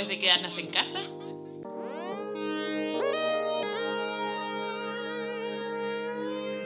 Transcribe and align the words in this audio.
después 0.00 0.08
de 0.08 0.18
quedarnos 0.18 0.56
en 0.56 0.66
casa? 0.68 1.00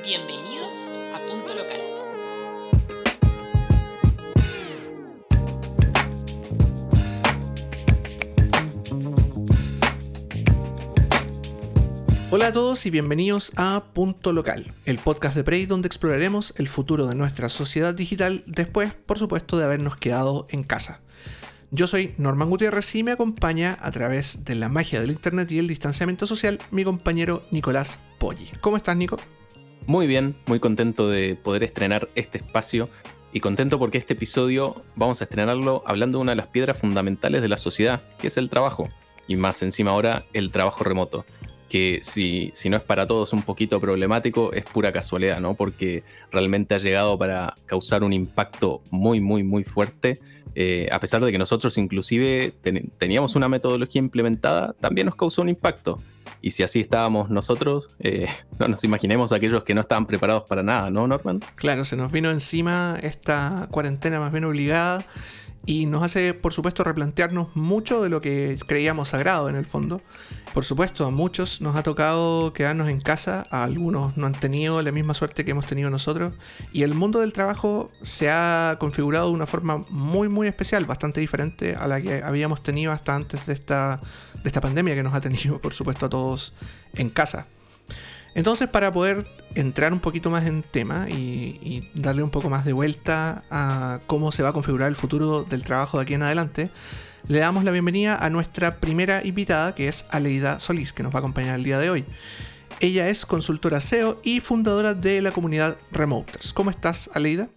Bienvenidos 0.05 0.79
a 1.13 1.27
Punto 1.27 1.55
Local. 1.55 1.81
Hola 12.31 12.49
a 12.49 12.53
todos 12.53 12.87
y 12.87 12.91
bienvenidos 12.91 13.53
a 13.57 13.85
Punto 13.95 14.33
Local, 14.33 14.73
el 14.85 14.99
podcast 14.99 15.35
de 15.35 15.43
Prey 15.45 15.67
donde 15.67 15.87
exploraremos 15.89 16.55
el 16.57 16.69
futuro 16.69 17.07
de 17.07 17.15
nuestra 17.17 17.49
sociedad 17.49 17.95
digital 17.95 18.45
después, 18.47 18.93
por 18.95 19.19
supuesto, 19.19 19.57
de 19.57 19.65
habernos 19.65 19.97
quedado 19.97 20.47
en 20.51 20.63
casa. 20.63 21.04
Yo 21.71 21.87
soy 21.87 22.15
Norman 22.19 22.51
Gutiérrez 22.51 22.95
y 22.95 23.03
me 23.03 23.13
acompaña 23.13 23.77
a 23.81 23.91
través 23.91 24.45
de 24.45 24.55
la 24.55 24.69
magia 24.69 25.01
del 25.01 25.11
internet 25.11 25.51
y 25.51 25.59
el 25.59 25.69
distanciamiento 25.69 26.27
social 26.27 26.59
mi 26.71 26.85
compañero 26.85 27.43
Nicolás 27.51 27.99
Poggi. 28.19 28.51
¿Cómo 28.61 28.77
estás, 28.77 28.97
Nico? 28.97 29.19
Muy 29.87 30.07
bien, 30.07 30.37
muy 30.47 30.61
contento 30.61 31.09
de 31.09 31.37
poder 31.37 31.63
estrenar 31.65 32.09
este 32.15 32.39
espacio 32.39 32.89
y 33.33 33.41
contento 33.41 33.79
porque 33.79 33.99
este 33.99 34.15
episodio 34.15 34.83
vamos 34.95 35.21
a 35.21 35.25
estrenarlo 35.25 35.83
hablando 35.87 36.19
de 36.19 36.23
una 36.23 36.33
de 36.33 36.37
las 36.37 36.47
piedras 36.47 36.79
fundamentales 36.79 37.43
de 37.43 37.49
la 37.49 37.59
sociedad, 37.59 38.03
que 38.19 38.29
es 38.29 38.37
el 38.37 38.49
trabajo, 38.49 38.89
y 39.27 39.37
más 39.37 39.63
encima 39.63 39.91
ahora 39.91 40.25
el 40.33 40.51
trabajo 40.51 40.85
remoto 40.85 41.27
que 41.69 41.99
si, 42.03 42.53
si, 42.55 42.69
no 42.69 42.77
es 42.77 42.85
para 42.85 43.05
todos 43.07 43.33
un 43.33 43.43
poquito 43.43 43.81
problemático, 43.81 44.53
es 44.53 44.65
pura 44.65 44.93
casualidad, 44.93 45.41
¿no? 45.41 45.55
Porque 45.55 46.05
realmente 46.31 46.77
ha 46.77 46.79
llegado 46.79 47.19
para 47.19 47.55
causar 47.67 48.05
un 48.05 48.13
impacto 48.13 48.81
muy, 48.91 49.21
muy, 49.21 49.43
muy 49.43 49.65
fuerte. 49.65 50.21
Eh, 50.55 50.89
a 50.93 51.01
pesar 51.01 51.25
de 51.25 51.33
que 51.33 51.39
nosotros 51.39 51.77
inclusive 51.79 52.55
teníamos 52.99 53.35
una 53.35 53.49
metodología 53.49 54.01
implementada, 54.01 54.75
también 54.81 55.07
nos 55.07 55.17
causó 55.17 55.43
un 55.43 55.49
impacto. 55.49 55.99
Y 56.41 56.51
si 56.51 56.63
así 56.63 56.81
estábamos 56.81 57.31
nosotros, 57.31 57.97
eh, 57.99 58.27
no 58.59 58.69
nos 58.69 58.85
imaginemos 58.85 59.33
aquellos 59.33 59.65
que 59.65 59.75
no 59.75 59.81
estaban 59.81 60.07
preparados 60.07 60.45
para 60.45 60.63
nada, 60.63 60.91
¿no, 60.91 61.07
Norman? 61.07 61.41
Claro, 61.57 61.85
se 61.85 61.97
nos 61.97 62.13
vino 62.13 62.31
encima 62.31 62.99
esta 63.03 63.69
cuarentena 63.71 64.21
más 64.21 64.31
bien 64.31 64.45
obligada 64.45 65.05
y 65.67 65.87
nos 65.87 66.03
hace, 66.03 66.35
por 66.35 66.53
supuesto, 66.53 66.85
replantearnos 66.85 67.55
mucho 67.55 68.03
de 68.03 68.09
lo 68.09 68.21
que 68.21 68.59
creíamos 68.67 69.11
sagrado 69.11 69.49
en 69.49 69.57
el 69.57 69.65
fondo. 69.65 70.03
Por 70.53 70.65
supuesto, 70.65 71.07
a 71.07 71.11
muchos 71.11 71.61
nos 71.61 71.77
ha 71.77 71.83
tocado 71.83 72.53
quedarnos 72.53 72.89
en 72.89 73.01
casa, 73.01 73.47
a 73.51 73.65
algunos 73.65 74.17
no 74.17 74.27
han 74.27 74.35
tenido 74.35 74.81
la 74.83 74.93
misma 74.93 75.15
suerte 75.15 75.45
que 75.45 75.53
hemos 75.53 75.67
tenido 75.67 75.91
nosotros, 75.91 76.35
y 76.73 76.83
el 76.83 76.95
mundo 76.95 77.21
del 77.21 77.33
trabajo 77.33 77.91
se 78.03 78.31
ha 78.31 78.77
configurado 78.79 79.29
de 79.29 79.35
una 79.35 79.47
forma 79.47 79.85
muy, 79.89 80.29
muy 80.29 80.47
especial, 80.47 80.85
bastante 80.85 81.21
diferente 81.21 81.77
a 81.77 81.87
la 81.87 82.01
que 82.01 82.23
habíamos 82.23 82.63
tenido 82.63 82.93
hasta 82.93 83.15
antes 83.15 83.47
de 83.47 83.55
esta, 83.55 84.01
de 84.43 84.49
esta 84.49 84.61
pandemia 84.61 84.95
que 84.95 85.03
nos 85.03 85.15
ha 85.15 85.21
tenido, 85.21 85.59
por 85.59 85.73
supuesto, 85.73 86.07
a 86.07 86.09
todos 86.09 86.55
en 86.95 87.11
casa. 87.11 87.47
Entonces, 88.35 88.69
para 88.69 88.93
poder 88.93 89.27
entrar 89.55 89.93
un 89.93 90.01
poquito 90.01 90.29
más 90.31 90.47
en 90.47 90.63
tema 90.63 91.09
y, 91.09 91.89
darle 91.95 92.23
un 92.23 92.31
poco 92.31 92.51
más 92.51 92.65
de 92.65 92.73
vuelta 92.73 93.45
a 93.51 94.01
cómo 94.07 94.33
se 94.33 94.43
va 94.43 94.49
a 94.49 94.53
configurar 94.53 94.89
el 94.89 94.97
futuro 94.97 95.45
del 95.45 95.63
trabajo 95.63 95.99
de 95.99 96.03
aquí 96.03 96.15
en 96.15 96.23
adelante, 96.23 96.71
le 97.29 97.39
damos 97.39 97.65
la 97.65 97.71
bienvenida 97.71 98.17
a 98.17 98.31
nuestra 98.31 98.81
primera 98.81 99.25
invitada, 99.25 99.75
que 99.75 99.89
es 99.89 100.07
Aleida 100.11 100.59
Solís, 100.59 100.93
que 100.93 101.03
nos 101.03 101.13
va 101.13 101.19
a 101.19 101.21
acompañar 101.21 101.55
el 101.55 101.65
día 101.65 101.79
de 101.79 101.91
hoy. 101.91 102.05
Ella 102.81 103.09
es 103.09 103.25
consultora 103.25 103.81
SEO 103.81 104.21
y 104.25 104.41
fundadora 104.41 104.95
de 104.95 105.23
la 105.23 105.31
comunidad 105.31 105.77
Remoters. 105.93 106.53
¿Cómo 106.53 106.71
estás, 106.71 107.09
Aleida? 107.15 107.49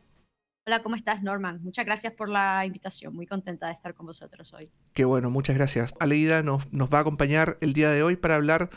Hola, 0.67 0.83
¿cómo 0.83 0.95
estás, 0.95 1.23
Norman? 1.23 1.59
Muchas 1.63 1.85
gracias 1.85 2.13
por 2.13 2.29
la 2.29 2.65
invitación. 2.65 3.15
Muy 3.15 3.25
contenta 3.25 3.67
de 3.67 3.73
estar 3.73 3.93
con 3.93 4.05
vosotros 4.05 4.53
hoy. 4.53 4.69
Qué 4.93 5.05
bueno, 5.05 5.29
muchas 5.29 5.55
gracias. 5.55 5.95
Aleida 5.99 6.43
nos, 6.43 6.71
nos 6.73 6.93
va 6.93 6.99
a 6.99 7.01
acompañar 7.01 7.57
el 7.61 7.73
día 7.73 7.89
de 7.89 8.03
hoy 8.03 8.17
para 8.17 8.35
hablar 8.35 8.69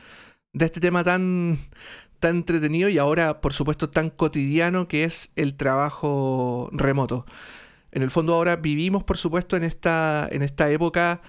de 0.53 0.65
este 0.65 0.81
tema 0.81 1.05
tan, 1.05 1.59
tan 2.19 2.37
entretenido 2.37 2.89
y 2.89 2.99
ahora, 2.99 3.41
por 3.41 3.53
supuesto, 3.53 3.91
tan 3.91 4.11
cotidiano 4.11 4.89
que 4.89 5.05
es 5.05 5.33
el 5.37 5.57
trabajo 5.57 6.69
remoto. 6.73 7.27
En 7.93 8.03
el 8.03 8.11
fondo 8.11 8.35
ahora 8.35 8.57
vivimos, 8.57 9.05
por 9.05 9.17
supuesto, 9.17 9.57
en 9.57 9.65
esta, 9.65 10.29
en 10.31 10.43
esta 10.43 10.71
época 10.71 11.23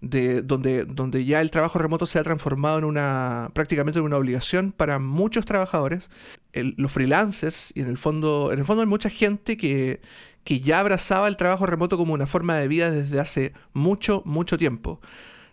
de, 0.00 0.42
donde, 0.42 0.84
donde 0.84 1.24
ya 1.24 1.40
el 1.40 1.50
trabajo 1.50 1.78
remoto 1.78 2.06
se 2.06 2.18
ha 2.18 2.22
transformado 2.22 2.78
en 2.78 2.84
una 2.84 3.50
prácticamente 3.54 3.98
en 3.98 4.04
una 4.04 4.16
obligación 4.16 4.72
para 4.72 4.98
muchos 4.98 5.44
trabajadores. 5.44 6.10
los 6.52 6.92
freelancers, 6.92 7.72
y 7.74 7.80
en 7.80 7.88
el 7.88 7.98
fondo, 7.98 8.50
en 8.52 8.58
el 8.58 8.64
fondo 8.64 8.82
hay 8.82 8.88
mucha 8.88 9.10
gente 9.10 9.56
que, 9.56 10.00
que 10.44 10.60
ya 10.60 10.80
abrazaba 10.80 11.28
el 11.28 11.36
trabajo 11.36 11.66
remoto 11.66 11.96
como 11.96 12.14
una 12.14 12.26
forma 12.26 12.56
de 12.56 12.68
vida 12.68 12.90
desde 12.90 13.20
hace 13.20 13.52
mucho, 13.72 14.22
mucho 14.24 14.58
tiempo. 14.58 15.00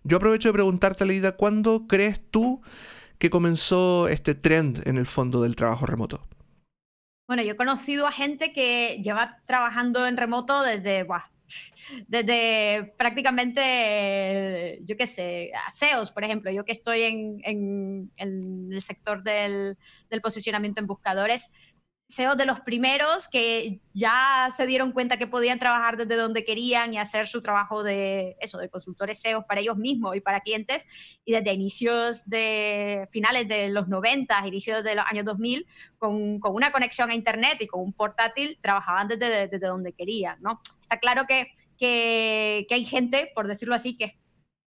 Yo 0.03 0.17
aprovecho 0.17 0.49
de 0.49 0.53
preguntarte, 0.53 1.05
Leida, 1.05 1.33
¿cuándo 1.33 1.87
crees 1.87 2.21
tú 2.29 2.61
que 3.23 3.29
comenzó 3.29 4.09
este 4.09 4.35
trend 4.35 4.85
en 4.85 4.97
el 4.97 5.05
fondo 5.05 5.43
del 5.43 5.55
trabajo 5.55 5.85
remoto? 5.85 6.27
Bueno, 7.25 7.41
yo 7.41 7.53
he 7.53 7.55
conocido 7.55 8.05
a 8.05 8.11
gente 8.11 8.51
que 8.51 8.99
lleva 9.01 9.37
trabajando 9.45 10.05
en 10.05 10.17
remoto 10.17 10.61
desde, 10.61 11.07
desde 12.09 12.93
prácticamente, 12.97 14.81
yo 14.83 14.97
qué 14.97 15.07
sé, 15.07 15.53
aseos, 15.65 16.11
por 16.11 16.25
ejemplo. 16.25 16.51
Yo 16.51 16.65
que 16.65 16.73
estoy 16.73 17.03
en, 17.45 18.11
el 18.17 18.81
sector 18.81 19.23
del, 19.23 19.77
del 20.09 20.19
posicionamiento 20.19 20.81
en 20.81 20.87
buscadores, 20.87 21.53
SEO 22.07 22.35
de 22.35 22.45
los 22.45 22.59
primeros 22.59 23.27
que 23.27 23.79
ya 23.93 24.49
se 24.55 24.67
dieron 24.67 24.91
cuenta 24.91 25.17
que 25.17 25.25
podían 25.25 25.57
trabajar 25.57 25.97
desde 25.97 26.15
donde 26.15 26.43
querían 26.43 26.93
y 26.93 26.97
hacer 26.97 27.27
su 27.27 27.41
trabajo 27.41 27.83
de 27.83 28.35
eso, 28.39 28.57
de 28.57 28.69
consultores 28.69 29.19
SEO 29.19 29.45
para 29.47 29.61
ellos 29.61 29.77
mismos 29.77 30.15
y 30.15 30.21
para 30.21 30.41
clientes. 30.41 30.85
Y 31.25 31.33
desde 31.33 31.53
inicios 31.53 32.29
de 32.29 33.07
finales 33.11 33.47
de 33.47 33.69
los 33.69 33.87
90, 33.87 34.47
inicios 34.47 34.83
de 34.83 34.95
los 34.95 35.05
años 35.05 35.25
2000, 35.25 35.65
con, 35.97 36.39
con 36.39 36.53
una 36.53 36.71
conexión 36.71 37.09
a 37.09 37.15
Internet 37.15 37.57
y 37.59 37.67
con 37.67 37.81
un 37.81 37.93
portátil, 37.93 38.59
trabajaban 38.61 39.07
desde, 39.07 39.47
desde 39.47 39.67
donde 39.67 39.93
querían. 39.93 40.37
¿no? 40.41 40.61
Está 40.81 40.99
claro 40.99 41.25
que, 41.27 41.47
que, 41.77 42.65
que 42.67 42.75
hay 42.75 42.85
gente, 42.85 43.31
por 43.33 43.47
decirlo 43.47 43.75
así, 43.75 43.97
que 43.97 44.17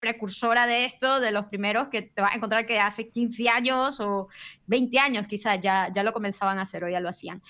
precursora 0.01 0.67
de 0.67 0.83
esto, 0.83 1.21
de 1.21 1.31
los 1.31 1.45
primeros 1.45 1.87
que 1.87 2.01
te 2.01 2.21
vas 2.21 2.33
a 2.33 2.35
encontrar 2.35 2.65
que 2.65 2.79
hace 2.79 3.09
15 3.09 3.47
años 3.47 3.99
o 4.01 4.27
20 4.65 4.99
años 4.99 5.27
quizás 5.27 5.59
ya, 5.61 5.89
ya 5.93 6.03
lo 6.03 6.11
comenzaban 6.11 6.57
a 6.57 6.63
hacer 6.63 6.83
o 6.83 6.89
ya 6.89 6.99
lo 6.99 7.07
hacían. 7.07 7.41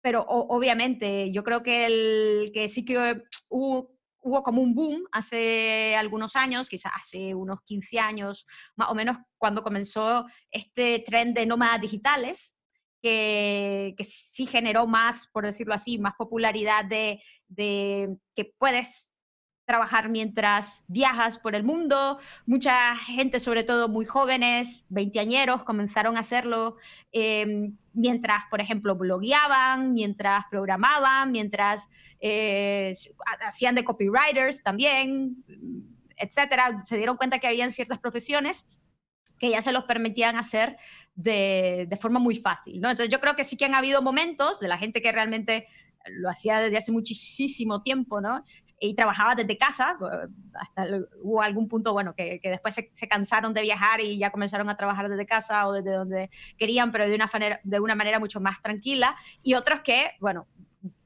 Pero 0.00 0.24
obviamente 0.26 1.30
yo 1.30 1.44
creo 1.44 1.62
que, 1.62 1.84
el, 1.86 2.50
que 2.54 2.66
sí 2.66 2.84
que 2.84 3.22
hubo, 3.50 3.92
hubo 4.20 4.42
como 4.42 4.62
un 4.62 4.74
boom 4.74 5.04
hace 5.12 5.94
algunos 5.96 6.34
años, 6.34 6.68
quizás 6.68 6.92
hace 6.98 7.34
unos 7.34 7.60
15 7.62 7.98
años 7.98 8.46
más 8.74 8.88
o 8.88 8.94
menos, 8.94 9.18
cuando 9.36 9.62
comenzó 9.62 10.24
este 10.50 11.00
tren 11.00 11.34
de 11.34 11.44
nómadas 11.46 11.80
digitales, 11.80 12.56
que, 13.02 13.94
que, 13.96 14.02
sí 14.02 14.46
generó 14.46 14.86
más, 14.86 15.26
por 15.28 15.44
decirlo 15.44 15.74
así, 15.74 15.98
más 15.98 16.14
popularidad 16.16 16.84
de, 16.84 17.22
de 17.46 18.16
que 18.34 18.46
puedes 18.58 19.12
trabajar 19.68 20.08
mientras 20.08 20.82
viajas 20.88 21.38
por 21.38 21.54
el 21.54 21.62
mundo. 21.62 22.18
Mucha 22.46 22.96
gente, 22.96 23.38
sobre 23.38 23.64
todo 23.64 23.86
muy 23.86 24.06
jóvenes, 24.06 24.86
veinteañeros, 24.88 25.62
comenzaron 25.62 26.16
a 26.16 26.20
hacerlo 26.20 26.76
em, 27.12 27.76
mientras, 27.92 28.44
por 28.50 28.62
ejemplo, 28.62 28.96
blogueaban, 28.96 29.92
mientras 29.92 30.46
programaban, 30.50 31.30
mientras 31.30 31.90
eh, 32.18 32.94
hacían 33.46 33.74
de 33.74 33.84
copywriters 33.84 34.62
también, 34.62 35.44
etcétera. 36.16 36.78
Se 36.86 36.96
dieron 36.96 37.18
cuenta 37.18 37.38
que 37.38 37.46
habían 37.46 37.70
ciertas 37.70 37.98
profesiones 37.98 38.64
que 39.38 39.50
ya 39.50 39.60
se 39.60 39.72
los 39.72 39.84
permitían 39.84 40.36
hacer 40.36 40.78
de, 41.14 41.86
de 41.90 41.96
forma 41.96 42.18
muy 42.18 42.36
fácil. 42.36 42.80
¿no? 42.80 42.88
Entonces 42.88 43.12
yo 43.12 43.20
creo 43.20 43.36
que 43.36 43.44
sí 43.44 43.58
que 43.58 43.66
han 43.66 43.74
habido 43.74 44.00
momentos 44.00 44.60
de 44.60 44.68
la 44.68 44.78
gente 44.78 45.02
que 45.02 45.12
realmente 45.12 45.68
lo 46.06 46.30
hacía 46.30 46.58
desde 46.60 46.78
hace 46.78 46.90
muchísimo 46.90 47.82
tiempo, 47.82 48.22
¿no? 48.22 48.42
Y 48.80 48.94
trabajaba 48.94 49.34
desde 49.34 49.56
casa, 49.56 49.96
eh, 50.00 50.28
hasta 50.54 50.86
hubo 51.22 51.42
algún 51.42 51.68
punto, 51.68 51.92
bueno, 51.92 52.14
que, 52.14 52.40
que 52.40 52.50
después 52.50 52.74
se, 52.74 52.90
se, 52.92 53.08
cansaron 53.08 53.52
de 53.54 53.62
viajar 53.62 54.00
y 54.00 54.18
ya 54.18 54.30
comenzaron 54.30 54.68
a 54.68 54.76
trabajar 54.76 55.08
desde 55.08 55.26
casa 55.26 55.66
o 55.66 55.72
desde 55.72 55.92
donde 55.92 56.30
querían, 56.56 56.92
pero 56.92 57.08
de 57.08 57.14
una, 57.14 57.28
manera, 57.32 57.60
de 57.62 57.80
una 57.80 57.94
manera 57.94 58.18
mucho 58.18 58.40
más 58.40 58.62
tranquila, 58.62 59.16
y 59.42 59.54
otros 59.54 59.80
que, 59.80 60.12
bueno, 60.20 60.46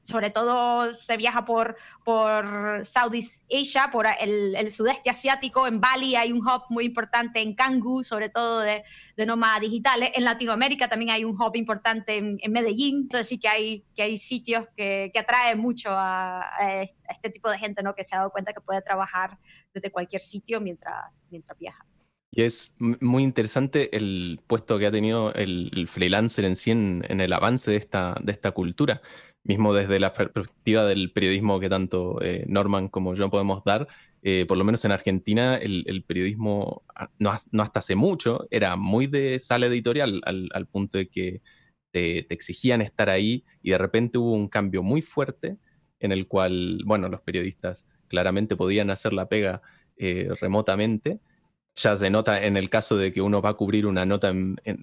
sobre 0.03 0.29
todo 0.29 0.91
se 0.91 1.17
viaja 1.17 1.45
por, 1.45 1.77
por 2.03 2.85
Southeast 2.85 3.43
Asia, 3.51 3.89
por 3.91 4.05
el, 4.19 4.69
sudeste 4.69 5.09
asiático, 5.09 5.65
en 5.65 5.79
Bali 5.79 6.15
hay 6.15 6.31
un 6.31 6.39
hub 6.39 6.63
muy 6.69 6.85
importante, 6.85 7.41
en 7.41 7.55
Kangu, 7.55 8.03
sobre 8.03 8.29
todo 8.29 8.59
de, 8.59 8.83
de 9.15 9.25
nómadas 9.25 9.61
digitales, 9.61 10.11
en 10.13 10.25
Latinoamérica 10.25 10.87
también 10.87 11.11
hay 11.11 11.23
un 11.23 11.39
hub 11.39 11.55
importante 11.55 12.17
en, 12.17 12.51
Medellín, 12.51 13.03
entonces 13.03 13.27
sí 13.27 13.39
que 13.39 13.47
hay, 13.47 13.85
que 13.95 14.03
hay 14.03 14.17
sitios 14.17 14.67
que, 14.75 15.09
que 15.11 15.19
atraen 15.19 15.59
mucho 15.59 15.89
a, 15.91 16.45
este 17.09 17.29
tipo 17.29 17.49
de 17.49 17.57
gente, 17.57 17.81
¿no? 17.81 17.95
que 17.95 18.03
se 18.03 18.15
ha 18.15 18.19
dado 18.19 18.31
cuenta 18.31 18.53
que 18.53 18.61
puede 18.61 18.81
trabajar 18.81 19.39
desde 19.73 19.89
cualquier 19.91 20.21
sitio 20.21 20.61
mientras, 20.61 21.23
mientras 21.29 21.57
viaja. 21.57 21.85
Y 22.35 22.41
es 22.41 22.75
muy 22.79 23.21
interesante 23.21 23.95
el 23.95 24.39
puesto 24.47 24.79
que 24.79 24.87
ha 24.87 24.91
tenido 24.91 25.31
el, 25.35 25.87
freelancer 25.87 26.45
en 26.45 26.55
sí 26.55 26.71
en, 26.71 27.03
el 27.07 27.31
avance 27.31 27.69
de 27.69 27.77
esta, 27.77 28.51
cultura. 28.55 29.03
Mismo 29.43 29.71
desde 29.71 29.99
la 29.99 30.13
perspectiva 30.13 30.83
del 30.85 31.11
periodismo 31.11 31.59
que 31.59 31.69
tanto 31.69 32.19
eh, 32.23 32.45
Norman 32.47 32.87
como 32.87 33.13
yo 33.13 33.29
podemos 33.29 33.63
dar, 33.63 33.87
eh, 34.23 34.45
por 34.47 34.57
lo 34.57 34.63
menos 34.63 34.83
en 34.83 34.91
Argentina, 34.91 35.57
el, 35.57 36.03
periodismo, 36.07 36.81
ah, 36.95 37.11
no, 37.19 37.29
hasta 37.29 37.79
hace 37.79 37.95
mucho, 37.95 38.47
era 38.49 38.77
muy 38.77 39.05
de 39.05 39.37
sala 39.37 39.67
editorial, 39.67 40.19
al, 40.25 40.67
punto 40.67 40.97
de 40.97 41.09
que 41.09 41.43
te, 41.91 42.23
te, 42.23 42.33
exigían 42.33 42.81
estar 42.81 43.11
ahí 43.11 43.45
y 43.61 43.71
de 43.71 43.77
repente 43.77 44.17
hubo 44.17 44.33
un 44.33 44.47
cambio 44.47 44.81
muy 44.81 45.03
fuerte 45.03 45.57
en 45.99 46.11
el 46.11 46.27
cual, 46.27 46.81
bueno, 46.83 47.09
los 47.09 47.21
periodistas 47.21 47.87
claramente 48.07 48.55
podían 48.55 48.89
hacer 48.89 49.13
la 49.13 49.29
pega 49.29 49.61
eh, 49.97 50.29
remotamente 50.41 51.19
ya 51.75 51.95
se 51.95 52.09
nota 52.09 52.43
en 52.43 52.57
el 52.57 52.69
caso 52.69 52.97
de 52.97 53.11
que 53.11 53.21
uno 53.21 53.41
va 53.41 53.49
a 53.49 53.53
cubrir 53.55 53.85
una 53.87 54.05
nota 54.05 54.33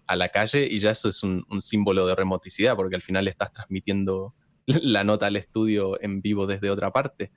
a 0.06 0.16
la 0.16 0.28
calle 0.30 0.66
y 0.68 0.78
ya 0.80 0.90
eso 0.90 1.08
es 1.08 1.22
un, 1.22 1.44
símbolo 1.60 2.06
de 2.06 2.14
remoticidad 2.14 2.76
porque 2.76 2.96
al 2.96 3.02
final 3.02 3.28
estás 3.28 3.52
transmitiendo 3.52 4.34
la 4.66 5.04
nota 5.04 5.26
al 5.26 5.36
estudio 5.36 6.00
en 6.02 6.20
vivo 6.20 6.46
desde 6.46 6.70
otra 6.70 6.92
parte. 6.92 7.30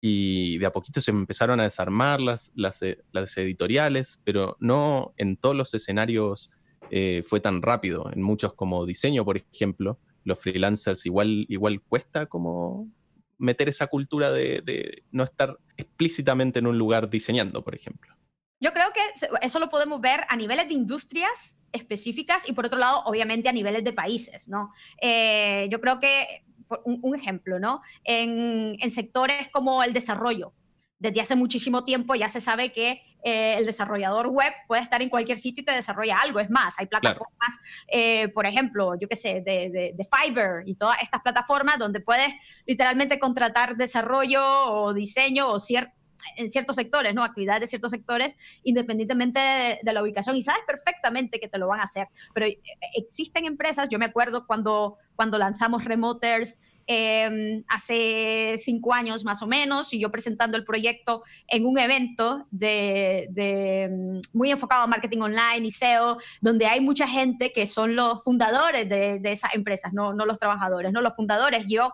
Y 0.00 0.58
de 0.58 0.66
a 0.66 0.72
poquito 0.72 1.00
se 1.00 1.10
empezaron 1.10 1.58
a 1.60 1.64
desarmar 1.64 2.20
las, 2.20 2.52
las, 2.54 2.82
eh, 2.82 3.02
editoriales, 3.12 4.20
pero 4.24 4.56
no 4.60 5.14
en 5.16 5.36
todos 5.36 5.56
los 5.56 5.74
escenarios 5.74 6.50
eh, 6.90 7.22
fue 7.26 7.40
tan 7.40 7.62
rápido. 7.62 8.10
En 8.12 8.22
muchos 8.22 8.54
como 8.54 8.86
diseño, 8.86 9.24
por 9.24 9.36
ejemplo, 9.36 9.98
los 10.24 10.38
freelancers 10.38 11.06
igual, 11.06 11.46
igual 11.48 11.82
cuesta 11.82 12.26
como 12.26 12.90
meter 13.38 13.68
esa 13.68 13.88
cultura 13.88 14.30
de 14.30 15.02
no 15.10 15.24
estar 15.24 15.58
explícitamente 15.76 16.60
en 16.60 16.66
un 16.66 16.78
lugar 16.78 17.10
diseñando, 17.10 17.64
por 17.64 17.74
ejemplo. 17.74 18.16
Yo 18.60 18.72
creo 18.72 18.88
que 18.92 19.00
eso 19.42 19.58
lo 19.58 19.68
podemos 19.68 20.00
ver 20.00 20.24
a 20.28 20.36
niveles 20.36 20.68
de 20.68 20.74
industrias 20.74 21.58
específicas 21.72 22.48
y 22.48 22.52
por 22.52 22.66
otro 22.66 22.78
lado, 22.78 23.02
obviamente, 23.04 23.48
a 23.48 23.52
niveles 23.52 23.84
de 23.84 23.92
países, 23.92 24.48
¿no? 24.48 24.72
Eh, 25.00 25.68
yo 25.70 25.80
creo 25.80 26.00
que, 26.00 26.44
un, 26.84 27.14
ejemplo, 27.14 27.60
¿no? 27.60 27.82
En, 28.02 28.78
sectores 28.90 29.48
como 29.50 29.82
el 29.84 29.92
desarrollo, 29.92 30.54
desde 30.98 31.20
hace 31.20 31.36
muchísimo 31.36 31.84
tiempo 31.84 32.14
ya 32.14 32.30
se 32.30 32.40
sabe 32.40 32.72
que 32.72 33.02
eh, 33.22 33.56
el 33.58 33.66
desarrollador 33.66 34.28
web 34.28 34.52
puede 34.66 34.80
estar 34.80 35.02
en 35.02 35.10
cualquier 35.10 35.36
sitio 35.36 35.60
y 35.60 35.64
te 35.66 35.72
desarrolla 35.72 36.18
algo. 36.18 36.40
Es 36.40 36.48
más, 36.48 36.74
hay 36.78 36.86
plataformas, 36.86 37.58
eh, 37.88 38.28
por 38.28 38.46
ejemplo, 38.46 38.94
yo 38.98 39.06
qué 39.06 39.16
sé, 39.16 39.42
de, 39.44 39.68
de, 39.70 39.92
de, 39.94 40.08
Fiverr 40.10 40.66
y 40.66 40.74
todas 40.74 41.02
estas 41.02 41.20
plataformas 41.20 41.78
donde 41.78 42.00
puedes 42.00 42.32
literalmente 42.64 43.18
contratar 43.18 43.76
desarrollo 43.76 44.42
o 44.42 44.94
diseño 44.94 45.48
o 45.48 45.58
cierto 45.58 45.92
en 46.36 46.48
ciertos 46.48 46.76
sectores, 46.76 47.14
¿no? 47.14 47.24
Actividades 47.24 47.62
de 47.62 47.66
ciertos 47.66 47.90
sectores, 47.90 48.36
independientemente 48.64 49.40
de, 49.82 49.92
la 49.92 50.02
ubicación. 50.02 50.36
Y 50.36 50.42
sabes 50.42 50.62
perfectamente 50.66 51.38
que 51.40 51.48
te 51.48 51.58
lo 51.58 51.68
van 51.68 51.80
a 51.80 51.84
hacer. 51.84 52.08
Pero 52.34 52.46
eh, 52.46 52.60
existen 52.94 53.44
empresas, 53.44 53.88
yo 53.88 53.98
me 53.98 54.06
acuerdo 54.06 54.46
cuando, 54.46 54.98
cuando 55.14 55.38
lanzamos 55.38 55.84
Remoters, 55.84 56.60
em, 56.88 57.64
hace 57.68 58.60
cinco 58.62 58.92
años 58.92 59.24
más 59.24 59.42
o 59.42 59.46
menos, 59.46 59.92
y 59.92 59.98
yo 59.98 60.10
presentando 60.10 60.56
el 60.56 60.64
proyecto 60.64 61.22
en 61.48 61.66
un 61.66 61.78
evento 61.78 62.46
de, 62.50 63.28
em, 63.36 64.20
muy 64.32 64.50
enfocado 64.50 64.82
a 64.82 64.86
marketing 64.86 65.18
online 65.18 65.66
y 65.66 65.70
SEO, 65.70 66.18
donde 66.40 66.66
hay 66.66 66.80
mucha 66.80 67.08
gente 67.08 67.52
que 67.52 67.66
son 67.66 67.96
los 67.96 68.22
fundadores 68.22 68.88
de, 68.88 69.18
de 69.18 69.32
esas 69.32 69.54
empresas, 69.54 69.92
no, 69.92 70.14
no, 70.14 70.26
los 70.26 70.38
trabajadores, 70.38 70.92
no 70.92 71.00
los 71.00 71.14
fundadores. 71.14 71.66
Yo 71.66 71.92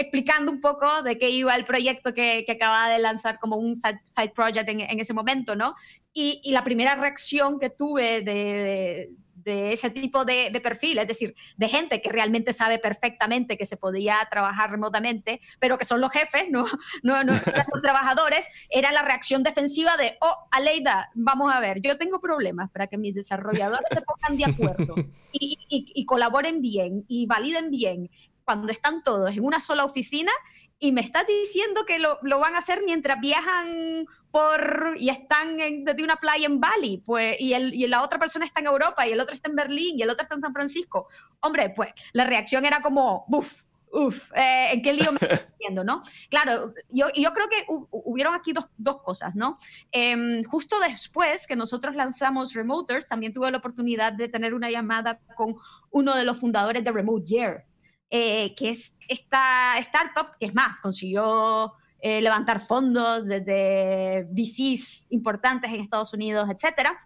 explicando 0.00 0.50
un 0.50 0.60
poco 0.60 1.02
de 1.02 1.18
qué 1.18 1.28
iba 1.30 1.54
el 1.54 1.64
proyecto 1.64 2.14
que, 2.14 2.44
que 2.46 2.52
acababa 2.52 2.88
de 2.88 2.98
lanzar 2.98 3.38
como 3.38 3.56
un 3.56 3.76
side, 3.76 4.32
project 4.34 4.68
en, 4.68 4.80
en, 4.80 4.98
ese 4.98 5.12
momento, 5.12 5.54
¿no? 5.54 5.74
Y, 6.12 6.40
y, 6.42 6.52
la 6.52 6.64
primera 6.64 6.94
reacción 6.94 7.60
que 7.60 7.68
tuve 7.68 8.22
de, 8.22 9.10
de, 9.34 9.72
ese 9.72 9.90
tipo 9.90 10.24
de, 10.24 10.50
de, 10.50 10.60
perfil, 10.60 10.98
es 10.98 11.06
decir, 11.06 11.34
de 11.56 11.68
gente 11.68 12.00
que 12.00 12.08
realmente 12.08 12.52
sabe 12.52 12.78
perfectamente 12.78 13.58
que 13.58 13.66
se 13.66 13.76
podía 13.76 14.26
trabajar 14.30 14.70
remotamente, 14.70 15.40
pero 15.58 15.76
que 15.76 15.84
son 15.84 16.00
los 16.00 16.10
jefes, 16.10 16.44
no, 16.50 16.64
no, 17.02 17.22
no 17.24 17.34
los 17.34 17.82
trabajadores, 17.82 18.48
era 18.70 18.92
la 18.92 19.02
reacción 19.02 19.42
defensiva 19.42 19.96
de, 19.98 20.16
oh, 20.20 20.48
Aleida, 20.50 21.10
vamos 21.14 21.52
a 21.52 21.60
ver, 21.60 21.80
yo 21.82 21.98
tengo 21.98 22.20
problemas 22.20 22.70
para 22.70 22.86
que 22.86 22.96
mis 22.96 23.14
desarrolladores 23.14 23.86
se 23.92 24.02
pongan 24.02 24.38
de 24.38 24.44
acuerdo 24.44 24.94
y, 25.32 25.58
y, 25.68 25.92
y 25.94 26.06
colaboren 26.06 26.62
bien 26.62 27.04
y 27.06 27.26
validen 27.26 27.70
bien 27.70 28.10
cuando 28.50 28.72
están 28.72 29.04
todos 29.04 29.30
en 29.30 29.44
una 29.44 29.60
sola 29.60 29.84
oficina 29.84 30.32
y 30.80 30.90
me 30.90 31.02
estás 31.02 31.24
diciendo 31.24 31.84
que 31.86 32.00
lo, 32.00 32.18
lo 32.22 32.40
van 32.40 32.56
a 32.56 32.58
hacer 32.58 32.82
mientras 32.84 33.20
viajan 33.20 34.06
por 34.32 34.94
y 34.96 35.08
están 35.08 35.60
en, 35.60 35.84
desde 35.84 36.02
una 36.02 36.16
playa 36.16 36.46
en 36.46 36.58
Bali, 36.58 37.00
pues, 37.06 37.36
y, 37.38 37.52
el, 37.52 37.72
y 37.72 37.86
la 37.86 38.02
otra 38.02 38.18
persona 38.18 38.44
está 38.44 38.58
en 38.58 38.66
Europa 38.66 39.06
y 39.06 39.12
el 39.12 39.20
otro 39.20 39.36
está 39.36 39.48
en 39.48 39.54
Berlín 39.54 39.96
y 39.96 40.02
el 40.02 40.10
otro 40.10 40.22
está 40.22 40.34
en 40.34 40.40
San 40.40 40.52
Francisco. 40.52 41.06
Hombre, 41.38 41.70
pues 41.76 41.92
la 42.12 42.24
reacción 42.24 42.64
era 42.64 42.82
como, 42.82 43.24
buf, 43.28 43.70
Uf, 43.92 44.30
eh, 44.36 44.68
¿en 44.72 44.82
qué 44.82 44.92
lío 44.92 45.10
me 45.12 45.18
estoy 45.20 45.28
metiendo, 45.52 45.82
no? 45.84 46.02
Claro, 46.28 46.74
yo, 46.90 47.06
yo 47.14 47.32
creo 47.32 47.48
que 47.48 47.64
hubieron 47.68 48.34
aquí 48.34 48.52
dos, 48.52 48.68
dos 48.76 49.02
cosas, 49.02 49.34
¿no? 49.34 49.58
Em, 49.90 50.44
justo 50.44 50.78
después 50.78 51.46
que 51.46 51.56
nosotros 51.56 51.96
lanzamos 51.96 52.54
Remoters, 52.54 53.08
también 53.08 53.32
tuve 53.32 53.50
la 53.50 53.58
oportunidad 53.58 54.12
de 54.12 54.28
tener 54.28 54.54
una 54.54 54.70
llamada 54.70 55.20
con 55.36 55.56
uno 55.90 56.14
de 56.14 56.24
los 56.24 56.38
fundadores 56.38 56.84
de 56.84 56.92
Remote 56.92 57.26
Year, 57.26 57.66
eh, 58.10 58.54
que 58.56 58.70
es 58.70 58.96
esta 59.08 59.78
startup, 59.78 60.36
que 60.38 60.46
es 60.46 60.54
más, 60.54 60.80
consiguió 60.80 61.72
eh, 62.00 62.20
levantar 62.20 62.60
fondos 62.60 63.26
desde 63.26 64.26
VCs 64.30 65.06
importantes 65.10 65.70
en 65.70 65.80
Estados 65.80 66.12
Unidos, 66.14 66.48
etcétera. 66.50 66.98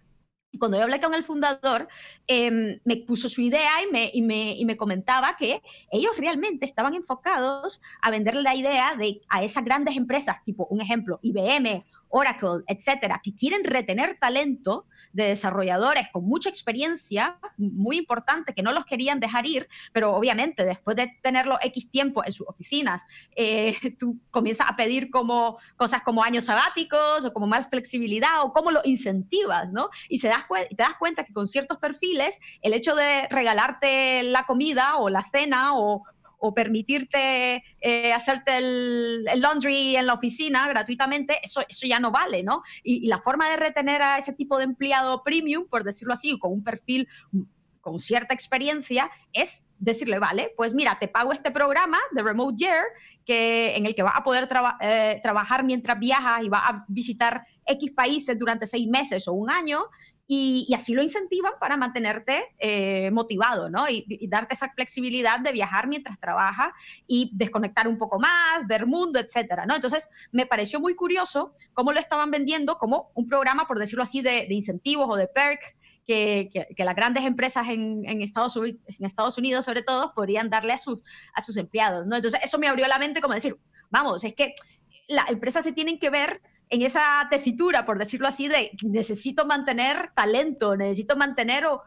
Y 0.51 0.59
cuando 0.59 0.77
yo 0.77 0.85
hablé 0.85 1.01
con 1.01 1.15
el 1.15 1.25
fundador, 1.25 1.89
em, 2.29 2.79
me 2.85 2.97
puso 2.99 3.29
su 3.29 3.41
idea 3.41 3.83
y 3.83 3.91
me, 3.91 4.09
y, 4.15 4.23
me, 4.23 4.55
y 4.55 4.65
me, 4.65 4.77
comentaba 4.77 5.37
que 5.37 5.61
ellos 5.91 6.17
realmente 6.17 6.65
estaban 6.65 6.95
enfocados 6.95 7.83
a 8.01 8.13
venderle 8.13 8.43
la 8.43 8.55
idea 8.55 8.95
de, 8.97 9.21
a 9.29 9.43
esas 9.43 9.65
grandes 9.65 9.97
empresas, 9.97 10.45
tipo 10.45 10.69
un 10.71 10.81
ejemplo, 10.81 11.19
IBM 11.23 11.85
Oracle, 12.17 12.63
etcétera, 12.69 13.21
que 13.23 13.35
quieren 13.35 13.65
retener 13.65 14.17
talento 14.21 14.87
de 15.13 15.25
desarrolladores 15.25 16.07
con 16.13 16.25
mucha 16.25 16.49
experiencia, 16.49 17.39
muy 17.57 17.97
importante, 17.97 18.55
que 18.55 18.63
no 18.63 18.73
los 18.73 18.85
querían 18.85 19.19
dejar 19.19 19.47
ir, 19.47 19.69
pero 19.93 20.15
obviamente 20.15 20.65
después 20.65 20.97
de 20.97 21.13
tenerlo 21.23 21.59
X 21.61 21.91
tiempo 21.91 22.25
en 22.25 22.33
sus 22.33 22.47
oficinas, 22.47 23.05
eh, 23.35 23.77
tú 23.99 24.21
comienzas 24.31 24.71
a 24.71 24.77
pedir 24.77 25.11
como 25.11 25.59
cosas 25.77 26.03
como 26.03 26.23
años 26.23 26.45
sabáticos 26.45 27.25
o 27.25 27.33
como 27.33 27.49
más 27.49 27.67
flexibilidad 27.69 28.43
o 28.45 28.53
cómo 28.53 28.71
lo 28.71 28.81
incentivas, 28.85 29.73
¿no? 29.73 29.91
Y 30.09 30.19
se 30.19 30.29
das 30.29 30.45
te 30.49 30.77
das 30.77 30.95
cuenta 31.01 31.25
que 31.25 31.33
con 31.33 31.49
ciertos 31.49 31.79
perfiles, 31.79 32.39
el 32.63 32.75
hecho 32.75 32.95
de 32.95 33.27
regalarte 33.29 34.23
la 34.23 34.45
comida 34.45 34.99
o 34.99 35.09
la 35.09 35.25
cena 35.25 35.77
o, 35.77 36.05
o 36.47 36.53
permitirte 36.53 37.65
eh, 37.81 38.13
hacerte 38.13 38.59
el, 38.59 39.25
laundry 39.41 39.97
en 39.97 40.07
la 40.07 40.13
oficina 40.13 40.69
gratuitamente, 40.69 41.39
eso, 41.43 41.63
eso 41.67 41.87
ya 41.87 41.99
no 41.99 42.11
vale, 42.11 42.43
¿no? 42.43 42.63
Y, 42.83 43.07
la 43.09 43.17
forma 43.17 43.49
de 43.49 43.57
retener 43.57 44.03
a 44.03 44.19
ese 44.19 44.35
tipo 44.35 44.59
de 44.59 44.65
empleado 44.65 45.23
premium, 45.23 45.67
por 45.67 45.85
decirlo 45.85 46.13
así, 46.13 46.39
con 46.39 46.53
un 46.53 46.63
perfil 46.63 47.09
con 47.81 47.99
cierta 47.99 48.35
experiencia, 48.35 49.11
es 49.33 49.67
decirle, 49.79 50.19
vale, 50.19 50.53
pues 50.55 50.75
mira, 50.75 50.99
te 50.99 51.09
pago 51.09 51.33
este 51.33 51.51
programa 51.51 51.99
de 52.13 52.23
Remote 52.23 52.57
Year 52.57 52.85
que, 53.25 53.77
en 53.77 53.87
el 53.87 53.95
que 53.95 54.03
vas 54.03 54.17
a 54.17 54.23
poder 54.23 54.47
eh, 54.81 55.21
trabajar 55.23 55.65
mientras 55.65 55.99
viajas 55.99 56.43
y 56.43 56.49
vas 56.51 56.63
a 56.67 56.85
visitar 56.89 57.47
X 57.67 57.93
países 57.93 58.39
durante 58.39 58.67
seis 58.67 58.87
meses 58.87 59.29
o 59.29 59.33
un 59.33 59.51
año 59.51 59.85
y, 60.27 60.73
así 60.75 60.95
lo 60.95 61.03
incentivan 61.03 61.53
para 61.61 61.77
mantenerte 61.77 62.55
eh, 62.59 63.11
motivado, 63.11 63.69
¿no? 63.69 63.89
Y, 63.89 64.27
darte 64.29 64.55
esa 64.55 64.71
flexibilidad 64.71 65.41
de 65.41 65.53
viajar 65.53 65.87
mientras 65.87 66.19
trabajas 66.19 66.73
y 67.07 67.31
desconectar 67.35 67.87
un 67.89 67.99
poco 67.99 68.19
más, 68.19 68.67
ver 68.67 68.87
mundo, 68.87 69.19
etcétera, 69.19 69.67
¿no? 69.67 69.75
Entonces, 69.75 70.09
me 70.33 70.47
pareció 70.47 70.81
muy 70.81 70.95
curioso 70.95 71.55
cómo 71.75 71.93
lo 71.93 72.01
estaban 72.01 72.31
vendiendo 72.31 72.79
como 72.79 73.11
un 73.15 73.27
programa, 73.27 73.67
por 73.67 73.79
decirlo 73.79 74.03
así, 74.03 74.23
de, 74.23 74.47
incentivos 74.49 75.07
o 75.11 75.17
de 75.17 75.29
perk 75.29 75.77
que, 76.07 76.51
las 76.77 76.97
grandes 76.97 77.25
empresas 77.25 77.69
en, 77.69 78.05
en, 78.07 78.23
Estados, 78.23 78.57
en 78.57 79.05
Estados 79.05 79.37
Unidos, 79.37 79.65
sobre 79.65 79.83
todo, 79.83 80.15
podrían 80.15 80.49
darle 80.49 80.73
a 80.73 80.79
sus, 80.79 81.05
a 81.35 81.43
sus 81.43 81.57
empleados, 81.59 82.07
¿no? 82.07 82.17
Entonces, 82.17 82.41
eso 82.43 82.59
me 82.59 82.69
abrió 82.69 82.87
la 82.89 82.99
mente 82.99 83.21
como 83.21 83.35
decir, 83.35 83.59
vamos, 83.91 84.25
es 84.25 84.35
que 84.35 84.55
las 85.07 85.29
empresas 85.29 85.65
se 85.65 85.73
tienen 85.73 85.99
que 85.99 86.09
ver 86.09 86.41
en 86.71 86.83
esa 86.83 87.27
tesitura, 87.31 87.85
por 87.85 87.99
decirlo 87.99 88.27
así, 88.27 88.49
de 88.49 88.73
necesito 88.83 89.47
mantener 89.47 90.11
talento, 90.15 90.77
necesito 90.77 91.17
mantener 91.17 91.67
o, 91.67 91.83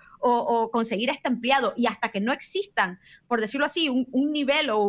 conseguir 0.72 1.10
este 1.10 1.28
empleado. 1.28 1.74
Y 1.76 1.88
hasta 1.88 2.10
que 2.10 2.20
no 2.20 2.34
existan, 2.34 3.00
por 3.28 3.42
decirlo 3.42 3.66
así, 3.66 3.90
un, 3.90 4.32
nivel 4.32 4.70
o, 4.70 4.80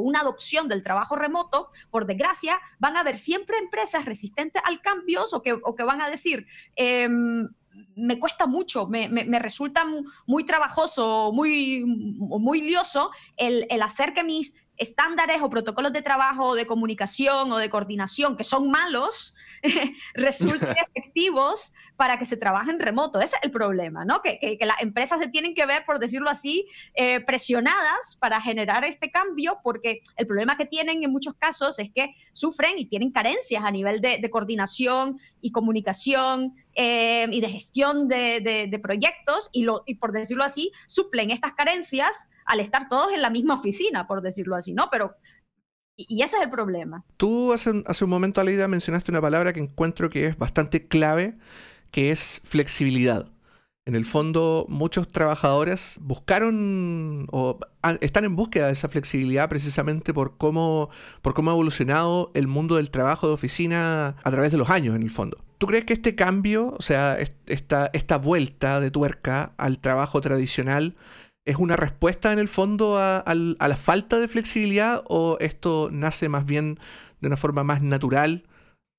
una 0.00 0.20
adopción 0.20 0.68
del 0.68 0.82
trabajo 0.82 1.16
remoto, 1.16 1.68
por 1.90 2.06
desgracia, 2.06 2.58
van 2.78 2.96
a 2.96 3.00
haber 3.00 3.16
siempre 3.16 3.58
empresas 3.58 4.04
resistentes 4.04 4.62
al 4.64 4.80
cambio 4.80 5.24
o 5.32 5.42
que, 5.42 5.82
van 5.84 6.00
a 6.00 6.10
decir... 6.10 6.46
Em, 6.74 7.48
me 7.94 8.18
cuesta 8.18 8.46
mucho, 8.46 8.86
me, 8.86 9.06
me, 9.08 9.38
resulta 9.38 9.86
muy 10.26 10.44
trabajoso, 10.44 11.30
muy, 11.32 11.84
muy 11.84 12.62
lioso 12.62 13.10
el, 13.36 13.66
el 13.68 13.82
hacer 13.82 14.14
que 14.14 14.24
mis 14.24 14.54
estándares 14.76 15.42
o 15.42 15.50
protocolos 15.50 15.92
de 15.92 16.02
trabajo, 16.02 16.48
o 16.48 16.54
de 16.54 16.66
comunicación 16.66 17.50
o 17.52 17.58
de 17.58 17.70
coordinación 17.70 18.36
que 18.36 18.44
son 18.44 18.70
malos, 18.70 19.34
resulten 20.14 20.70
efectivos 20.94 21.72
para 21.96 22.18
que 22.18 22.26
se 22.26 22.36
trabaje 22.36 22.70
en 22.70 22.78
remoto. 22.78 23.20
Ese 23.20 23.36
es 23.36 23.42
el 23.42 23.50
problema, 23.50 24.04
¿no? 24.04 24.20
Que, 24.20 24.38
que, 24.38 24.66
las 24.66 24.80
empresas 24.82 25.18
se 25.18 25.28
tienen 25.28 25.54
que 25.54 25.64
ver, 25.66 25.84
por 25.86 25.98
decirlo 25.98 26.28
así, 26.28 26.66
eh, 26.94 27.20
presionadas 27.20 28.16
para 28.20 28.40
generar 28.40 28.84
este 28.84 29.10
cambio, 29.10 29.58
porque 29.62 30.00
el 30.16 30.26
problema 30.26 30.56
que 30.56 30.66
tienen 30.66 31.02
en 31.02 31.10
muchos 31.10 31.34
casos 31.34 31.78
es 31.78 31.90
que 31.90 32.14
sufren 32.32 32.78
y 32.78 32.84
tienen 32.84 33.10
carencias 33.12 33.64
a 33.64 33.70
nivel 33.70 34.00
de, 34.00 34.26
coordinación 34.30 35.18
y 35.40 35.52
comunicación 35.52 36.54
eh, 36.74 37.26
y 37.30 37.40
de 37.40 37.48
gestión 37.48 38.08
de, 38.08 38.68
de 38.70 38.78
proyectos 38.78 39.48
y, 39.52 39.62
lo, 39.62 39.82
y, 39.86 39.94
por 39.94 40.12
decirlo 40.12 40.44
así, 40.44 40.72
suplen 40.86 41.30
estas 41.30 41.52
carencias 41.52 42.28
al 42.46 42.60
estar 42.60 42.88
todos 42.88 43.12
en 43.12 43.22
la 43.22 43.30
misma 43.30 43.54
oficina, 43.54 44.06
por 44.06 44.22
decirlo 44.22 44.56
así, 44.56 44.72
¿no? 44.72 44.88
Pero 44.90 45.16
y 45.96 46.22
ese 46.22 46.36
es 46.36 46.42
el 46.42 46.50
problema. 46.50 47.04
Tú 47.16 47.52
hace, 47.52 47.82
hace 47.86 48.04
un 48.04 48.10
momento, 48.10 48.40
Aleida, 48.40 48.68
mencionaste 48.68 49.10
una 49.10 49.22
palabra 49.22 49.52
que 49.52 49.60
encuentro 49.60 50.10
que 50.10 50.26
es 50.26 50.36
bastante 50.36 50.86
clave, 50.86 51.38
que 51.90 52.10
es 52.10 52.42
flexibilidad. 52.44 53.30
En 53.86 53.94
el 53.94 54.04
fondo, 54.04 54.66
muchos 54.68 55.06
trabajadores 55.08 55.98
buscaron 56.02 57.28
o 57.30 57.60
están 58.00 58.24
en 58.24 58.34
búsqueda 58.34 58.66
de 58.66 58.72
esa 58.72 58.88
flexibilidad 58.88 59.48
precisamente 59.48 60.12
por 60.12 60.36
cómo, 60.36 60.90
por 61.22 61.34
cómo 61.34 61.50
ha 61.50 61.54
evolucionado 61.54 62.32
el 62.34 62.48
mundo 62.48 62.76
del 62.76 62.90
trabajo 62.90 63.28
de 63.28 63.34
oficina 63.34 64.16
a 64.22 64.30
través 64.32 64.50
de 64.50 64.58
los 64.58 64.70
años, 64.70 64.96
en 64.96 65.02
el 65.02 65.10
fondo. 65.10 65.38
¿Tú 65.58 65.68
crees 65.68 65.84
que 65.84 65.92
este 65.92 66.16
cambio, 66.16 66.74
o 66.76 66.82
sea, 66.82 67.16
esta, 67.46 67.88
esta 67.92 68.18
vuelta 68.18 68.80
de 68.80 68.90
tuerca 68.90 69.52
al 69.56 69.78
trabajo 69.78 70.20
tradicional, 70.20 70.96
¿Es 71.46 71.56
una 71.56 71.76
respuesta 71.76 72.32
en 72.32 72.40
el 72.40 72.48
fondo 72.48 72.98
a, 72.98 73.22
la 73.34 73.76
falta 73.76 74.18
de 74.18 74.26
flexibilidad 74.26 75.04
o 75.08 75.36
esto 75.38 75.88
nace 75.92 76.28
más 76.28 76.44
bien 76.44 76.80
de 77.20 77.28
una 77.28 77.36
forma 77.36 77.62
más 77.62 77.80
natural? 77.80 78.42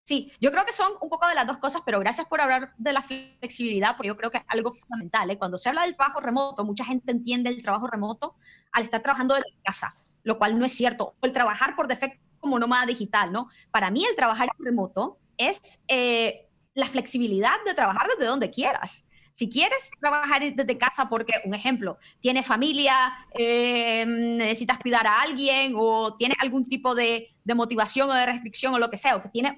Sí, 0.05 0.31
yo 0.39 0.49
creo 0.53 0.65
que 0.65 0.71
son 0.71 0.93
un 1.01 1.09
poco 1.09 1.27
de 1.27 1.35
las 1.35 1.45
dos 1.45 1.57
cosas, 1.57 1.81
pero 1.85 1.99
gracias 1.99 2.25
por 2.27 2.39
hablar 2.39 2.73
de 2.77 2.93
la 2.93 3.01
flexibilidad, 3.01 3.97
porque 3.97 4.07
yo 4.07 4.15
creo 4.15 4.31
que 4.31 4.37
es 4.37 4.45
algo 4.47 4.71
fundamental. 4.71 5.29
¿eh? 5.29 5.37
Cuando 5.37 5.57
se 5.57 5.67
habla 5.67 5.81
del 5.81 5.97
trabajo 5.97 6.21
remoto, 6.21 6.63
mucha 6.63 6.85
gente 6.85 7.11
entiende 7.11 7.49
el 7.49 7.61
trabajo 7.61 7.87
remoto 7.87 8.35
al 8.71 8.83
estar 8.83 9.01
trabajando 9.01 9.35
desde 9.35 9.49
casa, 9.65 9.97
lo 10.23 10.37
cual 10.37 10.57
no 10.57 10.63
es 10.63 10.71
cierto. 10.71 11.15
O 11.19 11.25
el 11.25 11.33
trabajar 11.33 11.75
por 11.75 11.89
defecto 11.89 12.23
como 12.39 12.59
nómada 12.59 12.85
digital, 12.85 13.33
¿no? 13.33 13.49
Para 13.71 13.91
mí 13.91 14.05
el 14.05 14.15
trabajar 14.15 14.47
remoto 14.57 15.19
es 15.35 15.83
eh, 15.89 16.47
la 16.75 16.87
flexibilidad 16.87 17.57
de 17.65 17.73
trabajar 17.73 18.07
desde 18.07 18.29
donde 18.29 18.49
quieras. 18.49 19.03
Si 19.37 19.47
quieres 19.47 19.91
trabajar 19.99 20.41
desde 20.51 20.77
casa 20.79 21.07
porque, 21.09 21.33
un 21.45 21.53
ejemplo, 21.53 21.99
tienes 22.19 22.43
familia, 22.43 23.13
eh, 23.37 24.03
necesitas 24.07 24.79
cuidar 24.79 25.05
a 25.05 25.21
alguien 25.21 25.73
o 25.75 26.15
tienes 26.15 26.39
algún 26.41 26.67
tipo 26.67 26.95
de, 26.95 27.27
motivación 27.45 28.09
o 28.09 28.15
de 28.15 28.25
restricción 28.25 28.73
o 28.73 28.79
lo 28.79 28.89
que 28.89 28.97
sea, 28.97 29.15
o 29.15 29.21
que 29.21 29.29
tienes 29.29 29.53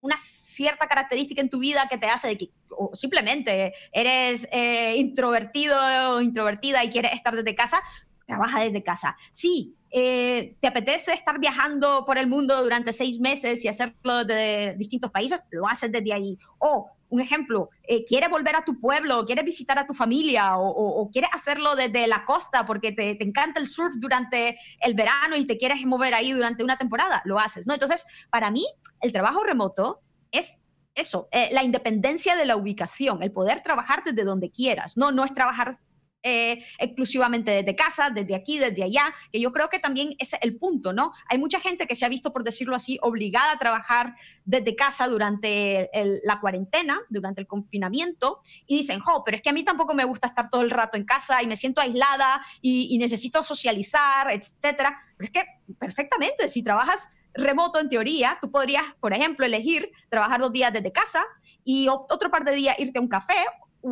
una 0.00 0.16
cierta 0.16 0.86
característica 0.86 1.42
en 1.42 1.50
tu 1.50 1.58
vida 1.58 1.86
que 1.90 1.98
te 1.98 2.06
hace 2.06 2.28
de 2.28 2.38
que 2.38 2.50
o 2.70 2.92
simplemente 2.94 3.74
eres 3.92 4.48
eh, 4.50 4.96
introvertido 4.96 5.76
o 6.14 6.22
introvertida 6.22 6.82
y 6.82 6.88
quieres 6.88 7.12
estar 7.12 7.36
desde 7.36 7.54
casa, 7.54 7.82
trabaja 8.26 8.60
desde 8.60 8.82
casa. 8.82 9.18
Sí, 9.32 9.76
eh, 9.90 10.56
te 10.60 10.66
apetece 10.66 11.12
estar 11.12 11.38
viajando 11.38 12.06
por 12.06 12.16
el 12.16 12.26
mundo 12.26 12.62
durante 12.62 12.94
seis 12.94 13.20
meses 13.20 13.62
y 13.66 13.68
hacerlo 13.68 14.24
de 14.24 14.74
distintos 14.78 15.10
países, 15.10 15.44
lo 15.50 15.68
haces 15.68 15.92
desde 15.92 16.14
ahí. 16.14 16.38
O 16.56 16.95
un 17.08 17.20
ejemplo, 17.20 17.70
eh, 17.82 18.04
quieres 18.04 18.30
volver 18.30 18.56
a 18.56 18.64
tu 18.64 18.80
pueblo, 18.80 19.24
quieres 19.26 19.44
visitar 19.44 19.78
a 19.78 19.86
tu 19.86 19.94
familia 19.94 20.56
o, 20.58 21.08
quieres 21.12 21.30
hacerlo 21.32 21.76
desde 21.76 22.06
la 22.06 22.24
costa 22.24 22.66
porque 22.66 22.92
te, 22.92 23.22
encanta 23.22 23.60
el 23.60 23.66
surf 23.66 23.94
durante 23.98 24.58
el 24.80 24.94
verano 24.94 25.36
y 25.36 25.44
te 25.44 25.56
quieres 25.56 25.84
mover 25.84 26.14
ahí 26.14 26.32
durante 26.32 26.64
una 26.64 26.76
temporada, 26.76 27.22
lo 27.24 27.38
haces, 27.38 27.66
¿no? 27.66 27.74
Entonces, 27.74 28.04
para 28.30 28.50
mí, 28.50 28.66
el 29.00 29.12
trabajo 29.12 29.44
remoto 29.44 30.00
es 30.32 30.60
eso, 30.94 31.28
eh, 31.30 31.50
la 31.52 31.62
independencia 31.62 32.34
de 32.36 32.46
la 32.46 32.56
ubicación, 32.56 33.22
el 33.22 33.30
poder 33.30 33.62
trabajar 33.62 34.02
desde 34.04 34.24
donde 34.24 34.50
quieras, 34.50 34.96
no, 34.96 35.12
no 35.12 35.24
es 35.24 35.34
trabajar 35.34 35.78
eh, 36.22 36.64
exclusivamente 36.78 37.50
desde 37.50 37.76
casa, 37.76 38.10
desde 38.10 38.34
aquí, 38.34 38.58
desde 38.58 38.82
allá, 38.82 39.14
que 39.32 39.40
yo 39.40 39.52
creo 39.52 39.68
que 39.68 39.78
también 39.78 40.14
es 40.18 40.34
el 40.40 40.56
punto, 40.56 40.92
¿no? 40.92 41.12
Hay 41.28 41.38
mucha 41.38 41.60
gente 41.60 41.86
que 41.86 41.94
se 41.94 42.04
ha 42.04 42.08
visto, 42.08 42.32
por 42.32 42.42
decirlo 42.42 42.74
así, 42.74 42.98
obligada 43.02 43.52
a 43.52 43.58
trabajar 43.58 44.14
desde 44.44 44.74
casa 44.74 45.06
durante 45.08 45.90
la 46.24 46.40
cuarentena, 46.40 47.00
durante 47.08 47.40
el 47.40 47.46
confinamiento, 47.46 48.40
y 48.66 48.78
dicen, 48.78 49.00
jo, 49.00 49.22
pero 49.24 49.36
es 49.36 49.42
que 49.42 49.50
a 49.50 49.52
mí 49.52 49.64
tampoco 49.64 49.94
me 49.94 50.04
gusta 50.04 50.26
estar 50.26 50.50
todo 50.50 50.62
el 50.62 50.70
rato 50.70 50.96
en 50.96 51.04
casa 51.04 51.42
y 51.42 51.46
me 51.46 51.56
siento 51.56 51.80
aislada 51.80 52.44
y, 52.60 52.94
y 52.94 52.98
necesito 52.98 53.42
socializar, 53.42 54.30
etcétera. 54.30 54.98
Pero 55.16 55.30
es 55.32 55.32
que 55.32 55.74
perfectamente, 55.78 56.48
si 56.48 56.62
trabajas 56.62 57.16
remoto 57.34 57.78
en 57.78 57.88
teoría, 57.88 58.38
tú 58.40 58.50
podrías, 58.50 58.84
por 59.00 59.12
ejemplo, 59.12 59.46
elegir 59.46 59.90
trabajar 60.08 60.40
dos 60.40 60.52
días 60.52 60.72
desde 60.72 60.92
casa 60.92 61.24
y 61.64 61.88
otro 61.88 62.30
par 62.30 62.44
de 62.44 62.52
días 62.52 62.78
irte 62.78 62.98
a 62.98 63.02
un 63.02 63.08
café 63.08 63.34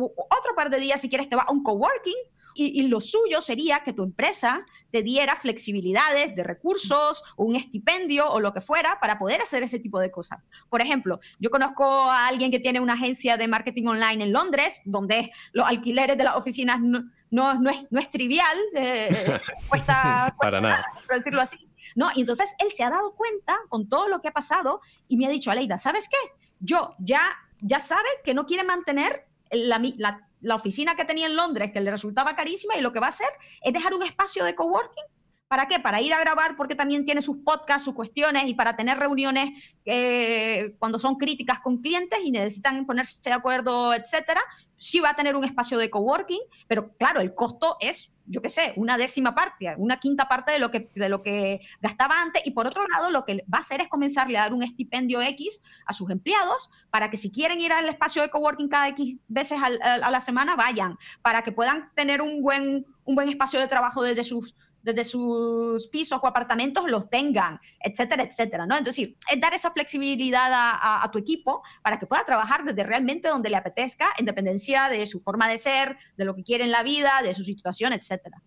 otro 0.03 0.55
par 0.55 0.69
de 0.69 0.79
días, 0.79 1.01
si 1.01 1.09
quieres, 1.09 1.29
te 1.29 1.35
va 1.35 1.43
a 1.43 1.51
un 1.51 1.63
coworking. 1.63 2.15
Y, 2.57 2.79
y, 2.79 2.87
lo 2.87 3.01
suyo 3.01 3.41
sería 3.41 3.81
que 3.83 3.91
tu 3.91 4.01
empresa 4.01 4.63
te 4.89 5.03
diera 5.03 5.35
flexibilidades 5.35 6.37
de 6.37 6.43
recursos, 6.45 7.21
un 7.35 7.53
estipendio 7.57 8.29
o 8.29 8.39
lo 8.39 8.53
que 8.53 8.61
fuera 8.61 8.97
para 9.01 9.19
poder 9.19 9.41
hacer 9.41 9.61
ese 9.61 9.77
tipo 9.77 9.99
de 9.99 10.09
cosas. 10.09 10.39
Por 10.69 10.81
ejemplo, 10.81 11.19
yo 11.37 11.49
conozco 11.49 11.83
a 11.83 12.27
alguien 12.27 12.51
que 12.51 12.61
tiene 12.61 12.79
una 12.79 12.93
agencia 12.93 13.35
de 13.35 13.49
marketing 13.49 13.87
online 13.87 14.23
en 14.23 14.31
Londres, 14.31 14.79
donde 14.85 15.33
los 15.51 15.67
alquileres 15.67 16.17
de 16.17 16.23
las 16.23 16.37
oficinas 16.37 16.79
no, 16.79 17.03
no, 17.29 17.55
no, 17.55 17.69
es, 17.69 17.85
no 17.89 17.99
es, 17.99 18.09
trivial, 18.09 18.57
eh, 18.73 19.37
cuesta, 19.69 20.33
para 20.39 20.61
nada, 20.61 20.85
por 21.05 21.17
decirlo 21.17 21.41
así. 21.41 21.69
¿no? 21.93 22.09
Y 22.15 22.21
entonces 22.21 22.55
él 22.59 22.71
se 22.71 22.83
ha 22.83 22.89
dado 22.89 23.15
cuenta 23.15 23.57
con 23.69 23.87
todo 23.87 24.07
lo 24.07 24.21
que 24.21 24.29
ha 24.29 24.33
pasado 24.33 24.81
y 25.07 25.17
me 25.17 25.25
ha 25.25 25.29
dicho, 25.29 25.51
Aleida, 25.51 25.77
¿sabes 25.77 26.07
qué? 26.09 26.17
Yo 26.59 26.91
ya, 26.99 27.21
ya 27.59 27.79
sabe 27.79 28.07
que 28.23 28.33
no 28.33 28.45
quiere 28.45 28.63
mantener 28.63 29.27
la, 29.51 30.55
oficina 30.55 30.95
que 30.95 31.05
tenía 31.05 31.27
en 31.27 31.35
Londres, 31.35 31.71
que 31.73 31.81
le 31.81 31.91
resultaba 31.91 32.35
carísima, 32.35 32.75
y 32.75 32.81
lo 32.81 32.91
que 32.91 32.99
va 32.99 33.07
a 33.07 33.09
hacer 33.09 33.29
es 33.61 33.73
dejar 33.73 33.93
un 33.93 34.03
espacio 34.03 34.43
de 34.43 34.55
coworking. 34.55 35.03
¿Para 35.47 35.67
qué? 35.67 35.79
Para 35.79 36.01
ir 36.01 36.11
a 36.13 36.19
grabar 36.19 36.57
porque 36.57 36.73
también 36.73 37.05
tiene 37.05 37.21
sus 37.21 37.37
podcasts, 37.37 37.85
sus 37.85 37.93
cuestiones 37.93 38.47
y 38.47 38.55
para 38.55 38.75
tener 38.75 38.97
reuniones 38.97 39.49
eh, 39.85 40.75
cuando 40.79 40.97
son 40.97 41.15
críticas 41.15 41.59
con 41.59 41.77
clientes 41.81 42.19
y 42.23 42.31
necesitan 42.31 42.85
ponerse 42.85 43.19
de 43.23 43.31
acuerdo, 43.31 43.93
etcétera. 43.93 44.41
Sí 44.75 44.99
va 44.99 45.11
a 45.11 45.15
tener 45.15 45.35
un 45.35 45.45
espacio 45.45 45.77
de 45.77 45.91
coworking, 45.91 46.41
pero 46.67 46.95
claro, 46.97 47.21
el 47.21 47.35
costo 47.35 47.77
es 47.79 48.14
yo 48.27 48.41
qué 48.41 48.49
sé, 48.49 48.73
una 48.75 48.97
décima 48.97 49.35
parte, 49.35 49.73
una 49.77 49.97
quinta 49.97 50.27
parte 50.27 50.51
de 50.51 50.59
lo, 50.59 50.71
que, 50.71 50.89
de 50.95 51.09
lo 51.09 51.21
que 51.21 51.61
gastaba 51.81 52.21
antes. 52.21 52.41
Y 52.45 52.51
por 52.51 52.67
otro 52.67 52.87
lado, 52.87 53.09
lo 53.11 53.25
que 53.25 53.43
va 53.53 53.59
a 53.59 53.61
hacer 53.61 53.81
es 53.81 53.87
comenzarle 53.87 54.37
a 54.37 54.41
dar 54.41 54.53
un 54.53 54.63
estipendio 54.63 55.21
X 55.21 55.61
a 55.85 55.93
sus 55.93 56.09
empleados 56.09 56.69
para 56.89 57.09
que 57.09 57.17
si 57.17 57.31
quieren 57.31 57.61
ir 57.61 57.71
al 57.71 57.87
espacio 57.87 58.21
de 58.21 58.29
coworking 58.29 58.69
cada 58.69 58.87
X 58.89 59.17
veces 59.27 59.59
a 59.61 60.09
la 60.09 60.19
semana, 60.19 60.55
vayan, 60.55 60.97
para 61.21 61.41
que 61.43 61.51
puedan 61.51 61.91
tener 61.95 62.21
un 62.21 62.41
buen, 62.41 62.85
un 63.03 63.15
buen 63.15 63.29
espacio 63.29 63.59
de 63.59 63.67
trabajo 63.67 64.01
desde 64.01 64.23
sus 64.23 64.55
desde 64.85 65.03
sus 65.03 65.87
pisos 65.87 66.19
o 66.21 66.27
apartamentos 66.27 66.89
los 66.89 67.09
tengan, 67.09 67.59
etcétera, 67.79 68.23
etcétera, 68.23 68.67
¿no? 68.67 68.77
Entonces, 68.77 69.09
es 69.31 69.41
dar 69.41 69.53
esa 69.55 69.71
flexibilidad 69.71 70.51
a, 70.53 71.09
tu 71.11 71.17
equipo 71.17 71.63
para 71.81 71.97
que 71.97 72.05
pueda 72.05 72.23
trabajar 72.23 72.63
desde 72.63 72.83
realmente 72.83 73.27
donde 73.27 73.49
le 73.49 73.57
apetezca, 73.57 74.05
en 74.17 74.25
dependencia 74.25 74.87
de 74.89 75.05
su 75.07 75.19
forma 75.19 75.49
de 75.49 75.57
ser, 75.57 75.97
de 76.17 76.25
lo 76.25 76.35
que 76.35 76.43
quiere 76.43 76.63
en 76.63 76.71
la 76.71 76.83
vida, 76.83 77.21
de 77.23 77.33
su 77.33 77.43
situación, 77.43 77.93
etcétera. 77.93 78.43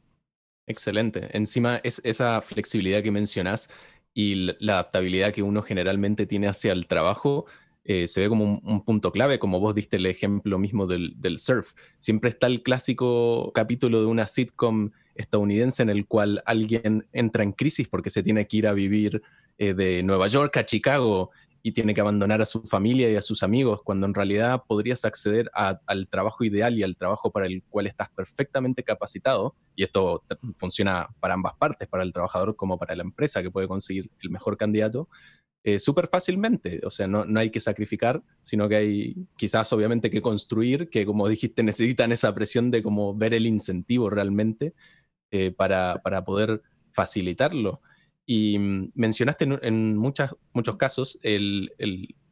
Excelente. 0.66 1.28
Encima, 1.37 1.80
es 1.83 2.00
esa 2.04 2.40
flexibilidad 2.40 3.02
que 3.02 3.11
mencionas 3.11 3.68
y 4.14 4.52
la 4.61 4.75
adaptabilidad 4.75 5.33
que 5.33 5.42
uno 5.42 5.62
generalmente 5.62 6.26
tiene 6.26 6.47
hacia 6.47 6.73
el 6.73 6.87
trabajo 6.87 7.47
eh, 7.90 8.07
se 8.07 8.21
ve 8.21 8.28
como 8.28 8.61
un, 8.62 8.85
punto 8.85 9.11
clave, 9.11 9.38
como 9.38 9.61
vos 9.61 9.75
diste 9.75 9.97
el 9.97 10.04
ejemplo 10.04 10.59
mismo 10.59 10.87
del, 10.87 11.38
surf. 11.38 11.73
Siempre 11.97 12.28
está 12.28 12.47
el 12.47 12.62
clásico 12.62 13.50
capítulo 13.54 14.00
de 14.00 14.07
una 14.07 14.26
sitcom 14.26 14.90
estadounidense 15.14 15.85
en 15.85 15.88
el 15.88 16.07
cual 16.07 16.42
alguien 16.45 17.09
entra 17.14 17.45
en 17.45 17.52
crisis 17.52 17.88
porque 17.88 18.11
se 18.11 18.23
tiene 18.23 18.47
que 18.47 18.59
ir 18.59 18.66
a 18.66 18.75
vivir 18.75 19.23
eh, 19.57 19.73
de 19.73 20.02
Nueva 20.02 20.28
York 20.28 20.54
a 20.59 20.66
Chicago 20.66 21.30
y 21.62 21.73
tiene 21.73 21.95
que 21.95 22.02
abandonar 22.02 22.42
a 22.42 22.45
su 22.45 22.61
familia 22.61 23.11
y 23.11 23.16
a 23.16 23.23
sus 23.23 23.42
amigos, 23.42 23.80
cuando 23.83 24.07
en 24.07 24.12
realidad 24.12 24.64
podrías 24.68 25.07
acceder 25.07 25.50
al 25.54 26.09
trabajo 26.09 26.45
ideal 26.45 26.78
y 26.78 26.83
al 26.83 26.95
trabajo 26.95 27.33
para 27.33 27.47
el 27.47 27.62
cual 27.71 27.87
estás 27.87 28.11
perfectamente 28.11 28.85
capacitado, 28.85 29.54
y 29.75 29.83
esto 29.83 30.23
funciona 30.57 31.09
para 31.21 31.35
ambas 31.35 31.54
partes, 31.59 31.88
para 31.88 32.04
el 32.04 32.12
trabajador 32.12 32.54
como 32.54 32.78
para 32.78 32.95
la 32.95 33.02
empresa 33.02 33.42
que 33.42 33.50
puede 33.50 33.66
conseguir 33.66 34.11
el 34.21 34.30
mejor 34.30 34.57
candidato, 34.57 35.09
eh, 35.64 35.78
súper 35.78 36.06
fácilmente. 36.06 36.80
O 36.84 36.90
sea, 36.90 37.06
no, 37.06 37.24
no, 37.24 37.40
hay 37.40 37.50
que 37.50 37.60
sacrificar, 37.60 38.22
sino 38.42 38.68
que 38.68 38.76
hay 38.76 39.16
quizás 39.36 39.72
obviamente 39.72 40.10
que 40.10 40.22
construir, 40.22 40.88
que 40.88 41.04
como 41.04 41.28
dijiste 41.28 41.62
necesitan 41.64 42.12
esa 42.12 42.34
presión 42.34 42.70
de 42.70 42.82
como 42.82 43.14
ver 43.14 43.34
el 43.34 43.46
incentivo 43.46 44.10
realmente 44.10 44.74
eh, 45.30 45.50
para, 45.50 46.00
para, 46.02 46.24
poder 46.24 46.62
facilitarlo. 46.92 47.82
Y 48.24 48.58
mm, 48.58 48.92
mencionaste 48.94 49.48
en, 49.62 49.96
muchas, 49.96 50.34
muchos 50.52 50.76
casos 50.76 51.18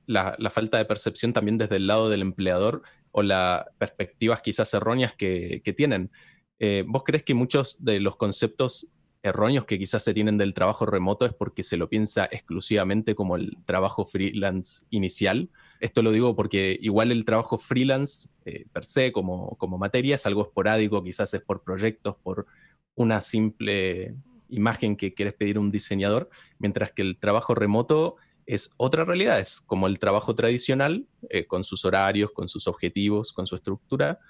la, 0.06 0.50
falta 0.50 0.78
de 0.78 0.84
percepción 0.84 1.32
también 1.32 1.58
desde 1.58 1.76
el 1.76 1.86
lado 1.86 2.08
del 2.08 2.22
empleador 2.22 2.82
o 3.10 3.22
las 3.22 3.64
perspectivas 3.78 4.40
quizás 4.40 4.72
erróneas 4.74 5.14
que, 5.14 5.62
que 5.64 5.72
tienen. 5.72 6.10
Eh, 6.58 6.84
¿Vos 6.86 7.02
crees 7.04 7.22
que 7.22 7.34
muchos 7.34 7.84
de 7.84 8.00
los 8.00 8.16
conceptos 8.16 8.92
erróneos 9.26 9.64
que 9.64 9.78
quizás 9.78 10.04
se 10.04 10.14
tienen 10.14 10.38
del 10.38 10.54
trabajo 10.54 10.86
remoto 10.86 11.26
es 11.26 11.32
porque 11.32 11.62
se 11.62 11.76
lo 11.76 11.88
piensa 11.88 12.26
exclusivamente 12.30 13.14
como 13.14 13.36
el 13.36 13.56
trabajo 13.64 14.06
freelance 14.06 14.86
inicial. 14.90 15.50
Esto 15.80 16.02
lo 16.02 16.12
digo 16.12 16.36
porque 16.36 16.78
igual 16.80 17.10
el 17.10 17.24
trabajo 17.24 17.58
freelance 17.58 18.28
eh, 18.44 18.66
per 18.72 18.84
se 18.84 19.12
como, 19.12 19.56
como 19.58 19.78
materia 19.78 20.14
es 20.14 20.26
algo 20.26 20.42
esporádico, 20.42 21.02
quizás 21.02 21.34
es 21.34 21.42
por 21.42 21.62
proyectos, 21.62 22.16
por 22.22 22.46
una 22.94 23.20
simple 23.20 24.14
imagen 24.48 24.96
que 24.96 25.12
quieres 25.12 25.34
pedir 25.34 25.58
un 25.58 25.70
diseñador, 25.70 26.28
mientras 26.58 26.92
que 26.92 27.02
el 27.02 27.18
trabajo 27.18 27.54
remoto 27.54 28.16
es 28.46 28.70
otra 28.76 29.04
realidad, 29.04 29.40
es 29.40 29.60
como 29.60 29.88
el 29.88 29.98
trabajo 29.98 30.36
tradicional, 30.36 31.08
eh, 31.30 31.46
con 31.46 31.64
sus 31.64 31.84
horarios, 31.84 32.30
con 32.30 32.48
sus 32.48 32.68
objetivos, 32.68 33.32
con 33.32 33.48
su 33.48 33.56
estructura, 33.56 34.20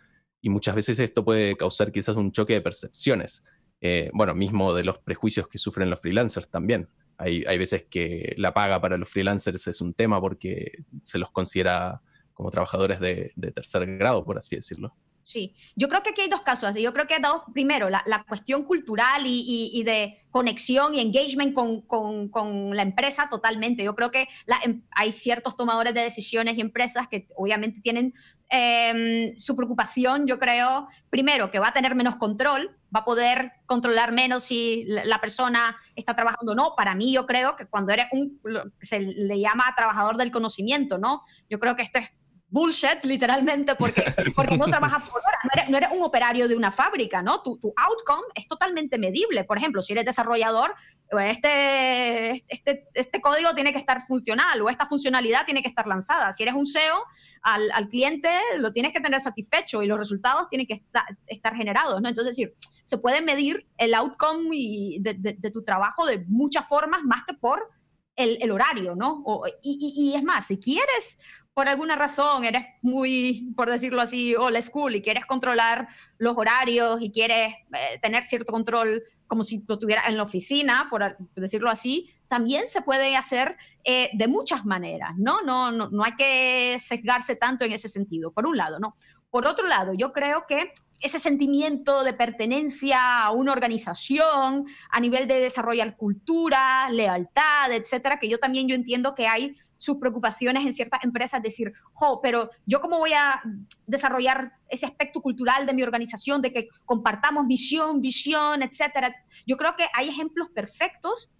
y 0.40 0.48
muchas 0.48 0.74
veces 0.74 0.98
esto 0.98 1.24
puede 1.24 1.56
causar 1.56 1.92
quizás 1.92 2.16
un 2.16 2.32
choque 2.32 2.54
de 2.54 2.62
percepciones 2.62 3.44
eh, 3.80 4.10
bueno, 4.12 4.34
mismo 4.34 4.74
de 4.74 4.84
los 4.84 4.98
prejuicios 4.98 5.48
que 5.48 5.58
sufren 5.58 5.90
los 5.90 6.00
freelancers 6.00 6.50
también. 6.50 6.88
Hay, 7.18 7.44
hay, 7.46 7.58
veces 7.58 7.86
que 7.88 8.34
la 8.36 8.52
paga 8.52 8.80
para 8.80 8.98
los 8.98 9.08
freelancers 9.08 9.66
es 9.68 9.80
un 9.80 9.94
tema 9.94 10.20
porque 10.20 10.84
se 11.02 11.18
los 11.18 11.30
considera 11.30 12.02
como 12.36 12.50
trabajadores 12.50 13.00
de, 13.00 13.32
tercer 13.54 13.86
grado, 13.96 14.24
por 14.24 14.36
así 14.36 14.56
decirlo. 14.56 14.94
Sí, 15.24 15.56
yo 15.74 15.88
creo 15.88 16.02
que 16.02 16.10
aquí 16.10 16.20
hay 16.20 16.28
dos 16.28 16.42
casos. 16.42 16.76
Yo 16.76 16.92
creo 16.92 17.06
que 17.06 17.18
dos, 17.18 17.42
primero, 17.52 17.88
la, 17.88 18.24
cuestión 18.28 18.62
cultural 18.62 19.22
y, 19.24 19.82
de 19.82 20.18
conexión 20.30 20.94
y 20.94 21.00
engagement 21.00 21.54
con, 21.54 21.80
con, 21.80 22.28
con, 22.28 22.76
la 22.76 22.82
empresa 22.82 23.28
totalmente. 23.28 23.82
Yo 23.82 23.96
creo 23.96 24.10
que 24.10 24.28
em, 24.62 24.82
hay 24.90 25.10
ciertos 25.10 25.56
tomadores 25.56 25.94
de 25.94 26.02
decisiones 26.02 26.58
y 26.58 26.60
empresas 26.60 27.08
que 27.08 27.26
obviamente 27.34 27.80
tienen 27.80 28.14
Em, 28.48 29.36
su 29.38 29.56
preocupación, 29.56 30.26
yo 30.26 30.38
creo, 30.38 30.86
primero, 31.10 31.50
que 31.50 31.58
va 31.58 31.68
a 31.68 31.72
tener 31.72 31.96
menos 31.96 32.14
control, 32.14 32.76
va 32.94 33.00
a 33.00 33.04
poder 33.04 33.52
controlar 33.66 34.12
menos 34.12 34.44
si 34.44 34.84
la 34.86 35.20
persona 35.20 35.76
está 35.96 36.14
trabajando 36.14 36.52
o 36.52 36.54
no. 36.54 36.74
Para 36.76 36.94
mí, 36.94 37.12
yo 37.12 37.26
creo 37.26 37.56
que 37.56 37.66
cuando 37.66 37.92
eres 37.92 38.06
un, 38.12 38.40
se 38.80 39.00
le 39.00 39.40
llama 39.40 39.74
trabajador 39.76 40.16
del 40.16 40.30
conocimiento, 40.30 40.96
¿no? 40.96 41.22
Yo 41.50 41.58
creo 41.58 41.74
que 41.74 41.82
esto 41.82 41.98
es 41.98 42.10
bullshit, 42.48 43.04
literalmente, 43.04 43.74
porque, 43.74 44.04
porque 44.34 44.56
no 44.56 44.66
trabajas 44.66 45.08
por 45.08 45.20
hora, 45.20 45.66
no 45.68 45.76
eres, 45.76 45.90
un 45.90 46.02
operario 46.02 46.46
de 46.48 46.54
una 46.54 46.70
fábrica, 46.70 47.22
¿no? 47.22 47.42
Tu, 47.42 47.58
tu, 47.58 47.72
outcome 47.76 48.26
es 48.34 48.46
totalmente 48.46 48.98
medible. 48.98 49.44
Por 49.44 49.58
ejemplo, 49.58 49.82
si 49.82 49.92
eres 49.92 50.04
desarrollador, 50.04 50.74
este, 51.20 52.30
este, 52.30 52.86
este 52.94 53.20
código 53.20 53.54
tiene 53.54 53.72
que 53.72 53.78
estar 53.78 54.02
funcional 54.06 54.60
o 54.62 54.68
esta 54.68 54.86
funcionalidad 54.86 55.44
tiene 55.44 55.62
que 55.62 55.68
estar 55.68 55.86
lanzada. 55.86 56.32
Si 56.32 56.42
eres 56.42 56.54
un 56.54 56.66
SEO, 56.66 57.04
al, 57.42 57.70
al 57.72 57.88
cliente 57.88 58.30
lo 58.58 58.72
tienes 58.72 58.92
que 58.92 59.00
tener 59.00 59.20
satisfecho 59.20 59.82
y 59.82 59.86
los 59.86 59.98
resultados 59.98 60.48
tienen 60.48 60.66
que 60.66 60.74
estar, 60.74 61.04
estar 61.26 61.54
generados, 61.54 62.00
¿no? 62.00 62.08
Entonces, 62.08 62.36
decir, 62.36 62.54
se 62.84 62.98
puede 62.98 63.22
medir 63.22 63.66
el 63.78 63.94
outcome 63.94 64.48
y 64.52 64.98
de, 65.00 65.14
de, 65.14 65.50
tu 65.50 65.64
trabajo 65.64 66.06
de 66.06 66.24
muchas 66.28 66.66
formas 66.68 67.02
más 67.02 67.24
que 67.26 67.34
por 67.34 67.70
el, 68.14 68.38
el, 68.40 68.50
horario, 68.50 68.94
¿no? 68.94 69.22
y, 69.62 69.78
y, 69.80 70.10
y, 70.10 70.16
es 70.16 70.22
más, 70.22 70.46
si 70.46 70.58
quieres 70.58 71.18
por 71.56 71.70
alguna 71.70 71.96
razón 71.96 72.44
eres 72.44 72.66
muy, 72.82 73.50
por 73.56 73.70
decirlo 73.70 74.02
así, 74.02 74.36
old 74.36 74.60
school 74.60 74.94
y 74.94 75.00
quieres 75.00 75.24
controlar 75.24 75.88
los 76.18 76.36
horarios 76.36 77.00
y 77.00 77.10
quieres 77.10 77.54
eh, 77.72 77.98
tener 78.02 78.24
cierto 78.24 78.52
control 78.52 79.02
como 79.26 79.42
si 79.42 79.64
lo 79.66 79.78
tuvieras 79.78 80.06
en 80.06 80.18
la 80.18 80.24
oficina, 80.24 80.86
por 80.90 81.16
decirlo 81.34 81.70
así, 81.70 82.10
también 82.28 82.68
se 82.68 82.82
puede 82.82 83.16
hacer 83.16 83.56
eh, 83.84 84.10
de 84.12 84.28
muchas 84.28 84.66
maneras, 84.66 85.12
¿no? 85.16 85.40
No, 85.40 85.72
¿no? 85.72 85.88
no 85.88 86.04
hay 86.04 86.14
que 86.14 86.76
sesgarse 86.78 87.36
tanto 87.36 87.64
en 87.64 87.72
ese 87.72 87.88
sentido, 87.88 88.32
por 88.32 88.46
un 88.46 88.58
lado, 88.58 88.78
¿no? 88.78 88.94
Por 89.30 89.46
otro 89.46 89.66
lado, 89.66 89.94
yo 89.94 90.12
creo 90.12 90.44
que 90.46 90.74
ese 91.00 91.18
sentimiento 91.18 92.04
de 92.04 92.12
pertenencia 92.12 93.22
a 93.22 93.30
una 93.30 93.52
organización 93.52 94.66
a 94.90 95.00
nivel 95.00 95.26
de 95.26 95.40
desarrollar 95.40 95.96
cultura, 95.96 96.90
lealtad, 96.90 97.72
etcétera, 97.72 98.18
que 98.18 98.28
yo 98.28 98.38
también 98.38 98.68
yo 98.68 98.74
entiendo 98.74 99.14
que 99.14 99.26
hay 99.26 99.56
sus 99.76 99.96
preocupaciones 99.96 100.64
en 100.64 100.72
ciertas 100.72 101.04
empresas, 101.04 101.42
decir, 101.42 101.72
jo, 101.92 102.20
pero 102.22 102.50
yo 102.64 102.80
cómo 102.80 102.98
voy 102.98 103.12
a 103.12 103.42
desarrollar 103.86 104.52
ese 104.68 104.86
aspecto 104.86 105.20
cultural 105.20 105.66
de 105.66 105.74
mi 105.74 105.82
organización, 105.82 106.42
de 106.42 106.52
que 106.52 106.68
compartamos 106.84 107.46
misión, 107.46 108.00
visión, 108.00 108.62
etcétera. 108.62 109.14
Yo 109.46 109.56
creo 109.56 109.76
que 109.76 109.86
hay 109.92 110.08
ejemplos 110.08 110.48
perfectos 110.54 111.30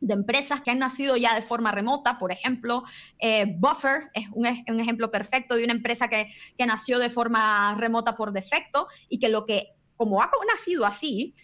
de 0.00 0.14
empresas 0.14 0.60
que 0.62 0.70
han 0.70 0.78
nacido 0.78 1.16
ya 1.16 1.34
de 1.34 1.42
forma 1.42 1.72
remota, 1.72 2.18
por 2.18 2.32
ejemplo, 2.32 2.84
eh, 3.18 3.44
Buffer 3.58 4.10
es 4.14 4.28
un, 4.32 4.46
un, 4.46 4.80
ejemplo 4.80 5.10
perfecto 5.10 5.54
de 5.54 5.64
una 5.64 5.74
empresa 5.74 6.08
que, 6.08 6.32
que 6.56 6.66
nació 6.66 6.98
de 6.98 7.10
forma 7.10 7.74
remota 7.76 8.16
por 8.16 8.32
defecto 8.32 8.88
y 9.08 9.18
que 9.18 9.28
lo 9.28 9.44
que, 9.44 9.74
como 9.96 10.22
ha 10.22 10.30
nacido 10.50 10.86
así, 10.86 11.34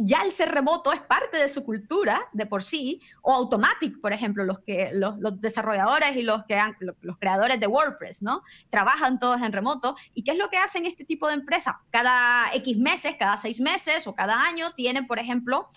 ya 0.00 0.22
el 0.22 0.32
ser 0.32 0.50
remoto 0.52 0.92
es 0.92 1.00
parte 1.00 1.38
de 1.38 1.48
su 1.48 1.64
cultura 1.64 2.20
de 2.32 2.46
por 2.46 2.62
sí, 2.62 3.00
o 3.22 3.32
Automatic, 3.34 4.00
por 4.00 4.12
ejemplo, 4.12 4.44
los, 4.44 4.60
que, 4.60 4.90
los, 4.92 5.40
desarrolladores 5.40 6.16
y 6.16 6.22
los, 6.22 6.44
que 6.44 6.60
los 7.00 7.18
creadores 7.18 7.60
de 7.60 7.66
WordPress, 7.66 8.22
¿no? 8.22 8.42
Trabajan 8.68 9.18
todos 9.18 9.40
en 9.42 9.52
remoto. 9.52 9.96
¿Y 10.14 10.24
qué 10.24 10.32
es 10.32 10.38
lo 10.38 10.50
que 10.50 10.58
hacen 10.58 10.86
este 10.86 11.04
tipo 11.04 11.28
de 11.28 11.34
empresas? 11.34 11.74
Cada 11.90 12.52
X 12.54 12.78
meses, 12.78 13.16
cada 13.18 13.36
seis 13.36 13.60
meses 13.60 14.06
o 14.06 14.14
cada 14.14 14.42
año 14.42 14.72
tienen, 14.74 15.06
por 15.06 15.18
ejemplo, 15.18 15.68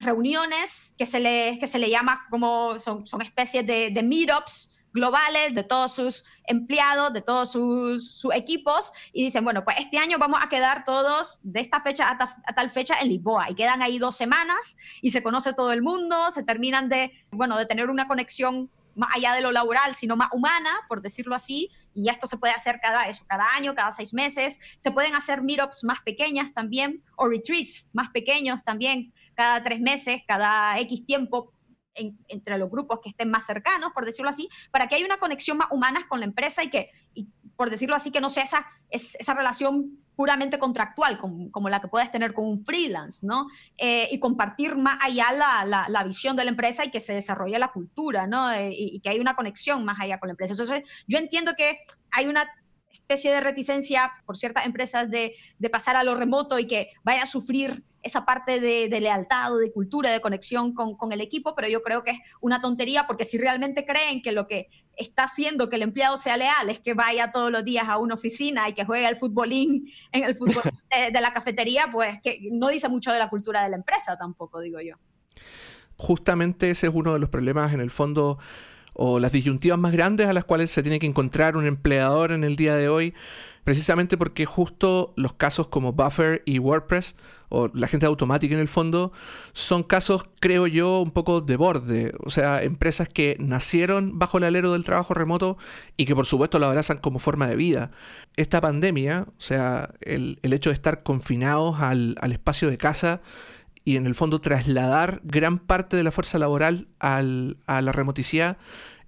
reuniones 0.00 0.94
que 0.96 1.06
se 1.06 1.20
le, 1.20 1.58
que 1.58 1.66
se 1.66 1.78
le 1.78 1.90
llama 1.90 2.26
como 2.30 2.78
son, 2.78 3.06
son 3.06 3.22
especies 3.22 3.66
de, 3.66 3.90
de 3.90 4.02
meetups, 4.02 4.72
globales 4.92 5.54
de 5.54 5.62
todos 5.62 5.94
sus 5.94 6.24
empleados, 6.44 7.12
de 7.12 7.20
todos 7.20 7.52
sus, 7.52 8.26
equipos, 8.34 8.92
y 9.12 9.24
dicen, 9.24 9.44
bueno, 9.44 9.64
pues 9.64 9.78
este 9.78 9.98
año 9.98 10.18
vamos 10.18 10.40
a 10.42 10.48
quedar 10.48 10.84
todos 10.84 11.40
de 11.42 11.60
esta 11.60 11.80
fecha 11.80 12.10
a, 12.10 12.54
tal 12.54 12.70
fecha 12.70 12.96
en 13.00 13.08
Lisboa, 13.08 13.50
y 13.50 13.54
quedan 13.54 13.82
ahí 13.82 13.98
dos 13.98 14.16
semanas, 14.16 14.76
y 15.00 15.10
se 15.10 15.22
conoce 15.22 15.52
todo 15.52 15.72
el 15.72 15.82
mundo, 15.82 16.30
se 16.30 16.42
terminan 16.42 16.88
de, 16.88 17.12
bueno, 17.30 17.56
de 17.56 17.66
tener 17.66 17.90
una 17.90 18.08
conexión 18.08 18.70
más 18.94 19.10
allá 19.14 19.32
de 19.32 19.40
lo 19.40 19.52
laboral, 19.52 19.94
sino 19.94 20.16
más 20.16 20.28
humana, 20.32 20.74
por 20.88 21.00
decirlo 21.00 21.34
así, 21.34 21.70
y 21.94 22.08
esto 22.08 22.26
se 22.26 22.36
puede 22.36 22.52
hacer 22.52 22.80
cada, 22.82 23.08
eso, 23.08 23.24
cada 23.28 23.54
año, 23.54 23.74
cada 23.74 23.92
seis 23.92 24.12
meses, 24.12 24.58
se 24.76 24.90
pueden 24.90 25.14
hacer 25.14 25.42
meetups 25.42 25.84
más 25.84 26.00
pequeñas 26.00 26.52
también, 26.52 27.04
o 27.16 27.28
retreats 27.28 27.90
más 27.92 28.10
pequeños 28.10 28.64
también, 28.64 29.12
cada 29.34 29.62
tres 29.62 29.80
meses, 29.80 30.22
cada 30.26 30.78
X 30.80 31.06
tiempo, 31.06 31.52
entre 32.28 32.58
los 32.58 32.70
grupos 32.70 33.00
que 33.02 33.10
estén 33.10 33.30
más 33.30 33.46
cercanos, 33.46 33.92
por 33.92 34.04
decirlo 34.04 34.30
así, 34.30 34.48
para 34.70 34.86
que 34.86 34.96
haya 34.96 35.04
una 35.04 35.18
conexión 35.18 35.58
más 35.58 35.68
humana 35.70 36.06
con 36.08 36.20
la 36.20 36.26
empresa 36.26 36.62
y 36.62 36.70
que, 36.70 36.90
por 37.56 37.70
decirlo 37.70 37.96
así, 37.96 38.10
que 38.10 38.20
no 38.20 38.30
sea 38.30 38.44
esa, 38.44 38.66
esa 38.90 39.34
relación 39.34 39.98
puramente 40.14 40.58
contractual, 40.58 41.16
como, 41.16 41.50
como, 41.52 41.68
la 41.68 41.80
que 41.80 41.86
puedes 41.86 42.10
tener 42.10 42.34
con 42.34 42.44
un 42.44 42.64
freelance, 42.64 43.24
¿no? 43.24 43.46
Eh, 43.76 44.08
y 44.10 44.18
compartir 44.18 44.74
más 44.74 44.98
allá 45.00 45.30
la, 45.32 45.86
la, 45.88 46.04
visión 46.04 46.34
de 46.34 46.42
la 46.42 46.50
empresa 46.50 46.84
y 46.84 46.90
que 46.90 46.98
se 46.98 47.14
desarrolle 47.14 47.56
la 47.58 47.70
cultura, 47.70 48.26
¿no? 48.26 48.50
Eh, 48.50 48.70
y, 48.72 48.96
y, 48.96 49.00
que 49.00 49.10
hay 49.10 49.20
una 49.20 49.36
conexión 49.36 49.84
más 49.84 50.00
allá 50.00 50.18
con 50.18 50.26
la 50.26 50.32
empresa. 50.32 50.54
Entonces, 50.54 50.82
yo 51.06 51.18
entiendo 51.18 51.54
que 51.56 51.78
hay 52.10 52.26
una 52.26 52.48
especie 52.90 53.32
de 53.32 53.40
reticencia 53.40 54.12
por 54.26 54.36
ciertas 54.36 54.66
empresas 54.66 55.10
de, 55.10 55.34
de 55.58 55.70
pasar 55.70 55.96
a 55.96 56.04
lo 56.04 56.14
remoto 56.14 56.58
y 56.58 56.66
que 56.66 56.90
vaya 57.04 57.22
a 57.22 57.26
sufrir 57.26 57.84
esa 58.02 58.24
parte 58.24 58.60
de, 58.60 58.88
lealtad 59.00 59.52
o 59.52 59.58
de 59.58 59.72
cultura, 59.72 60.10
de 60.10 60.20
conexión 60.20 60.72
con, 60.72 60.96
con, 60.96 61.12
el 61.12 61.20
equipo, 61.20 61.54
pero 61.54 61.68
yo 61.68 61.82
creo 61.82 62.04
que 62.04 62.12
es 62.12 62.18
una 62.40 62.60
tontería 62.60 63.06
porque 63.06 63.24
si 63.24 63.38
realmente 63.38 63.84
creen 63.84 64.22
que 64.22 64.32
lo 64.32 64.46
que 64.46 64.68
está 64.96 65.24
haciendo 65.24 65.68
que 65.68 65.76
el 65.76 65.82
empleado 65.82 66.16
sea 66.16 66.36
leal 66.36 66.70
es 66.70 66.80
que 66.80 66.94
vaya 66.94 67.32
todos 67.32 67.50
los 67.50 67.64
días 67.64 67.88
a 67.88 67.98
una 67.98 68.14
oficina 68.14 68.68
y 68.68 68.74
que 68.74 68.84
juegue 68.84 69.08
el 69.08 69.16
futbolín 69.16 69.90
en 70.12 70.24
el 70.24 70.34
fútbol 70.34 70.62
de, 70.90 71.10
de 71.10 71.20
la 71.20 71.32
cafetería, 71.32 71.88
pues 71.90 72.18
que 72.22 72.48
no 72.52 72.68
dice 72.68 72.88
mucho 72.88 73.12
de 73.12 73.18
la 73.18 73.28
cultura 73.28 73.62
de 73.62 73.70
la 73.70 73.76
empresa 73.76 74.16
tampoco, 74.16 74.60
digo 74.60 74.80
yo. 74.80 74.94
Justamente 75.96 76.70
ese 76.70 76.86
es 76.86 76.94
uno 76.94 77.12
de 77.12 77.18
los 77.18 77.28
problemas 77.28 77.74
en 77.74 77.80
el 77.80 77.90
fondo 77.90 78.38
o 79.00 79.20
las 79.20 79.30
disyuntivas 79.30 79.78
más 79.78 79.92
grandes 79.92 80.26
a 80.26 80.32
las 80.32 80.44
cuales 80.44 80.72
se 80.72 80.82
tiene 80.82 80.98
que 80.98 81.06
encontrar 81.06 81.56
un 81.56 81.64
empleador 81.64 82.32
en 82.32 82.42
el 82.42 82.56
día 82.56 82.74
de 82.74 82.88
hoy, 82.88 83.14
precisamente 83.62 84.18
porque 84.18 84.44
justo 84.44 85.12
los 85.14 85.34
casos 85.34 85.68
como 85.68 85.92
Buffer 85.92 86.42
y 86.44 86.58
WordPress, 86.58 87.14
o 87.48 87.70
la 87.74 87.86
gente 87.86 88.06
automática 88.06 88.56
en 88.56 88.60
el 88.60 88.66
fondo, 88.66 89.12
son 89.52 89.84
casos, 89.84 90.24
creo 90.40 90.66
yo, 90.66 91.00
un 91.00 91.12
poco 91.12 91.40
de 91.40 91.56
borde, 91.56 92.12
o 92.24 92.30
sea, 92.30 92.60
empresas 92.64 93.08
que 93.08 93.36
nacieron 93.38 94.18
bajo 94.18 94.38
el 94.38 94.44
alero 94.44 94.72
del 94.72 94.82
trabajo 94.82 95.14
remoto 95.14 95.58
y 95.96 96.04
que 96.04 96.16
por 96.16 96.26
supuesto 96.26 96.58
lo 96.58 96.66
abrazan 96.66 96.98
como 96.98 97.20
forma 97.20 97.46
de 97.46 97.54
vida. 97.54 97.92
Esta 98.36 98.60
pandemia, 98.60 99.26
o 99.28 99.40
sea, 99.40 99.90
el, 100.00 100.40
hecho 100.42 100.70
de 100.70 100.74
estar 100.74 101.04
confinados 101.04 101.80
al, 101.80 102.16
al 102.20 102.32
espacio 102.32 102.68
de 102.68 102.78
casa, 102.78 103.20
y 103.88 103.96
en 103.96 104.06
el 104.06 104.14
fondo 104.14 104.38
trasladar 104.38 105.22
gran 105.24 105.58
parte 105.58 105.96
de 105.96 106.02
la 106.02 106.12
fuerza 106.12 106.38
laboral 106.38 106.88
a 106.98 107.22
la 107.22 107.92
remoticidad 107.92 108.58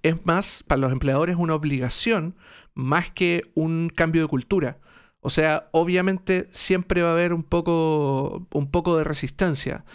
es 0.01 0.25
más 0.25 0.63
para 0.65 0.81
los 0.81 0.91
empleadores 0.91 1.35
una 1.35 1.53
obligación 1.53 2.35
más 2.73 3.11
que 3.11 3.43
un 3.53 3.89
cambio 3.89 4.23
de 4.23 4.27
cultura. 4.27 4.79
O 5.19 5.29
sea, 5.29 5.69
obviamente 5.69 6.47
siempre 6.49 7.03
va 7.03 7.09
a 7.09 7.11
haber 7.11 7.31
un 7.31 7.43
poco, 7.43 8.47
un 8.51 8.71
poco 8.71 8.97
de 8.97 9.03
resistencia. 9.03 9.85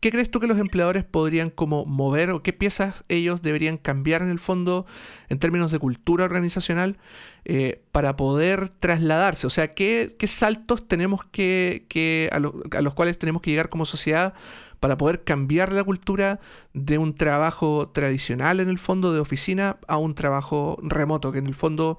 ¿Qué 0.00 0.10
crees 0.10 0.30
tú 0.30 0.40
que 0.40 0.46
los 0.46 0.58
empleadores 0.58 1.04
podrían 1.04 1.50
como 1.50 1.84
mover 1.84 2.30
o 2.30 2.42
qué 2.42 2.54
piezas 2.54 3.04
ellos 3.10 3.42
deberían 3.42 3.76
cambiar 3.76 4.22
en 4.22 4.30
el 4.30 4.38
fondo 4.38 4.86
en 5.28 5.38
términos 5.38 5.72
de 5.72 5.78
cultura 5.78 6.24
organizacional 6.24 6.96
eh, 7.44 7.82
para 7.92 8.16
poder 8.16 8.70
trasladarse? 8.70 9.46
O 9.46 9.50
sea, 9.50 9.74
¿qué, 9.74 10.16
saltos 10.26 10.88
tenemos 10.88 11.26
que, 11.26 12.30
a, 12.32 12.38
los 12.38 12.94
cuales 12.94 13.18
tenemos 13.18 13.42
que 13.42 13.50
llegar 13.50 13.68
como 13.68 13.84
sociedad 13.84 14.32
para 14.80 14.96
poder 14.96 15.22
cambiar 15.22 15.70
la 15.70 15.84
cultura 15.84 16.40
de 16.72 16.96
un 16.96 17.14
trabajo 17.14 17.90
tradicional 17.90 18.60
en 18.60 18.70
el 18.70 18.78
fondo 18.78 19.12
de 19.12 19.20
oficina 19.20 19.76
a 19.86 19.98
un 19.98 20.14
trabajo 20.14 20.78
remoto, 20.82 21.30
que 21.30 21.40
en 21.40 21.46
el 21.46 21.54
fondo 21.54 21.98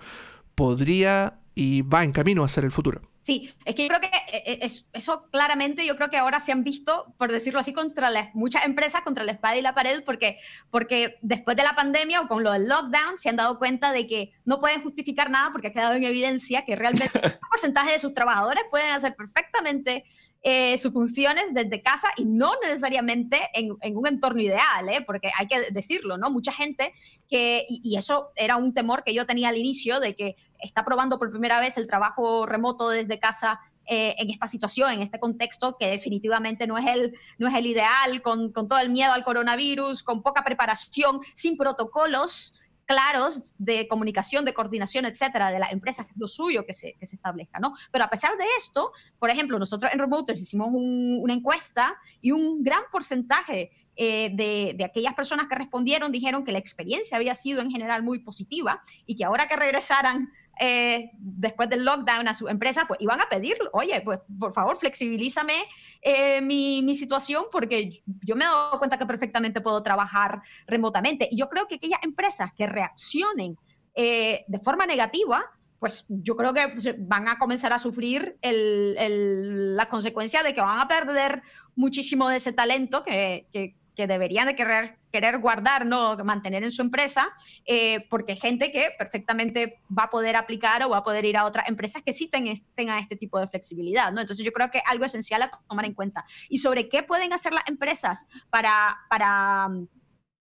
podría 0.56 1.41
y 1.56 1.82
va 1.82 2.04
en 2.04 2.12
camino 2.12 2.44
a 2.44 2.48
ser 2.48 2.64
el 2.64 2.72
futuro. 2.72 3.02
Sí, 3.20 3.54
es 3.66 3.76
que 3.76 3.84
yo 3.84 3.90
creo 3.90 4.02
que 4.02 4.08
eh, 4.08 4.60
eh, 4.64 4.70
eso 4.94 5.28
claramente 5.30 5.86
yo 5.86 5.96
creo 5.96 6.10
que 6.10 6.18
ahora 6.18 6.40
se 6.40 6.52
han 6.52 6.64
visto, 6.64 7.14
por 7.18 7.32
decirlo 7.32 7.60
así, 7.60 7.72
contra 7.72 8.10
las, 8.10 8.34
muchas 8.34 8.66
empresas, 8.66 9.02
contra 9.02 9.24
la 9.24 9.34
espada 9.34 9.58
y 9.58 9.62
la 9.62 9.76
pared, 9.76 10.04
porque, 10.04 10.38
porque 10.72 11.20
después 11.22 11.56
de 11.56 11.64
la 11.64 11.76
pandemia 11.76 12.22
o 12.22 12.28
con 12.28 12.44
lo 12.44 12.52
del 12.52 12.68
lockdown 12.68 13.20
se 13.20 13.30
han 13.30 13.36
dado 13.36 13.60
cuenta 13.60 13.92
de 13.92 14.08
que 14.08 14.34
no 14.44 14.60
pueden 14.60 14.82
justificar 14.82 15.30
nada 15.30 15.52
porque 15.52 15.68
ha 15.68 15.72
quedado 15.74 15.94
en 15.94 16.04
evidencia 16.04 16.66
que 16.66 16.76
realmente 16.76 17.12
un 17.24 17.50
porcentaje 17.50 17.92
de 17.92 18.00
sus 18.00 18.14
trabajadores 18.14 18.64
pueden 18.72 18.90
hacer 18.92 19.16
perfectamente 19.16 20.04
eh, 20.44 20.76
sus 20.80 20.92
funciones 20.92 21.54
desde 21.54 21.84
casa 21.84 22.08
y 22.18 22.26
no 22.26 22.54
necesariamente 22.64 23.40
en, 23.54 23.78
un 23.96 24.08
entorno 24.08 24.42
ideal, 24.42 24.90
¿eh? 24.90 25.04
porque 25.06 25.30
hay 25.38 25.46
que 25.46 25.70
decirlo, 25.70 26.18
¿no? 26.18 26.32
Mucha 26.32 26.52
gente 26.52 26.94
que, 27.30 27.68
y, 27.70 27.96
eso 27.96 28.32
era 28.36 28.58
un 28.58 28.74
temor 28.74 29.04
que 29.04 29.14
yo 29.14 29.28
tenía 29.28 29.50
al 29.50 29.58
inicio, 29.60 30.00
de 30.00 30.16
que 30.16 30.36
está 30.62 30.86
probando 30.86 31.20
por 31.20 31.32
primera 31.32 31.60
vez 31.60 31.78
el 31.78 31.88
trabajo 31.88 32.46
remoto 32.46 32.90
desde 32.90 33.20
casa 33.20 33.60
eh, 33.86 34.16
en 34.20 34.30
esta 34.30 34.48
situación, 34.48 34.92
en 34.92 35.02
este 35.02 35.20
contexto, 35.20 35.76
que 35.78 35.90
definitivamente 35.90 36.68
no 36.68 36.78
es 36.78 36.86
el, 36.88 37.16
no 37.40 37.48
es 37.48 37.56
el 37.56 37.66
ideal, 37.66 38.22
con, 38.22 38.52
con 38.52 38.68
todo 38.68 38.80
el 38.80 38.90
miedo 38.90 39.12
al 39.12 39.24
coronavirus, 39.24 40.04
con 40.04 40.22
poca 40.22 40.44
preparación, 40.44 41.20
sin 41.34 41.58
protocolos 41.58 42.54
claros 42.86 43.56
de 43.58 43.88
comunicación, 43.88 44.44
de 44.44 44.54
coordinación, 44.54 45.06
etcétera, 45.06 45.52
de 45.52 45.60
las 45.60 45.72
empresas, 45.72 46.08
lo 46.16 46.28
suyo 46.28 46.66
que 46.66 46.74
se, 46.74 46.94
que 46.94 47.06
se 47.06 47.16
establezca, 47.16 47.60
¿no? 47.60 47.74
Pero 47.92 48.04
a 48.04 48.10
pesar 48.10 48.38
de 48.38 48.44
esto, 48.58 48.92
por 49.18 49.30
ejemplo, 49.30 49.58
nosotros 49.58 49.92
en 49.94 50.00
Remoters 50.00 50.42
hicimos 50.42 50.70
una 50.72 51.34
encuesta 51.34 51.96
y 52.22 52.32
un 52.32 52.64
gran 52.64 52.84
porcentaje 52.92 53.72
eh, 53.96 54.32
de, 54.34 54.74
de, 54.78 54.84
aquellas 54.84 55.14
personas 55.14 55.48
que 55.48 55.56
respondieron 55.56 56.12
dijeron 56.12 56.44
que 56.44 56.52
la 56.52 56.60
experiencia 56.60 57.18
había 57.18 57.34
sido 57.34 57.62
en 57.62 57.72
general 57.72 58.04
muy 58.04 58.20
positiva 58.20 58.82
y 59.06 59.16
que 59.16 59.26
ahora 59.26 59.48
que 59.48 59.56
regresaran 59.56 60.32
eh, 60.64 61.10
después 61.18 61.68
del 61.72 61.84
lockdown 61.84 62.28
a 62.28 62.36
su 62.36 62.48
empresa, 62.48 62.86
pues 62.88 63.02
iban 63.02 63.20
a 63.20 63.28
pedir, 63.28 63.56
oye, 63.74 64.00
pues 64.02 64.20
por 64.40 64.54
favor, 64.54 64.78
flexibilízame 64.78 65.56
eh, 66.04 66.40
mi, 66.40 66.94
situación 66.94 67.46
porque 67.52 68.04
yo 68.22 68.36
me 68.36 68.46
he 68.46 68.48
dado 68.48 68.78
cuenta 68.78 69.00
que 69.00 69.08
perfectamente 69.08 69.60
puedo 69.60 69.82
trabajar 69.82 70.44
remotamente. 70.68 71.28
Y 71.32 71.38
yo 71.38 71.50
creo 71.50 71.68
que 71.68 71.76
aquellas 71.76 72.04
empresas 72.04 72.52
que 72.54 72.68
reaccionen 72.68 73.58
eh, 73.96 74.46
de 74.48 74.60
forma 74.60 74.86
negativa, 74.86 75.50
pues 75.80 76.06
yo 76.10 76.36
creo 76.36 76.54
que 76.54 76.96
van 77.00 77.28
a 77.28 77.40
comenzar 77.40 77.74
a 77.74 77.80
sufrir 77.80 78.38
el, 78.44 78.94
el, 79.00 79.76
la 79.76 79.90
consecuencia 79.90 80.44
de 80.44 80.54
que 80.54 80.62
van 80.62 80.80
a 80.80 80.88
perder 80.88 81.42
muchísimo 81.76 82.30
de 82.30 82.38
ese 82.38 82.54
talento 82.54 83.04
que, 83.04 83.48
que 83.96 84.08
deberían 84.08 84.48
de 84.48 84.56
querer, 84.56 84.98
querer 85.12 85.38
guardar, 85.40 85.86
no 85.86 86.16
mantener 86.18 86.64
en 86.64 86.72
su 86.72 86.82
empresa, 86.82 87.30
eh, 87.66 88.08
porque 88.10 88.36
gente 88.36 88.72
que 88.72 88.92
perfectamente 88.98 89.82
va 89.98 90.04
a 90.04 90.10
poder 90.10 90.36
aplicar 90.36 90.84
o 90.84 90.90
va 90.90 90.98
a 90.98 91.04
poder 91.04 91.26
ir 91.26 91.38
a 91.38 91.46
otras 91.46 91.68
empresas 91.68 92.02
que 92.02 92.14
sí 92.14 92.28
tengan 92.28 93.00
este 93.00 93.16
tipo 93.16 93.40
de 93.40 93.48
flexibilidad. 93.48 94.12
¿no? 94.12 94.22
Entonces 94.22 94.46
yo 94.46 94.52
creo 94.52 94.72
que 94.72 94.82
algo 94.86 95.06
esencial 95.06 95.42
a 95.42 95.52
tomar 95.68 95.86
en 95.86 95.94
cuenta. 95.94 96.26
Y 96.50 96.60
sobre 96.60 96.90
qué 96.90 97.04
pueden 97.04 97.34
hacer 97.34 97.54
las 97.54 97.68
empresas 97.68 98.28
para, 98.50 98.98
para 99.10 99.68
mm, 99.70 99.88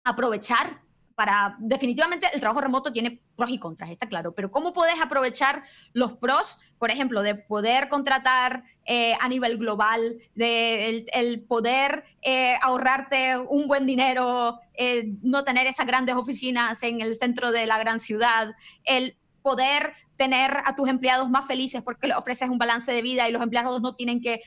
aprovechar 0.05 0.81
para 1.21 1.55
definitivamente 1.59 2.29
el 2.33 2.41
trabajo 2.41 2.63
remoto 2.63 2.95
tiene 2.95 3.21
pros 3.37 3.51
y 3.51 3.59
contras, 3.59 3.91
está 3.91 4.09
claro, 4.09 4.35
pero 4.35 4.51
¿cómo 4.51 4.73
puedes 4.73 4.99
aprovechar 5.03 5.65
los 5.93 6.15
pros, 6.15 6.61
por 6.79 6.91
ejemplo, 6.91 7.21
de 7.23 7.35
poder 7.35 7.91
contratar 7.91 8.65
eh, 8.87 9.13
a 9.21 9.29
nivel 9.29 9.59
global, 9.59 10.17
de 10.35 11.05
el, 11.13 11.41
poder 11.43 12.05
eh, 12.23 12.55
ahorrarte 12.63 13.37
un 13.37 13.69
buen 13.69 13.85
dinero, 13.85 14.61
eh, 14.73 15.13
no 15.21 15.45
tener 15.45 15.67
esas 15.67 15.87
grandes 15.87 16.15
oficinas 16.15 16.83
en 16.85 17.03
el 17.03 17.15
centro 17.17 17.53
de 17.53 17.67
la 17.67 17.77
gran 17.77 18.01
ciudad, 18.01 18.55
el 18.85 19.19
poder 19.43 19.93
tener 20.17 20.57
a 20.65 20.75
tus 20.75 20.89
empleados 20.89 21.29
más 21.29 21.47
felices 21.47 21.83
porque 21.83 22.07
les 22.07 22.17
ofreces 22.17 22.49
un 22.49 22.57
balance 22.57 22.91
de 22.93 23.03
vida 23.03 23.29
y 23.29 23.33
los 23.33 23.43
empleados 23.43 23.83
no 23.83 23.95
tienen 23.95 24.23
que, 24.23 24.41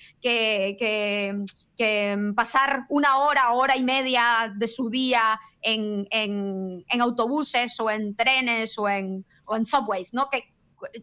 que 1.78 2.16
mm, 2.16 2.34
pasar 2.34 2.86
una 2.90 3.18
hora, 3.18 3.52
hora 3.54 3.76
y 3.78 3.84
media 3.84 4.54
de 4.56 4.68
su 4.68 4.90
día 4.90 5.40
en, 5.62 6.08
en, 6.12 6.84
en 6.88 7.02
autobuses 7.02 7.80
o 7.80 7.90
en 7.90 8.16
trenes 8.16 8.78
o 8.78 8.88
en, 8.90 9.26
o 9.46 9.56
en 9.56 9.66
subways, 9.66 10.14
¿no? 10.14 10.30
Que 10.30 10.54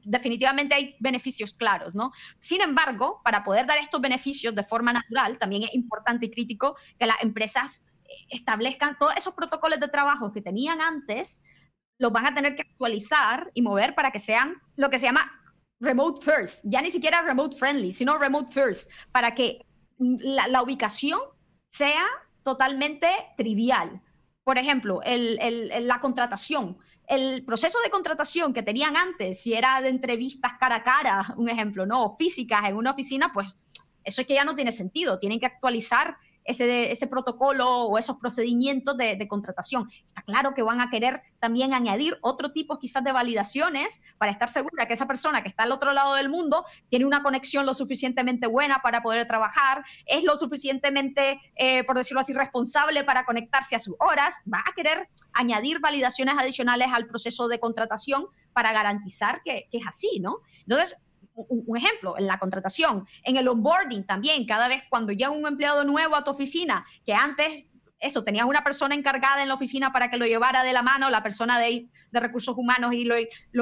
definitivamente 0.05 0.75
hay 0.75 0.97
beneficios 1.01 1.55
claros, 1.55 1.95
¿no? 1.95 2.13
Sin 2.39 2.61
embargo, 2.61 3.21
para 3.25 3.45
poder 3.45 3.67
dar 3.67 3.79
estos 3.79 4.01
beneficios 4.01 4.55
de 4.55 4.63
forma 4.63 4.93
natural, 4.93 5.39
también 5.39 5.65
es 5.65 5.75
importante 5.75 6.27
y 6.27 6.31
crítico 6.31 6.77
que 6.99 7.07
las 7.07 7.21
empresas 7.23 7.85
eh, 8.05 8.13
establezcan 8.31 8.99
todos 8.99 9.17
esos 9.17 9.35
protocolos 9.35 9.81
de 9.81 9.89
trabajo 9.89 10.33
que 10.33 10.43
tenían 10.43 10.81
antes, 10.81 11.43
los 11.99 12.13
van 12.13 12.27
a 12.27 12.35
tener 12.35 12.55
que 12.55 12.63
actualizar 12.63 13.51
y 13.55 13.63
mover 13.63 13.95
para 13.95 14.11
que 14.11 14.21
sean 14.21 14.61
lo 14.77 14.91
que 14.91 14.99
se 14.99 15.07
llama 15.07 15.31
remote 15.81 16.21
first, 16.23 16.63
ya 16.65 16.83
ni 16.83 16.91
siquiera 16.91 17.23
remote 17.23 17.57
friendly, 17.57 17.93
sino 17.93 18.19
remote 18.19 18.53
first, 18.53 18.91
para 19.13 19.35
que 19.35 19.67
la, 20.01 20.63
ubicación 20.63 21.21
sea 21.69 22.05
totalmente 22.43 23.09
trivial. 23.37 24.03
Por 24.43 24.59
ejemplo, 24.59 25.01
la 25.05 26.01
contratación. 26.01 26.79
El 27.07 27.45
proceso 27.45 27.79
de 27.85 27.91
contratación 27.91 28.53
que 28.53 28.63
tenían 28.63 28.97
antes, 28.97 29.43
si 29.43 29.53
era 29.55 29.81
de 29.81 29.89
entrevistas 29.89 30.55
cara 30.59 30.77
a 30.77 30.83
cara, 30.83 31.35
un 31.37 31.49
ejemplo, 31.49 31.87
¿no? 31.87 32.17
físicas 32.17 32.63
en 32.65 32.77
una 32.77 32.93
oficina, 32.93 33.33
pues 33.33 33.59
eso 34.05 34.23
es 34.23 34.27
que 34.27 34.35
ya 34.35 34.45
no 34.45 34.55
tiene 34.55 34.73
sentido. 34.73 35.19
Tienen 35.19 35.39
que 35.39 35.47
actualizar 35.47 36.17
ese, 36.51 36.93
ese 36.93 37.07
protocolo 37.07 37.85
o 37.85 37.99
esos 37.99 38.17
procedimientos 38.17 38.97
de, 38.97 39.27
contratación. 39.29 39.89
Está 40.07 40.23
claro 40.23 40.55
que 40.55 40.63
van 40.63 40.81
a 40.81 40.91
querer 40.91 41.23
también 41.39 41.73
añadir 41.73 42.19
otro 42.23 42.53
tipo 42.53 42.79
quizás 42.79 43.05
de 43.05 43.13
validaciones 43.13 44.03
para 44.19 44.33
estar 44.33 44.49
segura 44.49 44.87
que 44.87 44.95
esa 44.95 45.07
persona 45.07 45.43
que 45.43 45.49
está 45.49 45.65
al 45.65 45.73
otro 45.73 45.93
lado 45.93 46.15
del 46.15 46.29
mundo 46.29 46.65
tiene 46.89 47.05
una 47.05 47.23
conexión 47.23 47.67
lo 47.67 47.75
suficientemente 47.75 48.47
buena 48.47 48.81
para 48.83 49.03
poder 49.03 49.27
trabajar, 49.29 49.85
es 50.07 50.25
lo 50.25 50.37
suficientemente, 50.37 51.41
eh, 51.57 51.85
por 51.85 51.97
decirlo 51.97 52.21
así, 52.21 52.33
responsable 52.33 53.05
para 53.05 53.25
conectarse 53.25 53.77
a 53.77 53.79
sus 53.79 53.95
horas. 54.01 54.41
Va 54.53 54.59
a 54.59 54.75
querer 54.75 55.09
añadir 55.33 55.81
validaciones 55.81 56.37
adicionales 56.39 56.89
al 56.93 57.07
proceso 57.07 57.49
de 57.49 57.61
contratación 57.61 58.27
para 58.53 58.73
garantizar 58.73 59.43
que, 59.45 59.69
que 59.71 59.79
es 59.79 59.87
así, 59.87 60.19
¿no? 60.21 60.39
Entonces, 60.63 60.97
un, 61.49 61.77
ejemplo, 61.77 62.19
en 62.19 62.27
la 62.27 62.39
contratación, 62.39 63.07
en 63.25 63.37
el 63.37 63.49
onboarding 63.49 64.05
también, 64.05 64.47
cada 64.47 64.69
vez 64.69 64.83
cuando 64.89 65.13
llega 65.13 65.31
un 65.31 65.47
empleado 65.47 65.85
nuevo 65.85 66.17
a 66.17 66.25
tu 66.25 66.31
oficina, 66.31 66.85
que 67.05 67.15
antes 67.15 67.65
eso, 68.01 68.23
tenías 68.23 68.47
una 68.47 68.65
persona 68.65 68.95
encargada 68.95 69.43
en 69.43 69.49
la 69.49 69.55
oficina 69.55 69.93
para 69.93 70.11
que 70.11 70.17
lo 70.17 70.25
llevara 70.25 70.63
de 70.63 70.73
la 70.73 70.83
mano, 70.83 71.11
la 71.11 71.23
persona 71.23 71.59
de, 71.59 71.87
de 72.11 72.21
recursos 72.21 72.57
humanos, 72.57 72.95
y 72.95 73.05
lo, 73.05 73.17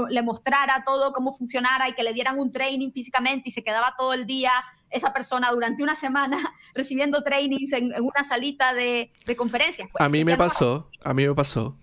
le 0.08 0.22
mostrara 0.22 0.84
todo 0.86 1.12
cómo 1.12 1.32
funcionara 1.32 1.88
y 1.88 1.92
que 1.94 2.04
le 2.04 2.12
dieran 2.12 2.38
un 2.38 2.52
training 2.52 2.92
físicamente 2.92 3.48
y 3.48 3.52
se 3.52 3.64
quedaba 3.64 3.94
todo 3.98 4.14
el 4.14 4.26
día 4.26 4.52
esa 4.90 5.12
persona 5.12 5.50
durante 5.50 5.82
una 5.82 5.94
semana 5.94 6.38
recibiendo 6.74 7.22
trainings 7.22 7.72
en, 7.72 7.92
una 8.00 8.22
salita 8.22 8.74
de, 8.74 9.12
de 9.26 9.36
conferencias. 9.36 9.88
Pues, 9.90 10.00
a 10.00 10.08
mí 10.08 10.24
me 10.24 10.36
pasó, 10.36 10.88
a 11.02 11.12
mí 11.12 11.26
me 11.26 11.34
pasó. 11.34 11.76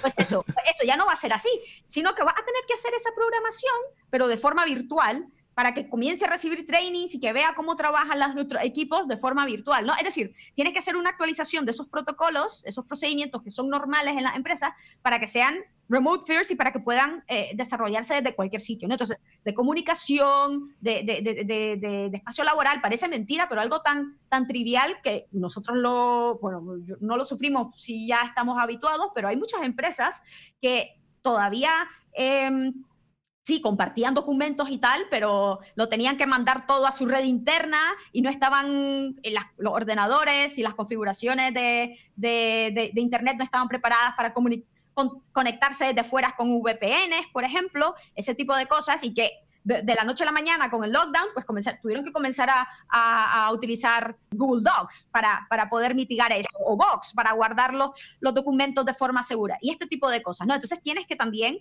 Pues 0.00 0.14
eso, 0.16 0.44
eso 0.48 0.84
ya 0.84 0.96
no 0.96 1.06
va 1.06 1.12
a 1.12 1.16
ser 1.16 1.32
así, 1.32 1.48
sino 1.84 2.14
que 2.14 2.22
va 2.22 2.32
a 2.32 2.44
tener 2.44 2.62
que 2.66 2.74
hacer 2.74 2.92
esa 2.94 3.10
programación, 3.14 3.76
pero 4.10 4.28
de 4.28 4.36
forma 4.36 4.64
virtual, 4.64 5.26
para 5.58 5.74
que 5.74 5.88
comience 5.88 6.24
a 6.24 6.28
recibir 6.28 6.64
trainings 6.68 7.16
y 7.16 7.18
que 7.18 7.32
vea 7.32 7.52
cómo 7.56 7.74
trabajan 7.74 8.20
los 8.36 8.46
equipos 8.62 9.08
de 9.08 9.16
forma 9.16 9.44
virtual, 9.44 9.84
¿no? 9.84 9.92
Es 9.96 10.04
decir, 10.04 10.32
tienes 10.54 10.72
que 10.72 10.78
hacer 10.78 10.94
una 10.94 11.10
actualización 11.10 11.64
de 11.64 11.72
esos 11.72 11.88
protocolos, 11.88 12.64
esos 12.64 12.84
procedimientos 12.84 13.42
que 13.42 13.50
son 13.50 13.68
normales 13.68 14.16
en 14.16 14.22
las 14.22 14.36
empresas 14.36 14.70
para 15.02 15.18
que 15.18 15.26
sean 15.26 15.56
remote 15.88 16.24
first 16.32 16.52
y 16.52 16.54
para 16.54 16.70
que 16.70 16.78
puedan 16.78 17.24
eh, 17.26 17.50
desarrollarse 17.56 18.14
desde 18.14 18.36
cualquier 18.36 18.60
sitio. 18.60 18.86
¿no? 18.86 18.94
Entonces, 18.94 19.20
de 19.44 19.52
comunicación, 19.52 20.76
de, 20.80 21.02
de, 21.02 21.44
de, 21.44 21.76
de, 21.76 22.16
espacio 22.16 22.44
laboral, 22.44 22.80
parece 22.80 23.08
mentira, 23.08 23.48
pero 23.48 23.60
algo 23.60 23.80
tan, 23.80 24.16
tan 24.28 24.46
trivial 24.46 24.98
que 25.02 25.26
nosotros 25.32 25.76
lo, 25.76 26.38
bueno, 26.40 26.62
no 27.00 27.16
lo 27.16 27.24
sufrimos 27.24 27.74
si 27.82 28.06
ya 28.06 28.20
estamos 28.24 28.62
habituados, 28.62 29.08
pero 29.12 29.26
hay 29.26 29.36
muchas 29.36 29.62
empresas 29.64 30.22
que 30.60 31.00
todavía... 31.20 31.72
Eh, 32.12 32.70
sí, 33.48 33.62
compartían 33.62 34.12
documentos 34.12 34.68
y 34.68 34.76
tal, 34.76 35.06
pero 35.10 35.60
lo 35.74 35.88
tenían 35.88 36.18
que 36.18 36.26
mandar 36.26 36.66
todo 36.66 36.86
a 36.86 36.92
su 36.92 37.06
red 37.06 37.24
interna 37.24 37.80
y 38.12 38.20
no 38.20 38.28
estaban, 38.28 39.16
los 39.56 39.72
ordenadores 39.72 40.58
y 40.58 40.62
las 40.62 40.74
configuraciones 40.74 41.54
de, 41.54 42.90
Internet 42.94 43.36
no 43.38 43.44
estaban 43.44 43.66
preparadas 43.68 44.12
para 44.18 44.34
conectarse 45.32 45.86
desde 45.86 46.04
fuera 46.04 46.34
con 46.36 46.60
VPNs, 46.60 47.28
por 47.32 47.44
ejemplo, 47.44 47.94
ese 48.14 48.34
tipo 48.34 48.54
de 48.54 48.66
cosas, 48.66 49.02
y 49.02 49.14
que 49.14 49.30
de, 49.68 49.94
la 49.94 50.04
noche 50.04 50.22
a 50.22 50.26
la 50.26 50.32
mañana 50.32 50.70
con 50.70 50.82
el 50.82 50.92
lockdown, 50.92 51.28
pues 51.34 51.44
tuvieron 51.82 52.02
que 52.04 52.12
comenzar 52.12 52.48
a, 52.48 52.66
a, 52.88 53.52
utilizar 53.52 54.16
Google 54.30 54.62
Docs 54.62 55.08
para, 55.12 55.46
para, 55.50 55.68
poder 55.68 55.94
mitigar 55.94 56.32
eso, 56.32 56.48
o 56.64 56.74
Box 56.74 57.12
para 57.12 57.32
guardar 57.32 57.74
los, 57.74 57.90
los, 58.20 58.32
documentos 58.32 58.86
de 58.86 58.94
forma 58.94 59.22
segura, 59.22 59.58
y 59.60 59.70
este 59.70 59.86
tipo 59.86 60.10
de 60.10 60.22
cosas, 60.22 60.46
¿no? 60.46 60.54
Entonces 60.54 60.80
tienes 60.80 61.06
que 61.06 61.16
también 61.16 61.58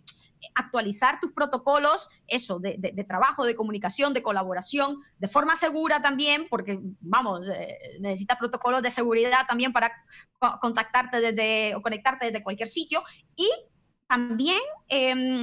actualizar 0.55 1.19
tus 1.19 1.33
protocolos, 1.33 2.09
eso, 2.27 2.59
de, 2.59 2.77
de, 2.77 3.03
trabajo, 3.03 3.45
de 3.45 3.55
comunicación, 3.55 4.13
de 4.13 4.23
colaboración, 4.23 5.01
de 5.17 5.27
forma 5.27 5.57
segura 5.57 6.01
también, 6.01 6.47
porque, 6.49 6.79
vamos, 7.01 7.41
eh, 7.49 7.97
necesitas 7.99 8.37
protocolos 8.37 8.81
de 8.83 8.91
seguridad 8.91 9.45
también 9.47 9.73
para 9.73 9.91
contactarte 10.61 11.19
desde, 11.19 11.75
o 11.75 11.81
conectarte 11.81 12.27
desde 12.27 12.43
cualquier 12.43 12.69
sitio, 12.69 13.03
y 13.35 13.49
también 14.07 14.59
em, 14.87 15.41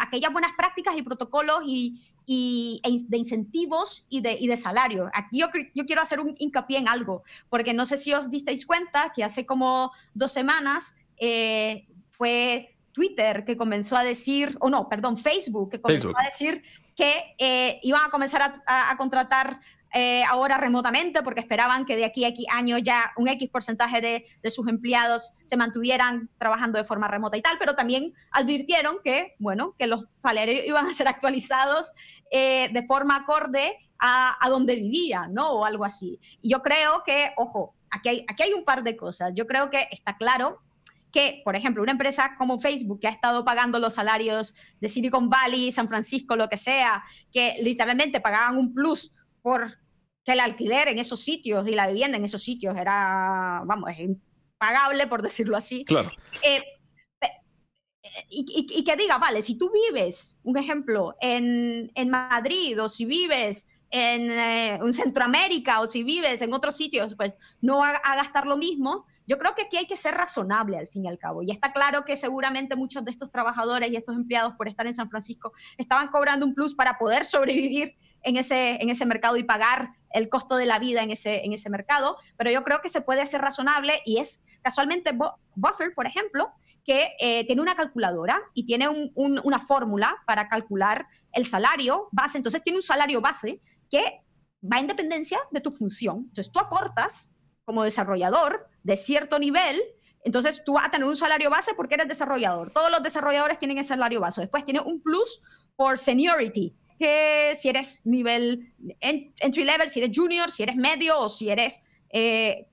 aquellas 0.00 0.32
buenas 0.32 0.52
prácticas 0.56 0.96
y 0.96 1.02
protocolos 1.02 1.62
y, 1.66 2.00
y 2.24 2.80
e 2.84 2.90
de 3.08 3.16
incentivos 3.16 4.06
y 4.08 4.20
de, 4.20 4.36
y 4.38 4.46
de 4.46 4.56
salario. 4.56 5.10
Aquí 5.12 5.38
yo, 5.38 5.48
yo, 5.74 5.84
quiero 5.86 6.02
hacer 6.02 6.20
un 6.20 6.34
hincapié 6.38 6.78
en 6.78 6.88
algo, 6.88 7.24
porque 7.48 7.74
no 7.74 7.84
sé 7.84 7.96
si 7.96 8.12
os 8.12 8.30
disteis 8.30 8.64
cuenta 8.64 9.12
que 9.14 9.24
hace 9.24 9.44
como 9.44 9.92
dos 10.14 10.32
semanas 10.32 10.96
eh, 11.18 11.86
fue 12.10 12.76
Twitter 12.92 13.44
que 13.44 13.56
comenzó 13.56 13.96
a 13.96 14.04
decir, 14.04 14.56
o 14.60 14.70
no, 14.70 14.88
perdón, 14.88 15.16
Facebook 15.16 15.70
que 15.70 15.80
comenzó 15.80 16.16
a 16.16 16.24
decir 16.24 16.62
que 16.94 17.34
eh, 17.38 17.78
iban 17.82 18.04
a 18.04 18.10
comenzar 18.10 18.40
a, 18.42 18.90
a 18.90 18.96
contratar 18.96 19.60
eh, 19.98 20.24
ahora 20.28 20.58
remotamente 20.58 21.22
porque 21.22 21.40
esperaban 21.40 21.86
que 21.86 21.96
de 21.96 22.04
aquí 22.04 22.26
a 22.26 22.28
X 22.28 22.44
años 22.52 22.82
ya 22.82 23.12
un 23.16 23.28
X 23.28 23.48
porcentaje 23.48 24.02
de, 24.02 24.26
de, 24.42 24.50
sus 24.50 24.68
empleados 24.68 25.32
se 25.42 25.56
mantuvieran 25.56 26.28
trabajando 26.36 26.76
de 26.76 26.84
forma 26.84 27.08
remota 27.08 27.38
y 27.38 27.40
tal, 27.40 27.56
pero 27.58 27.74
también 27.74 28.12
advirtieron 28.30 28.98
que, 29.02 29.36
bueno, 29.38 29.74
que 29.78 29.86
los 29.86 30.04
salarios 30.12 30.64
iban 30.66 30.86
a 30.86 30.92
ser 30.92 31.08
actualizados 31.08 31.92
eh, 32.30 32.68
de 32.74 32.82
forma 32.82 33.16
acorde 33.16 33.74
a, 33.98 34.36
a, 34.38 34.50
donde 34.50 34.76
vivían, 34.76 35.32
¿no? 35.32 35.48
O 35.52 35.64
algo 35.64 35.82
así. 35.82 36.20
Y 36.42 36.50
yo 36.50 36.60
creo 36.60 37.02
que, 37.02 37.32
ojo, 37.38 37.74
aquí 37.88 38.10
hay, 38.10 38.24
aquí 38.28 38.42
hay 38.42 38.52
un 38.52 38.66
par 38.66 38.82
de 38.82 38.98
cosas. 38.98 39.32
Yo 39.34 39.46
creo 39.46 39.70
que 39.70 39.88
está 39.90 40.18
claro 40.18 40.60
que, 41.10 41.40
por 41.42 41.56
ejemplo, 41.56 41.82
una 41.82 41.92
empresa 41.92 42.34
como 42.36 42.60
Facebook, 42.60 43.00
que 43.00 43.08
ha 43.08 43.12
estado 43.12 43.46
pagando 43.46 43.78
los 43.78 43.94
salarios 43.94 44.54
de 44.78 44.90
Silicon 44.90 45.30
Valley, 45.30 45.72
San 45.72 45.88
Francisco, 45.88 46.36
lo 46.36 46.50
que 46.50 46.58
sea, 46.58 47.02
que 47.32 47.56
literalmente 47.62 48.20
pagaban 48.20 48.58
un 48.58 48.74
plus 48.74 49.14
por 49.40 49.85
que 50.26 50.32
el 50.32 50.40
alquiler 50.40 50.88
en 50.88 50.98
esos 50.98 51.20
sitios 51.20 51.66
y 51.68 51.70
la 51.70 51.86
vivienda 51.86 52.18
en 52.18 52.24
esos 52.24 52.42
sitios 52.42 52.76
era, 52.76 53.62
vamos, 53.64 53.90
es 53.90 54.00
impagable, 54.00 55.06
por 55.06 55.22
decirlo 55.22 55.56
así. 55.56 55.84
Claro. 55.84 56.10
Eh, 56.42 56.62
y, 58.28 58.82
que 58.82 58.96
diga, 58.96 59.18
vale, 59.18 59.40
si 59.40 59.56
tú 59.56 59.70
vives, 59.70 60.40
un 60.42 60.56
ejemplo, 60.56 61.14
en, 61.20 61.92
en 61.94 62.10
Madrid 62.10 62.82
o 62.82 62.88
si 62.88 63.04
vives 63.04 63.68
en, 63.90 64.30
eh, 64.32 64.80
Centroamérica 64.92 65.80
o 65.80 65.86
si 65.86 66.02
vives 66.02 66.42
en 66.42 66.52
otros 66.52 66.76
sitios, 66.76 67.14
pues 67.14 67.36
no 67.60 67.84
a, 67.84 68.00
gastar 68.16 68.46
lo 68.46 68.56
mismo. 68.56 69.06
Yo 69.26 69.38
creo 69.38 69.54
que 69.54 69.62
aquí 69.62 69.76
hay 69.76 69.86
que 69.86 69.96
ser 69.96 70.14
razonable 70.14 70.78
al 70.78 70.88
fin 70.88 71.04
y 71.04 71.08
al 71.08 71.18
cabo. 71.18 71.42
Y 71.42 71.50
está 71.50 71.72
claro 71.72 72.04
que 72.04 72.16
seguramente 72.16 72.76
muchos 72.76 73.04
de 73.04 73.10
estos 73.10 73.30
trabajadores 73.30 73.90
y 73.90 73.96
estos 73.96 74.16
empleados 74.16 74.54
por 74.54 74.68
estar 74.68 74.86
en 74.86 74.94
San 74.94 75.10
Francisco 75.10 75.52
estaban 75.76 76.08
cobrando 76.08 76.46
un 76.46 76.54
plus 76.54 76.74
para 76.74 76.98
poder 76.98 77.24
sobrevivir 77.24 77.96
en 78.22 78.36
ese, 78.36 78.82
en 78.82 78.90
ese 78.90 79.06
mercado 79.06 79.36
y 79.36 79.44
pagar 79.44 79.90
el 80.10 80.28
costo 80.28 80.56
de 80.56 80.66
la 80.66 80.78
vida 80.78 81.02
en 81.02 81.10
ese, 81.10 81.44
en 81.44 81.52
ese 81.52 81.70
mercado, 81.70 82.16
pero 82.36 82.50
yo 82.50 82.64
creo 82.64 82.80
que 82.80 82.88
se 82.88 83.00
puede 83.00 83.20
hacer 83.20 83.40
razonable 83.40 84.00
y 84.04 84.18
es 84.18 84.42
casualmente 84.62 85.12
Buffer, 85.54 85.94
por 85.94 86.06
ejemplo, 86.06 86.50
que 86.84 87.10
eh, 87.20 87.46
tiene 87.46 87.62
una 87.62 87.76
calculadora 87.76 88.40
y 88.54 88.64
tiene 88.66 88.88
una 88.88 89.60
fórmula 89.60 90.16
para 90.26 90.48
calcular 90.48 91.06
el 91.32 91.44
salario 91.44 92.08
base, 92.12 92.38
entonces 92.38 92.62
tiene 92.62 92.78
un 92.78 92.82
salario 92.82 93.20
base 93.20 93.60
que 93.90 94.22
va 94.60 94.78
en 94.78 94.86
dependencia 94.86 95.38
de 95.50 95.60
tu 95.60 95.70
función. 95.70 96.24
Entonces 96.28 96.50
tú 96.50 96.58
aportas 96.58 97.32
como 97.64 97.82
desarrollador 97.82 98.68
de 98.86 98.96
cierto 98.96 99.38
nivel 99.38 99.82
entonces 100.26 100.64
tú 100.64 100.72
vas 100.72 100.86
a 100.86 100.90
tener 100.90 101.06
un 101.06 101.14
salario 101.14 101.48
base 101.48 101.72
porque 101.74 101.94
eres 101.94 102.08
desarrollador. 102.08 102.72
Todos 102.72 102.90
los 102.90 103.00
desarrolladores 103.00 103.60
tienen 103.60 103.78
ese 103.78 103.90
salario 103.90 104.20
base. 104.20 104.40
Después 104.40 104.64
tiene 104.64 104.80
un 104.80 105.00
plus 105.00 105.40
por 105.76 105.98
seniority 105.98 106.74
que 106.98 107.52
si 107.54 107.68
eres 107.68 108.00
nivel 108.04 108.74
entry 108.98 109.64
level, 109.64 109.88
si 109.88 110.00
eres 110.00 110.10
junior, 110.12 110.50
si 110.50 110.64
eres 110.64 110.74
medio 110.74 111.20
o 111.20 111.28
si 111.28 111.48
eres 111.48 111.80
eh, 112.10 112.66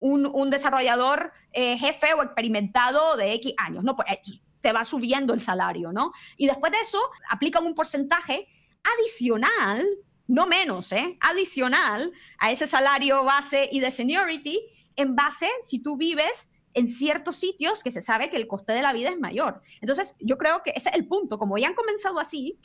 un, 0.00 0.50
desarrollador 0.50 1.32
eh, 1.52 1.78
jefe 1.78 2.12
o 2.14 2.24
experimentado 2.24 3.16
de 3.16 3.34
X 3.34 3.54
años, 3.58 3.84
¿no? 3.84 3.94
Pues 3.94 4.08
eh, 4.10 4.20
te 4.60 4.72
va 4.72 4.82
subiendo 4.82 5.34
el 5.34 5.40
salario, 5.40 5.92
¿no? 5.92 6.12
Y 6.36 6.48
después 6.48 6.72
de 6.72 6.80
eso 6.80 7.00
aplican 7.30 7.64
un 7.64 7.76
porcentaje 7.76 8.48
adicional, 8.82 9.86
no 10.26 10.48
menos, 10.48 10.90
¿eh? 10.90 11.18
Adicional 11.20 12.12
a 12.38 12.50
ese 12.50 12.66
salario 12.66 13.22
base 13.22 13.68
y 13.70 13.78
de 13.78 13.92
seniority 13.92 14.60
en 14.96 15.14
base 15.14 15.48
si 15.62 15.80
tú 15.80 15.96
vives 15.96 16.50
en 16.74 16.86
ciertos 16.86 17.36
sitios 17.36 17.82
que 17.82 17.90
se 17.90 18.00
sabe 18.00 18.30
que 18.30 18.36
el 18.36 18.46
coste 18.46 18.72
de 18.72 18.82
la 18.82 18.92
vida 18.92 19.10
es 19.10 19.18
mayor. 19.18 19.60
Entonces, 19.80 20.16
yo 20.20 20.38
creo 20.38 20.62
que 20.62 20.72
ese 20.74 20.88
es 20.88 20.94
el 20.94 21.06
punto. 21.06 21.38
Como 21.38 21.58
ya 21.58 21.68
han 21.68 21.74
comenzado 21.74 22.18
así, 22.18 22.58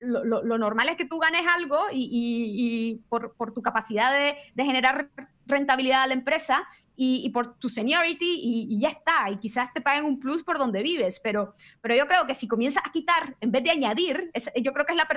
lo, 0.00 0.42
normal 0.58 0.88
es 0.88 0.96
que 0.96 1.04
tú 1.04 1.18
ganes 1.18 1.46
algo 1.46 1.86
y, 1.92 3.02
por, 3.08 3.52
tu 3.52 3.62
capacidad 3.62 4.12
de, 4.12 4.64
generar 4.64 5.10
rentabilidad 5.46 6.02
a 6.02 6.06
la 6.06 6.14
empresa 6.14 6.66
y, 7.00 7.30
por 7.30 7.56
tu 7.58 7.68
seniority 7.68 8.40
y, 8.42 8.80
ya 8.80 8.88
está. 8.88 9.30
Y 9.30 9.36
quizás 9.36 9.72
te 9.72 9.80
paguen 9.80 10.04
un 10.04 10.18
plus 10.18 10.42
por 10.42 10.58
donde 10.58 10.82
vives, 10.82 11.20
pero, 11.22 11.52
pero 11.80 11.94
yo 11.94 12.06
creo 12.08 12.26
que 12.26 12.34
si 12.34 12.48
comienzas 12.48 12.82
a 12.84 12.90
quitar 12.90 13.36
en 13.40 13.52
vez 13.52 13.62
de 13.62 13.70
añadir, 13.70 14.32
yo 14.60 14.72
creo 14.72 14.84
que 14.84 14.92
es 14.92 14.98
la 14.98 15.08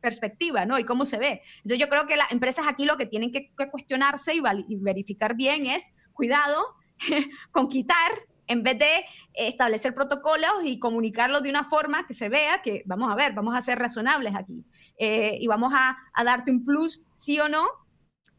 perspectiva, 0.00 0.66
¿no? 0.66 0.78
Y 0.78 0.84
cómo 0.84 1.06
se 1.06 1.16
ve. 1.16 1.40
Entonces 1.56 1.78
yo 1.78 1.88
creo 1.88 2.06
que 2.06 2.16
las 2.16 2.30
empresas 2.30 2.66
aquí 2.68 2.84
lo 2.84 2.98
que 2.98 3.06
tienen 3.06 3.32
que, 3.32 3.50
que 3.56 3.70
cuestionarse 3.70 4.34
y 4.34 4.76
verificar 4.76 5.34
bien 5.34 5.64
es, 5.64 5.92
cuidado 6.12 6.62
con 7.50 7.68
quitar 7.68 8.12
en 8.46 8.62
vez 8.62 8.78
de 8.78 9.04
establecer 9.34 9.94
protocolos 9.94 10.64
y 10.64 10.78
comunicarlos 10.78 11.42
de 11.42 11.50
una 11.50 11.64
forma 11.64 12.06
que 12.06 12.14
se 12.14 12.28
vea 12.28 12.60
que, 12.62 12.82
vamos 12.86 13.10
a 13.10 13.14
ver, 13.14 13.32
vamos 13.32 13.56
a 13.56 13.62
ser 13.62 13.78
razonables 13.78 14.34
aquí 14.34 14.64
eh, 14.98 15.38
y 15.40 15.46
vamos 15.46 15.72
a, 15.74 15.96
darte 16.24 16.50
un 16.50 16.64
plus, 16.64 17.02
sí 17.14 17.40
o 17.40 17.48
no, 17.48 17.66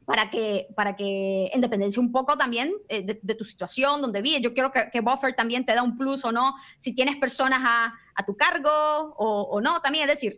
para 0.05 0.29
que, 0.29 0.67
para 0.75 0.95
que 0.95 1.49
en 1.53 1.61
dependencia 1.61 2.01
un 2.01 2.11
poco 2.11 2.37
también 2.37 2.73
eh, 2.89 3.19
de, 3.21 3.35
tu 3.35 3.45
situación, 3.45 4.01
donde 4.01 4.21
vives. 4.21 4.41
Yo 4.41 4.53
quiero 4.53 4.71
que, 4.71 5.01
Buffer 5.01 5.35
también 5.35 5.65
te 5.65 5.73
da 5.73 5.83
un 5.83 5.97
plus 5.97 6.25
o 6.25 6.31
no, 6.31 6.55
si 6.77 6.93
tienes 6.93 7.15
personas 7.17 7.61
a, 7.63 7.93
tu 8.25 8.37
cargo 8.37 8.69
o, 9.17 9.59
no, 9.61 9.81
también. 9.81 10.09
Es 10.09 10.21
decir, 10.21 10.35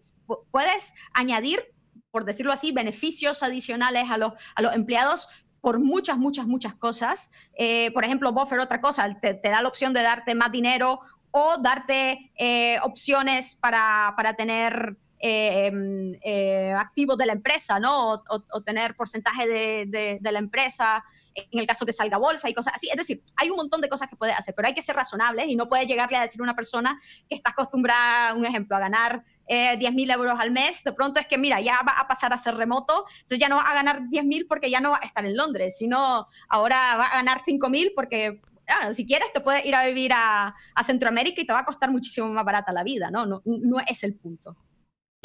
puedes 0.51 0.93
añadir, 1.13 1.73
por 2.12 2.25
decirlo 2.25 2.54
así, 2.54 2.71
beneficios 2.71 3.43
adicionales 3.43 4.10
a 4.10 4.17
los, 4.17 4.34
a 4.56 4.62
los 4.62 4.73
empleados 4.73 5.28
por 5.62 5.80
muchas, 5.80 6.17
muchas, 6.17 6.45
muchas 6.45 6.75
cosas. 6.75 7.32
Eh, 7.58 7.91
por 7.91 8.06
ejemplo, 8.06 8.32
Buffer, 8.32 8.60
otra 8.60 8.82
cosa, 8.82 9.10
te, 9.19 9.34
da 9.43 9.62
la 9.62 9.67
opción 9.67 9.93
de 9.93 10.04
darte 10.04 10.36
más 10.36 10.51
dinero 10.51 10.99
o 11.32 11.58
darte 11.60 12.32
eh, 12.38 12.78
opciones 12.84 13.56
para, 13.56 14.13
para 14.15 14.36
tener 14.36 14.95
eh, 15.27 15.65
em, 15.65 16.75
activos 16.77 17.17
de 17.17 17.25
la 17.25 17.33
empresa, 17.33 17.79
¿no? 17.79 18.23
O, 18.29 18.61
tener 18.61 18.95
porcentaje 18.95 19.47
de, 19.47 20.19
de, 20.21 20.31
la 20.31 20.38
empresa 20.38 21.03
en 21.33 21.59
el 21.59 21.65
caso 21.65 21.85
que 21.85 21.91
salga 21.91 22.17
bolsa 22.17 22.47
y 22.47 22.53
cosas 22.53 22.75
así. 22.75 22.88
Es 22.89 22.95
decir, 22.95 23.23
hay 23.35 23.49
un 23.49 23.57
montón 23.57 23.81
de 23.81 23.89
cosas 23.89 24.07
que 24.07 24.15
puedes 24.15 24.38
hacer, 24.38 24.53
pero 24.53 24.67
hay 24.67 24.75
que 24.75 24.83
ser 24.83 24.95
razonables 24.95 25.47
y 25.47 25.55
no 25.55 25.67
puedes 25.67 25.88
llegarle 25.88 26.17
a 26.17 26.21
decir 26.21 26.39
a 26.41 26.43
una 26.43 26.55
persona 26.55 27.01
que 27.27 27.33
está 27.33 27.49
acostumbrada, 27.49 28.35
un 28.35 28.45
ejemplo, 28.45 28.75
a 28.75 28.79
ganar 28.79 29.23
eh, 29.47 29.79
10.000 29.79 30.13
euros 30.13 30.39
al 30.39 30.51
mes, 30.51 30.83
de 30.83 30.93
pronto 30.93 31.19
es 31.19 31.25
que, 31.25 31.39
mira, 31.39 31.59
ya 31.59 31.79
va 31.88 31.93
a 31.99 32.07
pasar 32.07 32.31
a 32.31 32.38
ser 32.38 32.55
remoto, 32.55 33.05
entonces 33.07 33.39
ya 33.39 33.49
no 33.49 33.57
va 33.57 33.63
a 33.63 33.73
ganar 33.73 34.01
10.000 34.03 34.45
porque 34.47 34.69
ya 34.69 34.79
no 34.79 34.91
va 34.91 34.99
a 35.01 35.05
estar 35.05 35.25
en 35.25 35.35
Londres, 35.35 35.75
sino 35.75 36.27
ahora 36.49 36.97
va 36.97 37.05
a 37.05 37.15
ganar 37.15 37.39
5.000 37.41 37.93
porque 37.95 38.41
ah, 38.67 38.93
si 38.93 39.07
quieres 39.07 39.33
te 39.33 39.41
puedes 39.41 39.65
ir 39.65 39.73
a 39.73 39.85
vivir 39.85 40.13
a, 40.13 40.55
a, 40.75 40.83
Centroamérica 40.83 41.41
y 41.41 41.45
te 41.47 41.53
va 41.53 41.59
a 41.59 41.65
costar 41.65 41.89
muchísimo 41.89 42.27
más 42.27 42.45
barata 42.45 42.71
la 42.71 42.83
vida, 42.83 43.09
¿no? 43.09 43.25
No, 43.25 43.41
no 43.43 43.79
es 43.79 44.03
el 44.03 44.15
punto. 44.15 44.55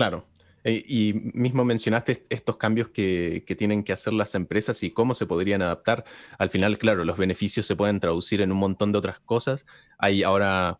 Claro. 0.00 0.26
Eh, 0.64 0.82
y 0.86 1.12
mismo 1.34 1.62
mencionaste 1.62 2.24
estos 2.30 2.56
cambios 2.56 2.88
que, 2.88 3.44
que, 3.46 3.54
tienen 3.54 3.84
que 3.84 3.92
hacer 3.92 4.14
las 4.14 4.34
empresas 4.34 4.82
y 4.82 4.90
cómo 4.90 5.14
se 5.14 5.26
podrían 5.26 5.60
adaptar. 5.60 6.04
Al 6.38 6.48
final, 6.48 6.78
claro, 6.78 7.04
los 7.04 7.18
beneficios 7.18 7.66
se 7.66 7.76
pueden 7.76 8.00
traducir 8.00 8.40
en 8.40 8.50
un 8.50 8.58
montón 8.58 8.92
de 8.92 8.98
otras 8.98 9.20
cosas. 9.20 9.66
Hay 9.98 10.22
ahora 10.22 10.78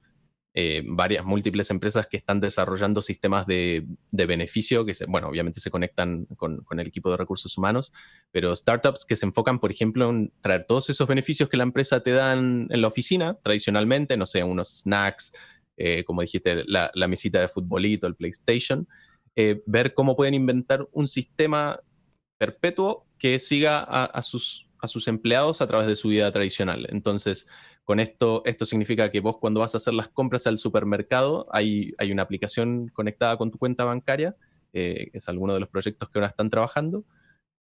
eh, 0.53 0.83
varias 0.85 1.25
múltiples 1.25 1.71
empresas 1.71 2.09
que 2.09 2.17
están 2.17 2.41
desarrollando 2.41 3.03
sistemas 3.03 3.47
de, 3.47 3.87
beneficio 4.11 4.85
que, 4.85 4.95
se, 4.95 5.07
bueno, 5.07 5.29
obviamente 5.29 5.61
se 5.61 5.71
conectan 5.71 6.27
con, 6.37 6.65
el 6.73 6.87
equipo 6.89 7.09
de 7.11 7.17
recursos 7.17 7.57
humanos, 7.57 7.93
pero 8.33 8.57
startups 8.57 9.07
que 9.07 9.15
se 9.15 9.27
enfocan, 9.27 9.61
por 9.61 9.71
ejemplo, 9.71 10.11
en 10.11 10.33
traer 10.41 10.65
todos 10.65 10.91
esos 10.91 11.07
beneficios 11.07 11.49
que 11.49 11.57
la 11.57 11.63
empresa 11.63 12.03
te 12.03 12.11
da 12.11 12.33
en, 12.33 12.67
la 12.69 12.89
oficina, 12.89 13.39
tradicionalmente, 13.43 14.17
no 14.17 14.27
sé, 14.27 14.43
unos 14.43 14.81
snacks, 14.81 15.35
eh, 15.77 16.03
como 16.03 16.21
dijiste, 16.21 16.65
la, 16.67 16.91
mesita 17.07 17.41
de 17.41 17.47
futbolito, 17.47 18.09
el 18.09 18.17
PlayStation, 18.17 18.89
eh, 19.37 19.63
ver 19.67 19.95
cómo 19.95 20.17
pueden 20.17 20.35
inventar 20.35 20.89
un 20.93 21.07
sistema 21.07 21.81
perpetuo 22.39 23.07
que 23.19 23.39
siga 23.39 23.81
a, 23.81 24.23
sus 24.23 24.67
empleados 25.07 25.61
a 25.61 25.67
través 25.67 25.87
de 25.87 25.97
su 25.97 26.09
vida 26.09 26.33
tradicional. 26.33 26.87
Entonces, 26.91 27.47
con 27.85 28.01
esto, 28.01 28.43
esto 28.47 28.65
significa 28.65 29.11
que 29.11 29.21
vos 29.21 29.37
cuando 29.39 29.61
vas 29.61 29.75
a 29.75 29.79
hacer 29.79 29.95
las 29.95 30.09
compras 30.09 30.47
al 30.47 30.59
supermercado, 30.59 31.47
hay, 31.53 31.93
hay 31.99 32.13
una 32.13 32.23
aplicación 32.23 32.89
conectada 32.89 33.37
con 33.37 33.51
tu 33.51 33.59
cuenta 33.59 33.85
bancaria, 33.85 34.37
eh, 34.73 35.11
es 35.13 35.29
alguno 35.29 35.55
de 35.55 35.61
los 35.61 35.69
proyectos 35.69 36.09
que 36.09 36.19
ahora 36.19 36.29
están 36.29 36.51
trabajando, 36.51 37.05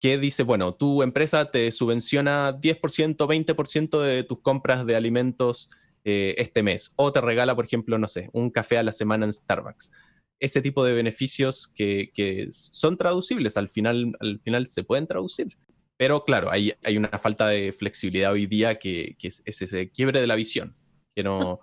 que 0.01 0.18
dice, 0.18 0.42
bueno, 0.42 0.75
tu 0.75 1.03
empresa 1.03 1.51
te 1.51 1.73
subvenciona 1.73 2.53
10%, 2.61 3.16
20% 3.16 4.01
de 4.03 4.23
tus 4.23 4.40
compras 4.40 4.87
de 4.87 4.97
alimentos 4.97 5.71
eh, 6.05 6.35
este 6.38 6.62
mes, 6.62 6.92
o 6.97 7.11
te 7.12 7.21
regala, 7.21 7.57
por 7.57 7.64
ejemplo, 7.64 7.99
no 7.99 8.09
sé, 8.09 8.31
un 8.33 8.51
café 8.51 8.79
a 8.79 8.83
la 8.83 8.92
semana 8.92 9.25
en 9.27 9.33
Starbucks. 9.33 9.92
Ese 10.40 10.62
tipo 10.62 10.85
de 10.85 10.92
beneficios 10.92 11.68
que, 11.74 12.11
que 12.14 12.48
son 12.51 12.96
traducibles, 12.96 13.57
al 13.57 13.68
final, 13.68 14.12
al 14.20 14.40
final 14.40 14.66
se 14.66 14.85
pueden 14.85 15.07
traducir. 15.07 15.57
Pero 15.96 16.24
claro, 16.24 16.51
hay, 16.51 16.72
hay 16.85 16.96
una 16.96 17.18
falta 17.18 17.48
de 17.48 17.72
flexibilidad 17.72 18.33
hoy 18.33 18.46
día 18.46 18.79
que, 18.79 19.16
que 19.18 19.29
es, 19.29 19.42
ese 19.44 19.90
quiebre 19.90 20.20
de 20.20 20.29
la 20.29 20.37
visión. 20.37 20.77
Que 21.14 21.24
no... 21.24 21.59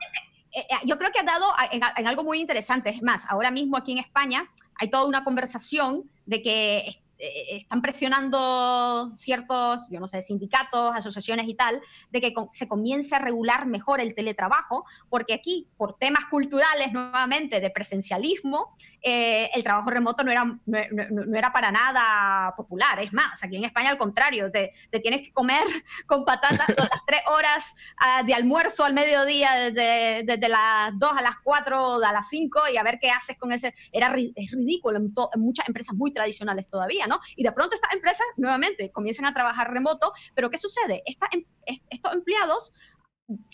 Eh, 0.51 0.59
eh, 0.59 0.75
yo 0.85 0.97
creo 0.97 1.11
que 1.11 1.19
ha 1.19 1.23
dado 1.23 1.45
en, 1.71 1.81
en, 1.95 2.07
algo 2.07 2.23
muy 2.23 2.41
interesante. 2.41 2.89
Es 2.89 3.01
más, 3.01 3.25
ahora 3.29 3.49
mismo 3.49 3.77
aquí 3.77 3.93
en 3.93 3.99
España 3.99 4.51
hay 4.75 4.89
toda 4.89 5.05
una 5.05 5.23
conversación 5.23 6.09
de 6.25 6.41
que 6.41 6.95
están 7.17 7.81
presionando 7.81 9.09
ciertos, 9.13 9.87
yo 9.89 9.99
no 9.99 10.07
sé, 10.07 10.21
sindicatos, 10.21 10.95
asociaciones 10.95 11.47
y 11.47 11.53
tal, 11.53 11.81
de 12.11 12.21
que 12.21 12.33
se 12.51 12.67
comience 12.67 13.15
a 13.15 13.19
regular 13.19 13.65
mejor 13.65 14.01
el 14.01 14.13
teletrabajo, 14.15 14.85
porque 15.09 15.33
aquí, 15.33 15.67
por 15.77 15.97
temas 15.97 16.25
culturales 16.25 16.91
nuevamente 16.91 17.59
de 17.59 17.69
presencialismo, 17.69 18.75
eh, 19.01 19.49
el 19.53 19.63
trabajo 19.63 19.89
remoto 19.89 20.23
no 20.23 20.31
era, 20.31 20.45
no, 20.65 21.37
era 21.37 21.51
para 21.51 21.71
nada 21.71 22.53
popular. 22.55 22.99
Es 23.01 23.13
más, 23.13 23.43
aquí 23.43 23.55
en 23.55 23.65
España 23.65 23.89
al 23.89 23.97
contrario, 23.97 24.51
te, 24.51 24.71
te 24.89 24.99
tienes 24.99 25.21
que 25.21 25.31
comer 25.31 25.63
con 26.07 26.25
patatas 26.25 26.67
las 26.69 27.05
tres 27.05 27.21
horas 27.27 27.75
ah, 27.97 28.23
de 28.23 28.33
almuerzo 28.33 28.83
al 28.83 28.93
mediodía, 28.93 29.53
desde, 29.53 30.23
desde, 30.23 30.49
las 30.49 30.97
2 30.97 31.17
a 31.17 31.21
las 31.21 31.35
4 31.43 32.03
a 32.03 32.11
las 32.11 32.29
5 32.29 32.61
y 32.73 32.77
a 32.77 32.83
ver 32.83 32.99
qué 32.99 33.09
haces 33.09 33.37
con 33.37 33.51
ese. 33.51 33.73
Era, 33.91 34.13
es 34.35 34.51
ridículo 34.51 34.97
en, 34.97 35.13
en 35.33 35.41
muchas 35.41 35.67
empresas 35.67 35.95
muy 35.95 36.11
tradicionales 36.11 36.69
todavía. 36.69 37.04
Y 37.35 37.43
de 37.43 37.51
pronto 37.51 37.75
estas 37.75 37.93
empresas, 37.93 38.25
nuevamente, 38.37 38.91
comienzan 38.91 39.25
a 39.25 39.33
trabajar 39.33 39.71
remoto, 39.71 40.13
pero 40.33 40.49
¿qué 40.49 40.57
sucede? 40.57 41.03
Em, 41.31 41.43
estos 41.89 42.13
empleados 42.13 42.73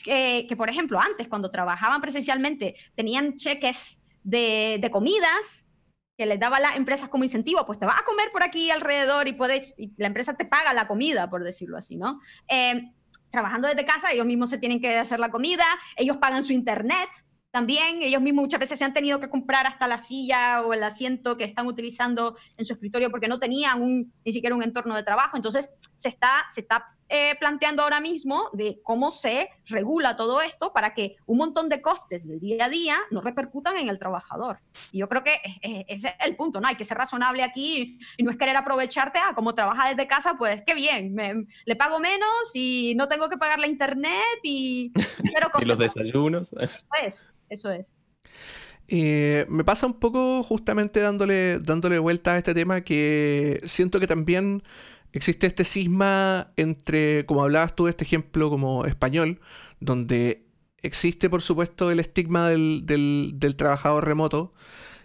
que, 0.03 0.53
por 0.57 0.69
ejemplo, 0.69 0.99
antes, 0.99 1.27
cuando 1.27 1.51
trabajaban 1.51 2.01
presencialmente, 2.01 2.75
tenían 2.95 3.35
cheques 3.35 4.03
de, 4.23 4.89
comidas 4.91 5.67
que 6.17 6.25
les 6.25 6.39
daba 6.39 6.59
las 6.59 6.75
empresas 6.75 7.09
como 7.09 7.23
incentivo, 7.23 7.65
pues 7.65 7.79
te 7.79 7.85
vas 7.85 7.99
a 7.99 8.05
comer 8.05 8.31
por 8.31 8.43
aquí 8.43 8.69
alrededor 8.69 9.27
y, 9.27 9.33
puedes, 9.33 9.73
y 9.77 9.91
la 9.97 10.07
empresa 10.07 10.35
te 10.35 10.45
paga 10.45 10.73
la 10.73 10.87
comida, 10.87 11.29
por 11.29 11.43
decirlo 11.43 11.77
así, 11.77 11.95
¿no? 11.95 12.19
Eh, 12.47 12.91
trabajando 13.31 13.67
desde 13.69 13.85
casa, 13.85 14.11
ellos 14.11 14.25
mismos 14.25 14.49
se 14.49 14.57
tienen 14.57 14.81
que 14.81 14.97
hacer 14.97 15.19
la 15.19 15.31
comida, 15.31 15.65
ellos 15.95 16.17
pagan 16.17 16.43
su 16.43 16.53
internet, 16.53 17.09
también 17.51 18.01
ellos 18.01 18.21
mismos 18.21 18.43
muchas 18.43 18.59
veces 18.59 18.79
se 18.79 18.85
han 18.85 18.93
tenido 18.93 19.19
que 19.19 19.29
comprar 19.29 19.67
hasta 19.67 19.87
la 19.87 19.97
silla 19.97 20.61
o 20.61 20.73
el 20.73 20.83
asiento 20.83 21.37
que 21.37 21.43
están 21.43 21.67
utilizando 21.67 22.37
en 22.57 22.65
su 22.65 22.73
escritorio 22.73 23.11
porque 23.11 23.27
no 23.27 23.39
tenían 23.39 23.81
un, 23.81 24.13
ni 24.23 24.31
siquiera 24.31 24.55
un 24.55 24.63
entorno 24.63 24.95
de 24.95 25.03
trabajo. 25.03 25.35
Entonces 25.35 25.69
se 25.93 26.07
está, 26.07 26.45
se 26.49 26.61
está 26.61 26.95
eh, 27.09 27.35
planteando 27.41 27.83
ahora 27.83 27.99
mismo 27.99 28.49
de 28.53 28.79
cómo 28.83 29.11
se 29.11 29.49
regula 29.65 30.15
todo 30.15 30.41
esto 30.41 30.71
para 30.71 30.93
que 30.93 31.17
un 31.25 31.39
montón 31.39 31.67
de 31.67 31.81
costes 31.81 32.25
del 32.25 32.39
día 32.39 32.65
a 32.65 32.69
día 32.69 32.97
no 33.11 33.19
repercutan 33.19 33.75
en 33.75 33.89
el 33.89 33.99
trabajador. 33.99 34.61
Y 34.93 34.99
yo 34.99 35.09
creo 35.09 35.21
que 35.21 35.33
ese 35.89 36.07
es 36.07 36.13
el 36.25 36.37
punto, 36.37 36.61
¿no? 36.61 36.69
Hay 36.69 36.77
que 36.77 36.85
ser 36.85 36.97
razonable 36.97 37.43
aquí 37.43 37.99
y 38.15 38.23
no 38.23 38.31
es 38.31 38.37
querer 38.37 38.55
aprovecharte, 38.55 39.19
ah, 39.19 39.33
como 39.35 39.53
trabaja 39.53 39.89
desde 39.89 40.07
casa, 40.07 40.35
pues 40.37 40.63
qué 40.65 40.73
bien, 40.73 41.47
le 41.65 41.75
pago 41.75 41.99
menos 41.99 42.31
y 42.53 42.95
no 42.95 43.09
tengo 43.09 43.27
que 43.27 43.37
pagar 43.37 43.59
la 43.59 43.67
internet 43.67 44.39
y... 44.41 44.93
y 45.61 45.65
los 45.65 45.77
desayunos. 45.77 46.53
Eso 46.53 46.85
es, 47.03 47.33
eso 47.51 47.69
es. 47.69 47.95
Eh, 48.87 49.45
me 49.47 49.63
pasa 49.63 49.85
un 49.85 49.99
poco 49.99 50.43
justamente 50.43 50.99
dándole, 50.99 51.59
dándole 51.59 51.99
vuelta 51.99 52.33
a 52.33 52.37
este 52.37 52.53
tema 52.53 52.81
que 52.81 53.61
siento 53.63 53.99
que 53.99 54.07
también 54.07 54.63
existe 55.13 55.47
este 55.47 55.63
cisma 55.63 56.51
entre, 56.57 57.25
como 57.25 57.43
hablabas 57.43 57.75
tú, 57.75 57.87
este 57.87 58.03
ejemplo 58.03 58.49
como 58.49 58.85
español, 58.85 59.39
donde 59.79 60.45
existe 60.81 61.29
por 61.29 61.41
supuesto 61.41 61.91
el 61.91 61.99
estigma 61.99 62.49
del, 62.49 62.83
del, 62.85 63.55
trabajador 63.55 64.05
remoto, 64.05 64.53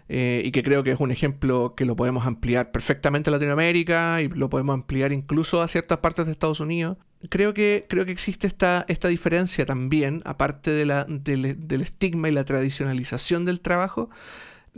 eh, 0.09 0.41
y 0.45 0.51
que 0.51 0.63
creo 0.63 0.83
que 0.83 0.91
es 0.91 0.99
un 0.99 1.11
ejemplo 1.11 1.75
que 1.75 1.85
lo 1.85 1.95
podemos 1.95 2.25
ampliar 2.25 2.71
perfectamente 2.71 3.29
a 3.29 3.33
Latinoamérica 3.33 4.21
y 4.21 4.29
lo 4.29 4.49
podemos 4.49 4.73
ampliar 4.73 5.11
incluso 5.11 5.61
a 5.61 5.67
ciertas 5.67 5.97
partes 5.99 6.25
de 6.25 6.31
Estados 6.31 6.59
Unidos. 6.59 6.97
Creo 7.29 7.53
que, 7.53 7.85
creo 7.89 8.05
que 8.05 8.11
existe 8.11 8.47
esta, 8.47 8.85
esta 8.87 9.07
diferencia 9.07 9.65
también, 9.65 10.21
aparte 10.25 10.71
del, 10.71 10.93
del 11.23 11.81
estigma 11.81 12.29
y 12.29 12.31
la 12.31 12.45
tradicionalización 12.45 13.43
del 13.43 13.59
trabajo, 13.59 14.09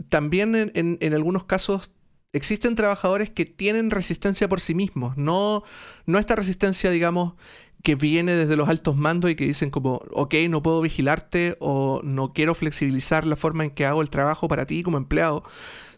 también 0.08 0.54
en, 0.54 0.72
en, 0.74 0.98
en 1.00 1.14
algunos 1.14 1.44
casos 1.44 1.90
existen 2.32 2.74
trabajadores 2.74 3.30
que 3.30 3.44
tienen 3.44 3.90
resistencia 3.90 4.48
por 4.48 4.60
sí 4.60 4.74
mismos, 4.74 5.16
no, 5.16 5.64
no 6.06 6.18
esta 6.18 6.36
resistencia, 6.36 6.90
digamos, 6.90 7.34
que 7.82 7.94
viene 7.94 8.34
desde 8.34 8.56
los 8.56 8.68
altos 8.68 8.96
mandos 8.96 9.30
y 9.30 9.36
que 9.36 9.46
dicen 9.46 9.70
como, 9.70 10.02
ok, 10.12 10.34
no 10.48 10.62
puedo 10.62 10.80
vigilarte 10.80 11.56
o 11.60 12.00
no 12.04 12.32
quiero 12.32 12.54
flexibilizar 12.54 13.26
la 13.26 13.36
forma 13.36 13.64
en 13.64 13.70
que 13.70 13.86
hago 13.86 14.02
el 14.02 14.10
trabajo 14.10 14.48
para 14.48 14.66
ti 14.66 14.82
como 14.82 14.96
empleado, 14.96 15.44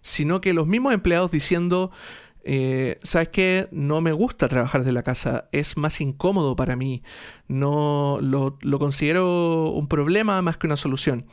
sino 0.00 0.40
que 0.40 0.54
los 0.54 0.66
mismos 0.66 0.94
empleados 0.94 1.30
diciendo, 1.30 1.90
eh, 2.44 2.98
¿sabes 3.02 3.28
qué? 3.28 3.68
No 3.70 4.00
me 4.00 4.12
gusta 4.12 4.48
trabajar 4.48 4.84
de 4.84 4.92
la 4.92 5.02
casa, 5.02 5.48
es 5.52 5.76
más 5.76 6.00
incómodo 6.00 6.56
para 6.56 6.76
mí, 6.76 7.02
no 7.48 8.18
lo, 8.20 8.58
lo, 8.60 8.78
considero 8.78 9.70
un 9.70 9.88
problema 9.88 10.40
más 10.42 10.56
que 10.56 10.66
una 10.66 10.76
solución. 10.76 11.26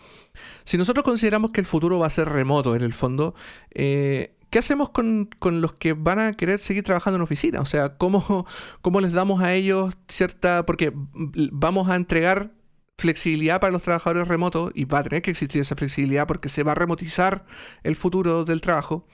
Si 0.63 0.77
nosotros 0.77 1.03
consideramos 1.03 1.51
que 1.51 1.61
el 1.61 1.67
futuro 1.67 1.99
va 1.99 2.07
a 2.07 2.11
ser 2.11 2.29
remoto 2.29 2.75
en 2.75 2.83
el 2.83 2.93
fondo, 2.93 3.33
eh, 3.71 4.35
¿qué 4.49 4.59
hacemos 4.59 4.89
con, 4.89 5.29
los 5.41 5.73
que 5.73 5.93
van 5.93 6.19
a 6.19 6.33
querer 6.33 6.59
seguir 6.59 6.83
trabajando 6.83 7.17
en 7.17 7.21
oficina? 7.21 7.61
O 7.61 7.65
sea, 7.65 7.97
¿cómo, 7.97 8.45
¿cómo 8.81 9.01
les 9.01 9.13
damos 9.13 9.41
a 9.41 9.53
ellos 9.53 9.95
cierta... 10.07 10.65
porque 10.65 10.91
vamos 10.93 11.89
a 11.89 11.95
entregar 11.95 12.51
flexibilidad 12.97 13.59
para 13.59 13.71
los 13.71 13.83
trabajadores 13.83 14.27
remotos 14.27 14.71
y 14.75 14.85
va 14.85 14.99
a 14.99 15.03
tener 15.03 15.21
que 15.21 15.31
existir 15.31 15.61
esa 15.61 15.75
flexibilidad 15.75 16.27
porque 16.27 16.49
se 16.49 16.63
va 16.63 16.73
a 16.73 16.75
remotizar 16.75 17.45
el 17.83 17.95
futuro 17.95 18.43
del 18.43 18.61
trabajo. 18.61 19.07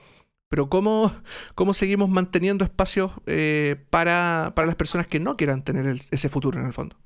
Pero 0.48 0.68
¿cómo, 0.68 1.10
cómo 1.54 1.72
seguimos 1.72 2.08
manteniendo 2.08 2.64
espacios 2.64 3.12
eh, 3.26 3.76
para, 3.90 4.52
las 4.56 4.76
personas 4.76 5.06
que 5.06 5.20
no 5.20 5.36
quieran 5.36 5.62
tener 5.62 6.00
ese 6.10 6.28
futuro 6.28 6.60
en 6.60 6.66
el 6.66 6.72
fondo? 6.72 6.96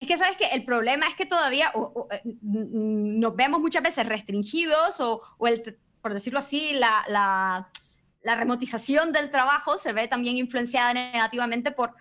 Es 0.00 0.08
que 0.08 0.16
sabes 0.16 0.36
que 0.36 0.46
el 0.46 0.64
problema 0.64 1.06
es 1.06 1.14
que 1.14 1.26
todavía 1.26 1.72
eh, 2.10 2.22
nos 2.42 3.36
vemos 3.36 3.60
muchas 3.60 3.84
veces 3.84 4.04
restringidos 4.06 5.00
o, 5.00 5.22
o 5.38 5.46
el 5.46 5.78
por 6.02 6.12
decirlo 6.12 6.40
así, 6.40 6.72
la, 6.74 7.04
la, 7.08 8.34
remotización 8.36 9.12
del 9.12 9.30
trabajo 9.30 9.78
se 9.78 9.92
ve 9.92 10.08
también 10.08 10.36
influenciada 10.36 10.92
negativamente 10.92 11.70
por 11.70 11.94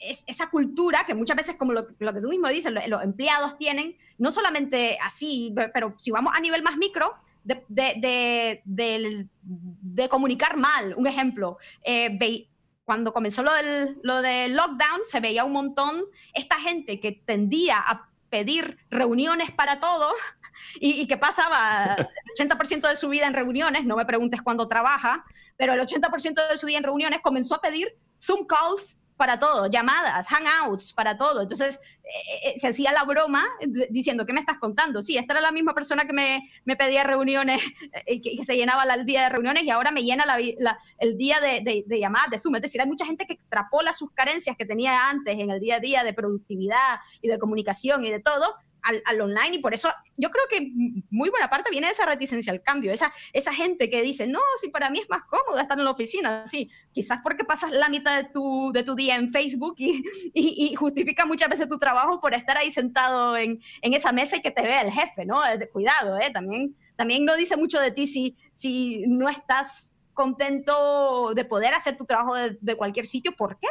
esa 0.00 0.48
cultura 0.50 1.04
que 1.06 1.14
muchas 1.14 1.36
veces, 1.36 1.56
como 1.56 1.72
lo, 1.72 1.88
lo 1.98 2.14
que 2.14 2.20
tú 2.20 2.28
mismo 2.28 2.48
dices, 2.48 2.72
los, 2.72 3.02
empleados 3.02 3.56
tienen, 3.56 3.96
no 4.16 4.30
solamente 4.30 4.98
así, 5.02 5.54
pero 5.72 5.94
si 5.98 6.10
vamos 6.10 6.34
a 6.36 6.40
nivel 6.40 6.62
más 6.62 6.76
micro, 6.76 7.14
de, 7.44 8.62
de, 8.66 9.26
de, 9.42 10.08
comunicar 10.08 10.56
mal. 10.56 10.94
Un 10.96 11.06
ejemplo, 11.06 11.58
eh, 11.82 12.46
cuando 12.84 13.12
comenzó 13.12 13.42
lo 13.42 13.52
del, 13.52 13.98
lo 14.02 14.22
del 14.22 14.54
lockdown, 14.54 15.00
se 15.04 15.20
veía 15.20 15.44
un 15.44 15.52
montón 15.52 16.04
esta 16.34 16.56
gente 16.60 17.00
que 17.00 17.12
tendía 17.12 17.78
a 17.78 18.07
pedir 18.30 18.78
reuniones 18.90 19.50
para 19.52 19.80
todo. 19.80 20.08
Y, 20.80 21.06
que 21.06 21.16
pasaba 21.16 21.96
el 21.96 22.48
80% 22.48 22.88
de 22.88 22.96
su 22.96 23.08
vida 23.08 23.26
en 23.26 23.32
reuniones, 23.32 23.84
no 23.84 23.96
me 23.96 24.04
preguntes 24.04 24.42
cuándo 24.42 24.66
trabaja, 24.66 25.24
pero 25.56 25.72
el 25.72 25.80
80% 25.80 26.48
de 26.48 26.58
su 26.58 26.66
día 26.66 26.78
en 26.78 26.84
reuniones 26.84 27.20
comenzó 27.22 27.54
a 27.54 27.60
pedir 27.60 27.96
Zoom 28.20 28.44
calls 28.44 28.98
para 29.18 29.38
todo, 29.38 29.66
llamadas, 29.66 30.28
hangouts 30.28 30.92
para 30.94 31.18
todo. 31.18 31.42
Entonces 31.42 31.80
eh, 32.04 32.50
eh, 32.50 32.58
se 32.58 32.68
hacía 32.68 32.92
la 32.92 33.04
broma 33.04 33.44
diciendo, 33.90 34.24
¿qué 34.24 34.32
me 34.32 34.40
estás 34.40 34.58
contando? 34.58 35.02
Sí, 35.02 35.18
esta 35.18 35.34
era 35.34 35.42
la 35.42 35.52
misma 35.52 35.74
persona 35.74 36.06
que 36.06 36.12
me, 36.12 36.48
me 36.64 36.76
pedía 36.76 37.02
reuniones 37.02 37.60
y 38.06 38.16
eh, 38.16 38.36
que, 38.36 38.44
se 38.44 38.56
llenaba 38.56 38.84
el 38.84 39.04
día 39.04 39.24
de 39.24 39.28
reuniones 39.28 39.64
y 39.64 39.70
ahora 39.70 39.90
me 39.90 40.04
llena 40.04 40.24
la, 40.24 40.78
el 40.98 41.18
día 41.18 41.40
de, 41.40 41.60
de, 41.60 41.84
de, 41.86 41.98
llamadas, 41.98 42.30
de 42.30 42.38
Zoom. 42.38 42.54
Es 42.56 42.62
decir, 42.62 42.80
hay 42.80 42.86
mucha 42.86 43.04
gente 43.04 43.26
que 43.26 43.34
extrapola 43.34 43.92
sus 43.92 44.12
carencias 44.12 44.56
que 44.56 44.64
tenía 44.64 45.10
antes 45.10 45.38
en 45.38 45.50
el 45.50 45.60
día 45.60 45.76
a 45.76 45.80
día 45.80 46.04
de 46.04 46.14
productividad 46.14 47.00
y 47.20 47.28
de 47.28 47.38
comunicación 47.38 48.04
y 48.04 48.10
de 48.10 48.20
todo 48.20 48.54
al, 48.82 49.20
online 49.20 49.56
y 49.56 49.58
por 49.58 49.74
eso 49.74 49.88
yo 50.16 50.30
creo 50.30 50.44
que 50.50 50.72
muy 51.10 51.30
buena 51.30 51.50
parte 51.50 51.70
viene 51.70 51.86
de 51.86 51.92
esa 51.92 52.06
reticencia 52.06 52.52
al 52.52 52.62
cambio, 52.62 52.92
esa, 52.92 53.12
esa 53.32 53.52
gente 53.52 53.90
que 53.90 54.02
dice, 54.02 54.26
no, 54.26 54.40
si 54.60 54.68
para 54.68 54.90
mí 54.90 54.98
es 54.98 55.08
más 55.08 55.22
cómodo 55.24 55.60
estar 55.60 55.78
en 55.78 55.84
la 55.84 55.90
oficina, 55.90 56.46
sí, 56.46 56.70
quizás 56.92 57.18
porque 57.22 57.44
pasas 57.44 57.70
la 57.70 57.88
mitad 57.88 58.16
de 58.16 58.28
tu, 58.30 58.70
de 58.72 58.82
tu 58.82 58.94
día 58.94 59.16
en 59.16 59.32
Facebook 59.32 59.74
y, 59.78 60.02
y, 60.34 60.74
justifica 60.74 61.26
muchas 61.26 61.48
veces 61.48 61.68
tu 61.68 61.78
trabajo 61.78 62.20
por 62.20 62.34
estar 62.34 62.56
ahí 62.56 62.70
sentado 62.70 63.36
en, 63.36 63.60
en 63.82 63.94
esa 63.94 64.12
mesa 64.12 64.36
y 64.36 64.42
que 64.42 64.50
te 64.50 64.62
vea 64.62 64.82
el 64.82 64.92
jefe, 64.92 65.24
¿no? 65.24 65.40
Cuidado, 65.72 66.18
¿eh? 66.18 66.30
También, 66.32 66.76
también 66.96 67.24
no 67.24 67.36
dice 67.36 67.56
mucho 67.56 67.80
de 67.80 67.90
ti 67.90 68.06
si, 68.06 68.36
si 68.52 69.04
no 69.06 69.28
estás 69.28 69.94
contento 70.14 71.32
de 71.34 71.44
poder 71.44 71.74
hacer 71.74 71.96
tu 71.96 72.04
trabajo 72.04 72.34
de 72.34 72.76
cualquier 72.76 73.06
sitio, 73.06 73.36
¿por 73.36 73.58
qué? 73.58 73.68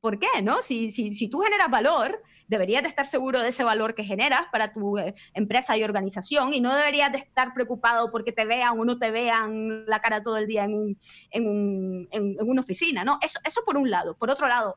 ¿Por 0.00 0.18
qué? 0.18 0.42
¿no? 0.42 0.62
Si, 0.62 0.90
si, 0.90 1.12
si 1.12 1.28
tú 1.28 1.40
generas 1.40 1.70
valor, 1.70 2.22
deberías 2.46 2.82
de 2.82 2.88
estar 2.88 3.04
seguro 3.04 3.40
de 3.40 3.48
ese 3.48 3.64
valor 3.64 3.94
que 3.94 4.04
generas 4.04 4.42
para 4.52 4.72
tu 4.72 4.96
eh, 4.98 5.14
empresa 5.34 5.76
y 5.76 5.84
organización 5.84 6.54
y 6.54 6.60
no 6.60 6.74
deberías 6.74 7.10
de 7.12 7.18
estar 7.18 7.52
preocupado 7.52 8.10
porque 8.10 8.32
te 8.32 8.44
vean 8.44 8.78
o 8.78 8.84
no 8.84 8.98
te 8.98 9.10
vean 9.10 9.84
la 9.86 10.00
cara 10.00 10.22
todo 10.22 10.36
el 10.36 10.46
día 10.46 10.64
en, 10.64 10.74
un, 10.74 10.98
en, 11.30 11.48
un, 11.48 12.08
en, 12.10 12.36
una 12.40 12.60
oficina, 12.60 13.04
¿no? 13.04 13.18
Eso, 13.20 13.40
eso 13.44 13.62
por 13.64 13.76
un 13.76 13.90
lado. 13.90 14.16
Por 14.16 14.30
otro 14.30 14.48
lado, 14.48 14.76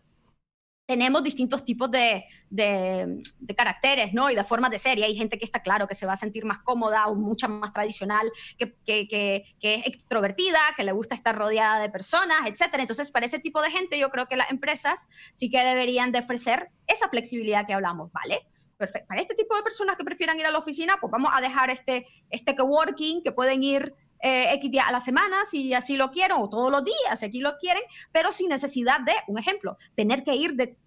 tenemos 0.91 1.23
distintos 1.23 1.63
tipos 1.63 1.89
de, 1.89 2.25
de, 2.49 3.55
caracteres 3.55 4.13
¿no? 4.13 4.29
y 4.29 4.35
de 4.35 4.43
formas 4.43 4.71
de 4.71 4.77
ser. 4.77 4.99
Y 4.99 5.03
hay 5.03 5.15
gente 5.15 5.39
que 5.39 5.45
está 5.45 5.61
claro 5.61 5.87
que 5.87 5.95
se 5.95 6.05
va 6.05 6.11
a 6.11 6.17
sentir 6.17 6.43
más 6.43 6.57
cómoda 6.63 7.07
o 7.07 7.15
mucha 7.15 7.47
más 7.47 7.71
tradicional, 7.71 8.29
que, 8.57 8.75
que, 8.85 9.45
es 9.61 9.87
extrovertida, 9.87 10.59
que 10.75 10.83
le 10.83 10.91
gusta 10.91 11.15
estar 11.15 11.33
rodeada 11.33 11.79
de 11.79 11.89
personas, 11.89 12.39
etc. 12.45 12.75
Entonces, 12.79 13.09
para 13.09 13.25
ese 13.25 13.39
tipo 13.39 13.61
de 13.61 13.71
gente, 13.71 13.97
yo 13.97 14.09
creo 14.09 14.27
que 14.27 14.35
las 14.35 14.51
empresas 14.51 15.07
sí 15.31 15.49
que 15.49 15.63
deberían 15.63 16.11
de 16.11 16.19
ofrecer 16.19 16.71
esa 16.87 17.07
flexibilidad 17.07 17.65
que 17.65 17.73
hablamos, 17.73 18.11
¿vale? 18.11 18.45
Perfecto. 18.75 19.07
Para 19.07 19.21
este 19.21 19.33
tipo 19.33 19.55
de 19.55 19.63
personas 19.63 19.95
que 19.95 20.03
prefieran 20.03 20.37
ir 20.37 20.45
a 20.45 20.51
la 20.51 20.57
oficina, 20.57 20.97
pues 20.99 21.09
vamos 21.09 21.31
a 21.33 21.39
dejar 21.39 21.69
este, 21.69 22.05
este 22.29 22.53
coworking 22.53 23.23
que 23.23 23.31
pueden 23.31 23.63
ir 23.63 23.95
eh, 24.23 24.79
a 24.85 24.91
la 24.91 24.99
semana, 24.99 25.45
si 25.45 25.73
así 25.73 25.97
lo 25.97 26.11
quieren, 26.11 26.37
o 26.39 26.49
todos 26.49 26.71
los 26.71 26.83
días, 26.83 27.19
si 27.19 27.25
aquí 27.25 27.39
lo 27.39 27.57
quieren, 27.57 27.81
pero 28.11 28.31
sin 28.31 28.49
necesidad 28.49 29.01
de, 29.01 29.13
un 29.27 29.39
ejemplo, 29.39 29.77
tener 29.95 30.23
que 30.23 30.35
ir 30.35 30.53
de, 30.53 30.77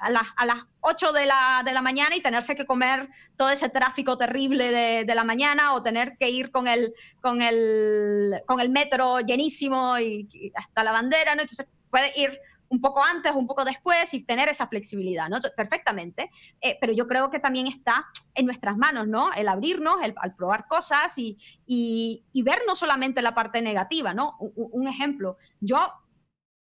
a, 0.00 0.10
las, 0.10 0.24
a, 0.36 0.46
las 0.46 0.58
8 0.80 1.12
de 1.12 1.26
la, 1.26 1.62
de 1.64 1.72
la, 1.72 1.82
mañana 1.82 2.16
y 2.16 2.20
tenerse 2.20 2.56
que 2.56 2.66
comer 2.66 3.08
todo 3.36 3.50
ese 3.50 3.68
tráfico 3.68 4.16
terrible 4.16 4.70
de, 4.70 5.04
de, 5.04 5.14
la 5.14 5.24
mañana 5.24 5.74
o 5.74 5.82
tener 5.82 6.10
que 6.18 6.30
ir 6.30 6.50
con 6.50 6.66
el, 6.66 6.92
con 7.20 7.40
el, 7.40 8.42
con 8.46 8.60
el 8.60 8.70
metro 8.70 9.20
llenísimo 9.20 9.98
y, 9.98 10.28
y 10.32 10.52
hasta 10.54 10.82
la 10.82 10.92
bandera, 10.92 11.34
¿no? 11.34 11.42
Entonces 11.42 11.68
puede 11.90 12.12
ir 12.18 12.40
un 12.74 12.80
poco 12.80 13.04
antes, 13.04 13.32
un 13.34 13.46
poco 13.46 13.64
después 13.64 14.12
y 14.14 14.24
tener 14.24 14.48
esa 14.48 14.66
flexibilidad, 14.66 15.28
¿no? 15.28 15.38
Perfectamente. 15.56 16.30
Eh, 16.60 16.76
pero 16.80 16.92
yo 16.92 17.06
creo 17.06 17.30
que 17.30 17.38
también 17.38 17.66
está 17.66 18.06
en 18.34 18.46
nuestras 18.46 18.76
manos, 18.76 19.06
¿no? 19.06 19.32
El 19.32 19.48
abrirnos, 19.48 20.02
el, 20.02 20.14
al 20.16 20.34
probar 20.34 20.66
cosas 20.66 21.16
y, 21.18 21.36
y, 21.66 22.24
y, 22.32 22.42
ver 22.42 22.62
no 22.66 22.74
solamente 22.74 23.22
la 23.22 23.34
parte 23.34 23.62
negativa, 23.62 24.12
¿no? 24.12 24.36
Un, 24.38 24.68
un, 24.72 24.88
ejemplo, 24.88 25.36
yo 25.60 25.78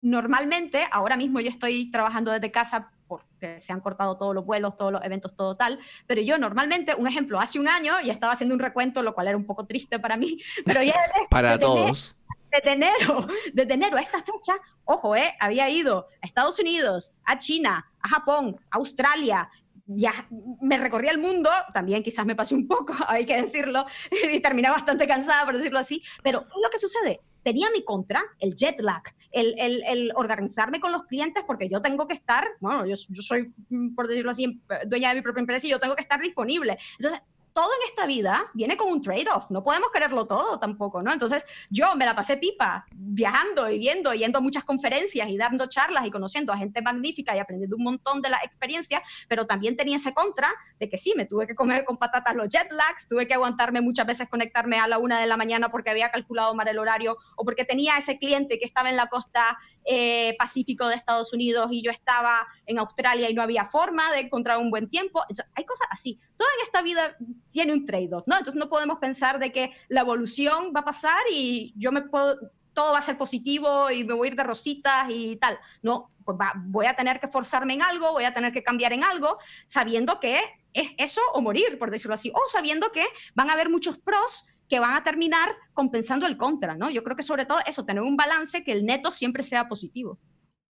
normalmente, 0.02 0.86
ahora 0.90 1.16
mismo 1.16 1.40
yo 1.40 1.50
estoy 1.50 1.90
trabajando 1.90 2.30
desde 2.30 2.50
casa 2.50 2.90
porque 3.06 3.58
se 3.58 3.72
han 3.72 3.80
cortado 3.80 4.16
todos 4.16 4.34
los 4.34 4.44
vuelos, 4.44 4.76
todos 4.76 4.92
los 4.92 5.02
eventos, 5.02 5.34
todo 5.34 5.56
tal, 5.56 5.80
pero 6.06 6.22
yo 6.22 6.38
normalmente, 6.38 6.94
un 6.94 7.08
ejemplo, 7.08 7.40
hace 7.40 7.58
un 7.58 7.66
año 7.66 8.00
y 8.00 8.10
estaba 8.10 8.32
haciendo 8.32 8.54
un 8.54 8.60
recuento, 8.60 9.02
lo 9.02 9.14
cual 9.14 9.28
era 9.28 9.36
un 9.36 9.46
poco 9.46 9.66
triste 9.66 9.98
para 9.98 10.16
mí, 10.16 10.38
pero 10.64 10.82
ya... 10.82 10.94
para 11.28 11.58
todos. 11.58 12.16
desde 12.52 12.72
enero, 12.72 13.26
desde 13.52 13.74
enero 13.74 13.96
a 13.96 14.00
esta 14.00 14.18
fecha, 14.18 14.54
ojo, 14.84 15.16
eh, 15.16 15.34
había 15.40 15.68
ido 15.68 16.06
a 16.22 16.26
Estados 16.26 16.58
Unidos, 16.60 17.12
a 17.24 17.36
China, 17.36 17.90
a 18.00 18.08
Japón, 18.08 18.60
a 18.70 18.76
Australia, 18.76 19.50
ya 19.92 20.28
me 20.60 20.78
recorrí 20.78 21.08
el 21.08 21.18
mundo, 21.18 21.50
también 21.74 22.02
quizás 22.02 22.24
me 22.24 22.36
pasé 22.36 22.54
un 22.54 22.68
poco, 22.68 22.94
hay 23.08 23.26
que 23.26 23.42
decirlo, 23.42 23.86
y 24.32 24.40
terminé 24.40 24.70
bastante 24.70 25.06
cansada, 25.06 25.44
por 25.44 25.56
decirlo 25.56 25.78
así, 25.78 26.02
pero 26.22 26.46
lo 26.62 26.70
que 26.70 26.78
sucede, 26.78 27.20
tenía 27.42 27.68
mi 27.70 27.84
contra 27.84 28.22
el 28.38 28.54
jet 28.54 28.80
lag, 28.80 29.02
el, 29.32 29.54
el, 29.58 29.82
el, 29.86 30.12
organizarme 30.14 30.80
con 30.80 30.92
los 30.92 31.04
clientes 31.04 31.44
porque 31.46 31.68
yo 31.68 31.80
tengo 31.80 32.06
que 32.06 32.14
estar, 32.14 32.46
bueno, 32.60 32.86
yo, 32.86 32.94
yo 33.08 33.22
soy, 33.22 33.52
por 33.94 34.08
decirlo 34.08 34.30
así, 34.30 34.60
dueña 34.86 35.10
de 35.10 35.16
mi 35.16 35.22
propia 35.22 35.40
empresa 35.40 35.66
y 35.66 35.70
yo 35.70 35.80
tengo 35.80 35.94
que 35.94 36.02
estar 36.02 36.20
disponible. 36.20 36.78
Entonces, 36.98 37.20
todo 37.52 37.70
en 37.82 37.88
esta 37.88 38.06
vida 38.06 38.50
viene 38.54 38.76
con 38.76 38.90
un 38.90 39.00
trade-off, 39.00 39.50
no 39.50 39.62
podemos 39.62 39.90
quererlo 39.90 40.26
todo 40.26 40.58
tampoco, 40.58 41.02
¿no? 41.02 41.12
Entonces 41.12 41.44
yo 41.68 41.94
me 41.96 42.04
la 42.04 42.14
pasé 42.14 42.36
pipa 42.36 42.86
viajando 42.92 43.70
y 43.70 43.78
viendo, 43.78 44.12
yendo 44.14 44.38
a 44.38 44.42
muchas 44.42 44.64
conferencias 44.64 45.28
y 45.28 45.36
dando 45.36 45.66
charlas 45.66 46.06
y 46.06 46.10
conociendo 46.10 46.52
a 46.52 46.56
gente 46.56 46.82
magnífica 46.82 47.34
y 47.34 47.38
aprendiendo 47.38 47.76
un 47.76 47.84
montón 47.84 48.22
de 48.22 48.28
la 48.28 48.38
experiencia, 48.42 49.02
pero 49.28 49.46
también 49.46 49.76
tenía 49.76 49.96
ese 49.96 50.14
contra 50.14 50.48
de 50.78 50.88
que 50.88 50.98
sí, 50.98 51.12
me 51.16 51.26
tuve 51.26 51.46
que 51.46 51.54
comer 51.54 51.84
con 51.84 51.96
patatas 51.96 52.34
los 52.34 52.48
jet 52.48 52.70
lags, 52.72 53.08
tuve 53.08 53.26
que 53.26 53.34
aguantarme 53.34 53.80
muchas 53.80 54.06
veces 54.06 54.28
conectarme 54.28 54.78
a 54.78 54.86
la 54.86 54.98
una 54.98 55.20
de 55.20 55.26
la 55.26 55.36
mañana 55.36 55.70
porque 55.70 55.90
había 55.90 56.10
calculado 56.10 56.54
mal 56.54 56.68
el 56.68 56.78
horario 56.78 57.16
o 57.36 57.44
porque 57.44 57.64
tenía 57.64 57.96
ese 57.96 58.18
cliente 58.18 58.58
que 58.58 58.64
estaba 58.64 58.90
en 58.90 58.96
la 58.96 59.08
costa 59.08 59.58
eh, 59.84 60.36
Pacífico 60.38 60.88
de 60.88 60.94
Estados 60.94 61.32
Unidos 61.32 61.70
y 61.72 61.82
yo 61.82 61.90
estaba 61.90 62.46
en 62.66 62.78
Australia 62.78 63.30
y 63.30 63.34
no 63.34 63.42
había 63.42 63.64
forma 63.64 64.12
de 64.12 64.20
encontrar 64.20 64.58
un 64.58 64.70
buen 64.70 64.88
tiempo. 64.88 65.20
Entonces, 65.28 65.46
hay 65.54 65.64
cosas 65.64 65.88
así. 65.90 66.18
Toda 66.36 66.50
en 66.58 66.64
esta 66.64 66.82
vida 66.82 67.16
tiene 67.50 67.72
un 67.72 67.84
trade-off, 67.84 68.26
¿no? 68.26 68.38
Entonces 68.38 68.58
no 68.58 68.68
podemos 68.68 68.98
pensar 68.98 69.38
de 69.38 69.52
que 69.52 69.72
la 69.88 70.00
evolución 70.00 70.72
va 70.74 70.80
a 70.80 70.84
pasar 70.84 71.20
y 71.32 71.72
yo 71.76 71.92
me 71.92 72.02
puedo, 72.02 72.38
todo 72.72 72.92
va 72.92 72.98
a 72.98 73.02
ser 73.02 73.18
positivo 73.18 73.90
y 73.90 74.04
me 74.04 74.14
voy 74.14 74.28
a 74.28 74.30
ir 74.30 74.36
de 74.36 74.44
rositas 74.44 75.08
y 75.10 75.36
tal. 75.36 75.58
No, 75.82 76.08
pues 76.24 76.38
va, 76.40 76.52
voy 76.56 76.86
a 76.86 76.94
tener 76.94 77.20
que 77.20 77.28
forzarme 77.28 77.74
en 77.74 77.82
algo, 77.82 78.12
voy 78.12 78.24
a 78.24 78.32
tener 78.32 78.52
que 78.52 78.62
cambiar 78.62 78.92
en 78.92 79.04
algo, 79.04 79.38
sabiendo 79.66 80.20
que 80.20 80.38
es 80.72 80.90
eso 80.98 81.20
o 81.34 81.40
morir, 81.40 81.78
por 81.78 81.90
decirlo 81.90 82.14
así, 82.14 82.30
o 82.30 82.40
sabiendo 82.50 82.92
que 82.92 83.04
van 83.34 83.50
a 83.50 83.54
haber 83.54 83.68
muchos 83.68 83.98
pros 83.98 84.46
que 84.68 84.78
van 84.78 84.94
a 84.94 85.02
terminar 85.02 85.56
compensando 85.74 86.26
el 86.26 86.36
contra, 86.36 86.76
¿no? 86.76 86.90
Yo 86.90 87.02
creo 87.02 87.16
que 87.16 87.24
sobre 87.24 87.44
todo 87.44 87.58
eso, 87.66 87.84
tener 87.84 88.02
un 88.02 88.16
balance 88.16 88.62
que 88.62 88.70
el 88.70 88.86
neto 88.86 89.10
siempre 89.10 89.42
sea 89.42 89.68
positivo. 89.68 90.18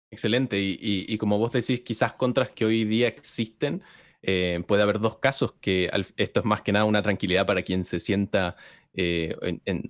Excelente, 0.09 0.59
y, 0.59 0.79
y, 0.81 1.13
y 1.13 1.17
como 1.17 1.37
vos 1.37 1.51
decís, 1.51 1.81
quizás 1.81 2.13
contras 2.13 2.51
que 2.51 2.65
hoy 2.65 2.85
día 2.85 3.07
existen, 3.07 3.81
eh, 4.23 4.63
puede 4.67 4.83
haber 4.83 4.99
dos 4.99 5.17
casos, 5.17 5.53
que 5.61 5.89
esto 6.17 6.39
es 6.39 6.45
más 6.45 6.61
que 6.61 6.71
nada 6.71 6.85
una 6.85 7.01
tranquilidad 7.01 7.45
para 7.45 7.63
quien 7.63 7.83
se 7.83 7.99
sienta 7.99 8.55
eh, 8.93 9.35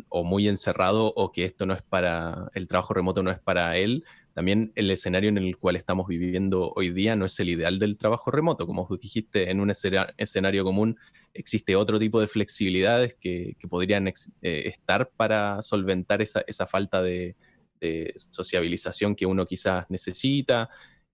o 0.09 0.23
muy 0.23 0.47
encerrado 0.47 1.11
o 1.15 1.32
que 1.32 1.43
esto 1.43 1.65
no 1.65 1.73
es 1.73 1.82
para, 1.82 2.49
el 2.53 2.67
trabajo 2.67 2.93
remoto 2.93 3.23
no 3.23 3.32
es 3.32 3.39
para 3.39 3.77
él. 3.77 4.05
También 4.34 4.71
el 4.75 4.89
escenario 4.89 5.27
en 5.27 5.38
el 5.38 5.57
cual 5.57 5.75
estamos 5.75 6.07
viviendo 6.07 6.71
hoy 6.75 6.91
día 6.91 7.17
no 7.17 7.25
es 7.25 7.38
el 7.41 7.49
ideal 7.49 7.77
del 7.79 7.97
trabajo 7.97 8.32
remoto. 8.32 8.65
Como 8.65 8.88
dijiste, 9.01 9.49
en 9.51 9.59
un 9.59 9.69
escenario 10.17 10.63
común 10.63 10.97
existe 11.34 11.75
otro 11.75 11.99
tipo 11.99 12.21
de 12.21 12.27
flexibilidades 12.27 13.15
que, 13.15 13.57
podrían 13.69 14.07
eh, 14.07 14.13
estar 14.41 15.09
para 15.09 15.61
solventar 15.61 16.21
esa, 16.21 16.67
falta 16.67 17.01
de 17.03 17.36
sociabilización 18.15 19.15
que 19.15 19.25
uno 19.25 19.45
quizás 19.45 19.86
necesita, 19.89 20.69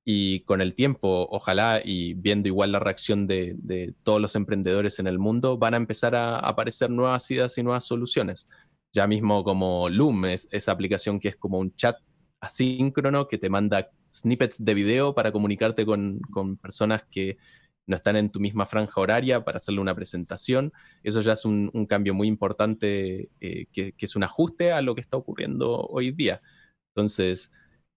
y 0.10 0.40
con 0.46 0.62
el 0.62 0.74
tiempo, 0.74 1.28
ojalá, 1.32 1.82
y 1.84 2.14
viendo 2.14 2.48
igual 2.48 2.72
la 2.72 2.80
reacción 2.80 3.28
de, 3.28 3.94
todos 4.04 4.22
los 4.22 4.38
emprendedores 4.38 5.00
en 5.00 5.08
el 5.08 5.20
mundo, 5.20 5.58
van 5.58 5.74
a 5.74 5.78
empezar 5.78 6.16
a 6.16 6.40
aparecer 6.40 6.90
nuevas 6.90 7.30
ideas 7.30 7.58
y 7.58 7.64
nuevas 7.64 7.84
soluciones. 7.84 8.48
Ya 8.94 9.06
mismo 9.06 9.44
como 9.44 9.90
Loom, 9.90 10.24
es 10.28 10.48
esa 10.54 10.72
aplicación 10.72 11.20
que 11.20 11.28
es 11.28 11.36
como 11.36 11.60
un 11.60 11.76
chat 11.76 11.98
asíncrono 12.40 13.28
que 13.28 13.38
te 13.38 13.50
manda 13.50 13.92
snippets 14.14 14.64
de 14.64 14.74
video 14.74 15.14
para 15.14 15.34
comunicarte 15.34 15.86
con, 15.86 16.22
con 16.32 16.56
personas 16.56 17.04
que 17.12 17.38
no 17.86 17.98
están 17.98 18.16
en 18.16 18.32
tu 18.32 18.40
misma 18.40 18.66
franja 18.66 19.02
horaria 19.02 19.44
para 19.44 19.58
hacerle 19.58 19.82
una 19.82 19.94
presentación. 19.94 20.72
Eso 21.04 21.20
ya 21.20 21.34
es 21.34 21.44
un, 21.44 21.70
un 21.74 21.86
cambio 21.86 22.14
muy 22.14 22.30
importante, 22.30 23.30
eh, 23.42 23.66
que, 23.74 23.92
que 23.92 24.06
es 24.06 24.16
un 24.16 24.24
ajuste 24.24 24.72
a 24.72 24.82
lo 24.82 24.96
que 24.96 25.02
está 25.02 25.18
ocurriendo 25.18 25.82
hoy 25.82 26.12
día. 26.12 26.42
Entonces, 26.96 27.52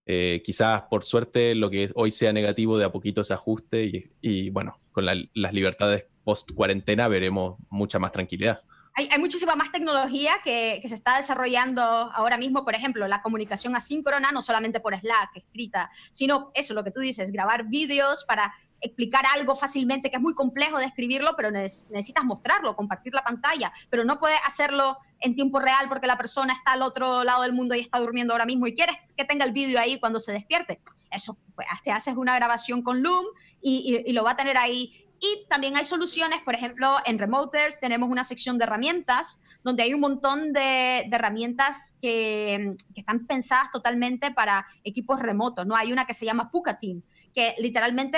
eh, 0.05 0.41
quizás 0.43 0.83
por 0.89 1.03
suerte 1.03 1.55
lo 1.55 1.69
que 1.69 1.89
hoy 1.95 2.11
sea 2.11 2.33
negativo 2.33 2.77
de 2.77 2.85
a 2.85 2.91
poquito 2.91 3.23
se 3.23 3.33
ajuste 3.33 3.85
y, 3.85 4.11
y 4.21 4.49
bueno, 4.49 4.77
con 4.91 5.05
la, 5.05 5.15
las 5.33 5.53
libertades 5.53 6.07
post 6.23 6.51
cuarentena 6.53 7.07
veremos 7.07 7.57
mucha 7.69 7.99
más 7.99 8.11
tranquilidad. 8.11 8.61
Hay, 8.93 9.19
muchísima 9.19 9.55
más 9.55 9.71
tecnología 9.71 10.33
que, 10.43 10.81
se 10.85 10.95
está 10.95 11.17
desarrollando 11.17 11.81
ahora 11.81 12.37
mismo, 12.37 12.65
por 12.65 12.75
ejemplo, 12.75 13.07
la 13.07 13.21
comunicación 13.21 13.75
asíncrona, 13.75 14.31
no 14.33 14.41
solamente 14.41 14.81
por 14.81 14.97
Slack, 14.97 15.35
escrita, 15.35 15.89
sino 16.11 16.51
eso, 16.53 16.73
lo 16.73 16.83
que 16.83 16.91
tú 16.91 16.99
dices, 16.99 17.31
grabar 17.31 17.65
vídeos 17.65 18.25
para 18.25 18.53
explicar 18.81 19.23
algo 19.33 19.55
fácilmente 19.55 20.09
que 20.09 20.17
es 20.17 20.21
muy 20.21 20.33
complejo 20.33 20.77
de 20.77 20.85
escribirlo, 20.85 21.35
pero 21.37 21.51
necesitas 21.51 22.25
mostrarlo, 22.25 22.75
compartir 22.75 23.13
la 23.13 23.23
pantalla, 23.23 23.71
pero 23.89 24.03
no 24.03 24.19
puedes 24.19 24.39
hacerlo 24.45 24.97
en 25.19 25.35
tiempo 25.35 25.59
real 25.59 25.87
porque 25.87 26.07
la 26.07 26.17
persona 26.17 26.53
está 26.53 26.73
al 26.73 26.81
otro 26.81 27.23
lado 27.23 27.43
del 27.43 27.53
mundo 27.53 27.75
y 27.75 27.79
está 27.79 27.99
durmiendo 27.99 28.33
ahora 28.33 28.45
mismo 28.45 28.67
y 28.67 28.73
quieres 28.73 28.97
que 29.15 29.23
tenga 29.23 29.45
el 29.45 29.51
vídeo 29.51 29.79
ahí 29.79 29.99
cuando 29.99 30.19
se 30.19 30.33
despierte. 30.33 30.81
Eso, 31.11 31.37
pues 31.55 31.67
te 31.83 31.91
haces 31.91 32.15
una 32.17 32.35
grabación 32.35 32.81
con 32.81 33.03
Loom 33.03 33.25
y 33.61 34.11
lo 34.11 34.23
va 34.23 34.31
a 34.31 34.35
tener 34.35 34.57
ahí 34.57 35.05
y 35.23 35.45
también 35.47 35.77
hay 35.77 35.83
soluciones, 35.83 36.41
por 36.41 36.55
ejemplo, 36.55 36.97
en 37.05 37.19
Remoters 37.19 37.79
tenemos 37.79 38.09
una 38.09 38.23
sección 38.23 38.57
de 38.57 38.63
herramientas 38.63 39.39
donde 39.63 39.83
hay 39.83 39.93
un 39.93 39.99
montón 39.99 40.51
de, 40.51 41.01
herramientas 41.11 41.93
que, 42.01 42.75
están 42.95 43.27
pensadas 43.27 43.71
totalmente 43.71 44.31
para 44.31 44.65
equipos 44.83 45.19
remotos. 45.19 45.67
¿no? 45.67 45.75
Hay 45.75 45.93
una 45.93 46.05
que 46.05 46.15
se 46.15 46.25
llama 46.25 46.49
Puka 46.49 46.79
Team, 46.79 47.03
que 47.35 47.53
literalmente 47.59 48.17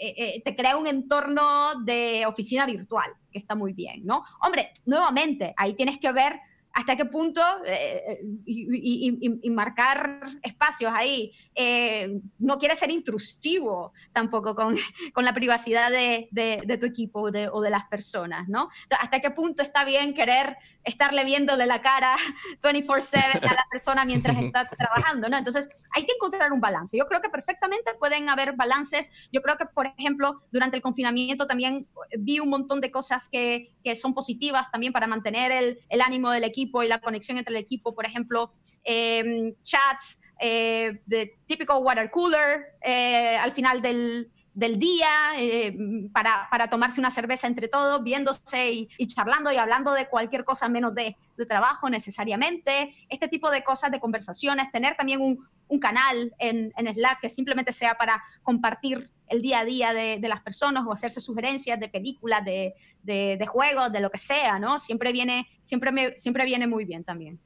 eh, 0.00 0.14
eh, 0.16 0.42
te 0.44 0.56
crea 0.56 0.76
un 0.76 0.88
entorno 0.88 1.80
de 1.84 2.24
oficina 2.26 2.66
virtual, 2.66 3.12
que 3.30 3.38
está 3.38 3.54
muy 3.54 3.72
bien. 3.72 4.04
¿no? 4.04 4.24
Hombre, 4.40 4.72
nuevamente, 4.84 5.54
ahí 5.56 5.74
tienes 5.74 5.98
que 5.98 6.10
ver 6.10 6.40
hasta 6.72 6.96
qué 6.96 7.04
punto 7.04 7.42
eh, 7.66 8.20
y, 8.44 9.50
marcar 9.50 10.20
espacios 10.42 10.90
ahí 10.94 11.32
eh, 11.54 12.20
no 12.38 12.58
quiere 12.58 12.74
ser 12.74 12.90
intrusivo 12.90 13.92
tampoco 14.12 14.54
con, 14.54 14.76
con 15.12 15.24
la 15.24 15.34
privacidad 15.34 15.90
de, 15.90 16.28
de, 16.30 16.78
tu 16.78 16.86
equipo 16.86 17.20
o 17.20 17.30
de 17.30 17.70
las 17.70 17.84
personas, 17.84 18.48
¿no? 18.48 18.68
hasta 18.98 19.20
qué 19.20 19.30
punto 19.30 19.62
está 19.62 19.84
bien 19.84 20.14
querer 20.14 20.56
estarle 20.84 21.24
viéndole 21.24 21.66
la 21.66 21.80
cara 21.80 22.16
24/7 22.62 23.48
a 23.48 23.54
la 23.54 23.66
persona 23.70 24.04
mientras 24.04 24.36
estás 24.42 24.70
trabajando, 24.70 25.28
¿no? 25.28 25.36
Entonces 25.36 25.68
hay 25.94 26.04
que 26.04 26.12
encontrar 26.12 26.52
un 26.52 26.60
balance. 26.60 26.96
Yo 26.96 27.06
creo 27.06 27.20
que 27.20 27.28
perfectamente 27.28 27.94
pueden 27.98 28.28
haber 28.28 28.54
balances. 28.54 29.10
Yo 29.32 29.42
creo 29.42 29.56
que, 29.56 29.66
por 29.66 29.86
ejemplo, 29.86 30.42
durante 30.50 30.76
el 30.76 30.82
confinamiento 30.82 31.46
también 31.46 31.86
vi 32.18 32.40
un 32.40 32.48
montón 32.48 32.80
de 32.80 32.90
cosas 32.90 33.28
que, 33.28 33.74
que 33.84 33.94
son 33.96 34.14
positivas 34.14 34.70
también 34.70 34.92
para 34.92 35.06
mantener 35.06 35.52
el, 35.52 35.80
el 35.88 36.00
ánimo 36.00 36.30
del 36.30 36.44
equipo 36.44 36.61
y 36.62 36.88
la 36.88 37.00
conexión 37.00 37.38
entre 37.38 37.54
el 37.54 37.60
equipo, 37.60 37.94
por 37.94 38.06
ejemplo, 38.06 38.50
em, 38.84 39.54
chats 39.62 40.20
eh, 40.40 41.00
de 41.06 41.34
típico 41.46 41.78
water 41.78 42.10
cooler 42.10 42.76
eh, 42.82 43.36
al 43.36 43.52
final 43.52 43.80
del, 43.80 44.30
del 44.54 44.78
día 44.78 45.08
eh, 45.38 45.74
para, 46.12 46.48
para, 46.50 46.68
tomarse 46.68 47.00
una 47.00 47.10
cerveza 47.10 47.46
entre 47.46 47.68
todos, 47.68 48.02
viéndose 48.02 48.88
y, 48.98 49.06
charlando 49.06 49.50
y 49.52 49.56
hablando 49.56 49.92
de 49.92 50.08
cualquier 50.08 50.44
cosa 50.44 50.68
menos 50.68 50.94
de, 50.94 51.16
de, 51.36 51.46
trabajo 51.46 51.88
necesariamente. 51.88 52.94
Este 53.08 53.28
tipo 53.28 53.50
de 53.50 53.64
cosas, 53.64 53.90
de 53.90 54.00
conversaciones, 54.00 54.70
tener 54.70 54.94
también 54.96 55.20
un, 55.20 55.46
un 55.68 55.78
canal 55.78 56.34
en, 56.38 56.72
en, 56.76 56.94
Slack 56.94 57.20
que 57.20 57.28
simplemente 57.28 57.72
sea 57.72 57.96
para 57.96 58.22
compartir 58.42 59.10
el 59.32 59.42
día 59.42 59.60
a 59.60 59.64
día 59.64 59.92
de, 59.92 60.18
de 60.20 60.28
las 60.28 60.42
personas 60.42 60.84
o 60.86 60.92
hacerse 60.92 61.20
sugerencias 61.20 61.80
de 61.80 61.88
películas, 61.88 62.44
de, 62.44 62.74
de, 63.02 63.46
juegos, 63.46 63.90
de 63.90 64.00
lo 64.00 64.10
que 64.10 64.18
sea, 64.18 64.58
¿no? 64.58 64.78
Siempre 64.78 65.12
viene, 65.12 65.48
siempre 65.62 65.90
me, 65.90 66.18
siempre 66.18 66.44
viene 66.44 66.66
muy 66.66 66.84
bien 66.84 67.02
también. 67.04 67.40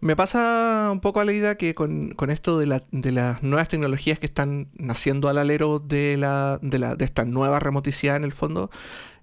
Me 0.00 0.14
pasa 0.14 0.90
un 0.92 1.00
poco 1.00 1.20
a 1.20 1.24
la 1.24 1.32
idea 1.32 1.56
que 1.56 1.74
con, 1.74 2.14
esto 2.28 2.58
de, 2.58 2.66
las 2.66 3.42
nuevas 3.42 3.68
tecnologías 3.68 4.18
que 4.18 4.26
están 4.26 4.68
naciendo 4.74 5.28
al 5.28 5.38
alero 5.38 5.78
de, 5.78 6.16
la, 6.16 6.58
de, 6.60 7.04
esta 7.04 7.24
nueva 7.24 7.58
remoticidad 7.60 8.16
en 8.16 8.24
el 8.24 8.32
fondo, 8.32 8.70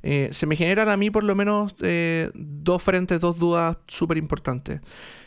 eh, 0.01 0.29
se 0.31 0.47
me 0.47 0.55
generan 0.55 0.89
a 0.89 0.97
mí 0.97 1.11
por 1.11 1.23
lo 1.23 1.35
menos 1.35 1.75
eh, 1.81 2.31
dos 2.33 2.81
frentes, 2.81 3.21
dos 3.21 3.37
dudas 3.37 3.77
súper 3.87 4.17
importantes. 4.17 4.81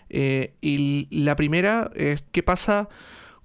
Eh, 0.08 0.56
y 0.60 1.08
la 1.10 1.36
primera 1.36 1.90
es 1.94 2.22
qué 2.32 2.42
pasa 2.42 2.88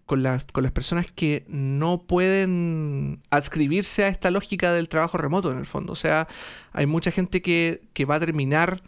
con 0.06 0.24
las, 0.24 0.46
con 0.46 0.64
las 0.64 0.72
personas 0.72 1.12
que 1.12 1.46
no 1.48 2.06
pueden 2.06 3.22
adscribirse 3.30 4.04
a 4.04 4.08
esta 4.08 4.32
lógica 4.32 4.74
del 4.74 4.90
trabajo 4.90 5.18
remoto 5.18 5.52
en 5.52 5.58
el 5.58 5.66
fondo. 5.66 5.94
O 5.94 5.96
sea, 5.96 6.28
hay 6.74 6.86
mucha 6.86 7.12
gente 7.12 7.42
que, 7.42 7.82
que 7.94 8.06
va 8.06 8.16
a 8.16 8.20
terminar 8.20 8.82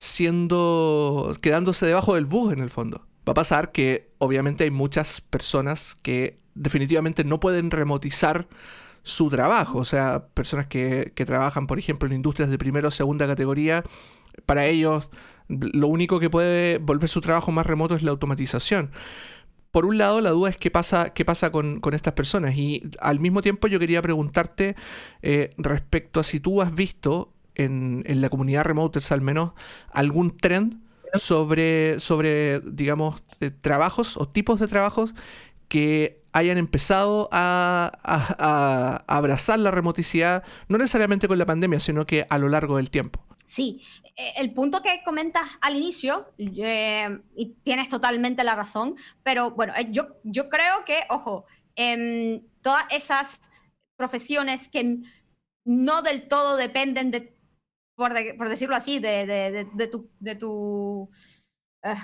siendo. 0.00 1.34
quedándose 1.40 1.86
debajo 1.86 2.14
del 2.14 2.26
bus 2.26 2.52
en 2.52 2.60
el 2.60 2.70
fondo. 2.70 3.06
Va 3.28 3.32
a 3.32 3.34
pasar 3.34 3.72
que 3.72 4.10
obviamente 4.18 4.64
hay 4.64 4.70
muchas 4.70 5.20
personas 5.20 5.96
que 6.02 6.38
definitivamente 6.54 7.24
no 7.24 7.40
pueden 7.40 7.70
remotizar 7.70 8.48
su 9.02 9.28
trabajo. 9.28 9.78
O 9.78 9.84
sea, 9.84 10.28
personas 10.34 10.66
que, 10.66 11.12
que 11.14 11.24
trabajan, 11.24 11.66
por 11.66 11.78
ejemplo, 11.78 12.08
en 12.08 12.14
industrias 12.14 12.50
de 12.50 12.58
primera 12.58 12.88
o 12.88 12.90
segunda 12.90 13.26
categoría, 13.26 13.84
para 14.46 14.66
ellos 14.66 15.10
lo 15.48 15.88
único 15.88 16.20
que 16.20 16.30
puede 16.30 16.78
volver 16.78 17.08
su 17.08 17.20
trabajo 17.20 17.50
más 17.52 17.66
remoto 17.66 17.94
es 17.94 18.02
la 18.02 18.10
automatización. 18.10 18.90
Por 19.70 19.84
un 19.84 19.98
lado, 19.98 20.20
la 20.20 20.30
duda 20.30 20.50
es 20.50 20.56
qué 20.56 20.70
pasa, 20.70 21.10
qué 21.10 21.24
pasa 21.24 21.52
con, 21.52 21.80
estas 21.92 22.14
personas. 22.14 22.56
Y 22.56 22.82
al 23.00 23.20
mismo 23.20 23.42
tiempo 23.42 23.68
yo 23.68 23.78
quería 23.78 24.02
preguntarte 24.02 24.76
eh, 25.22 25.50
respecto 25.58 26.20
a 26.20 26.24
si 26.24 26.40
tú 26.40 26.62
has 26.62 26.74
visto 26.74 27.32
en, 27.54 28.04
la 28.06 28.30
comunidad 28.30 28.64
remoters 28.64 29.12
al 29.12 29.20
menos 29.20 29.52
algún 29.90 30.36
trend 30.36 30.80
sobre, 31.14 32.00
sobre 32.00 32.60
digamos, 32.60 33.22
eh, 33.40 33.50
trabajos 33.50 34.16
o 34.16 34.28
tipos 34.28 34.60
de 34.60 34.68
trabajos 34.68 35.14
que 35.68 36.22
hayan 36.32 36.58
empezado 36.58 37.28
a, 37.32 39.02
abrazar 39.06 39.58
la 39.58 39.70
remoticidad, 39.70 40.44
no 40.68 40.78
necesariamente 40.78 41.28
con 41.28 41.38
la 41.38 41.46
pandemia, 41.46 41.80
sino 41.80 42.06
que 42.06 42.26
a 42.28 42.38
lo 42.38 42.48
largo 42.48 42.76
del 42.76 42.90
tiempo. 42.90 43.20
Sí, 43.48 43.80
e, 44.14 44.34
el 44.36 44.52
punto 44.52 44.82
que 44.82 45.00
comentas 45.02 45.58
al 45.62 45.74
inicio, 45.74 46.28
eh, 46.36 47.18
y 47.34 47.46
tienes 47.62 47.88
totalmente 47.88 48.44
la 48.44 48.54
razón, 48.54 48.96
pero 49.22 49.52
bueno, 49.52 49.72
eh, 49.74 49.88
yo, 49.90 50.18
yo 50.22 50.50
creo 50.50 50.84
que, 50.84 51.04
ojo, 51.08 51.46
en 51.74 52.46
todas 52.60 52.84
esas 52.90 53.50
profesiones 53.96 54.68
que 54.68 54.98
no 55.64 56.02
del 56.02 56.28
todo 56.28 56.56
dependen 56.56 57.10
de 57.10 57.38
por, 57.96 58.12
decirlo 58.48 58.76
así, 58.76 58.98
de, 59.00 59.66
tu... 59.90 60.10
De 60.20 60.34
tu 60.36 61.08
eh, 61.82 61.94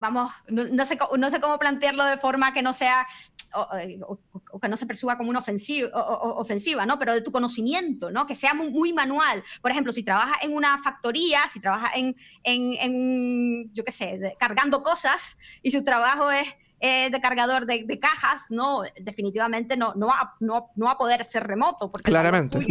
vamos, 0.00 0.32
no, 0.48 0.84
sé, 0.84 0.98
no 1.16 1.30
sé 1.30 1.40
cómo 1.40 1.58
plantearlo 1.58 2.04
de 2.04 2.18
forma 2.18 2.52
que 2.52 2.62
no 2.62 2.72
sea 2.72 3.06
o, 3.54 4.60
que 4.60 4.68
no 4.68 4.76
se 4.76 4.86
perciba 4.86 5.16
como 5.16 5.30
una 5.30 5.38
ofensiva, 5.38 5.90
ofensiva, 5.92 6.84
¿no? 6.84 6.98
Pero 6.98 7.14
de 7.14 7.22
tu 7.22 7.32
conocimiento, 7.32 8.10
¿no? 8.10 8.26
Que 8.26 8.34
sea 8.34 8.54
muy, 8.54 8.92
manual. 8.92 9.42
Por 9.62 9.70
ejemplo, 9.70 9.92
si 9.92 10.02
trabajas 10.02 10.38
en 10.42 10.54
una 10.54 10.78
factoría, 10.78 11.40
si 11.48 11.60
trabajas 11.60 11.92
en, 11.94 12.16
en, 12.42 12.74
en 12.74 13.72
yo 13.72 13.84
qué 13.84 13.92
sé, 13.92 14.36
cargando 14.38 14.82
cosas 14.82 15.38
y 15.62 15.70
su 15.70 15.82
trabajo 15.82 16.30
es 16.30 16.46
eh, 16.80 17.10
de 17.10 17.20
cargador 17.20 17.66
de, 17.66 17.98
cajas, 17.98 18.50
no, 18.50 18.82
definitivamente 19.00 19.76
no, 19.76 19.94
no, 19.94 20.06
va, 20.08 20.36
no, 20.40 20.70
no 20.76 20.86
va 20.86 20.92
a 20.92 20.98
poder 20.98 21.24
ser 21.24 21.46
remoto. 21.46 21.90
Porque 21.90 22.10
Claramente 22.10 22.66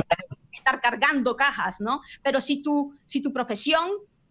estar 0.52 0.82
cargando 0.82 1.36
cajas, 1.36 1.82
¿no? 1.82 2.02
Pero 2.24 2.42
si 2.42 2.62
tu, 2.62 2.96
si 3.06 3.22
tu 3.22 3.32
profesión 3.32 3.90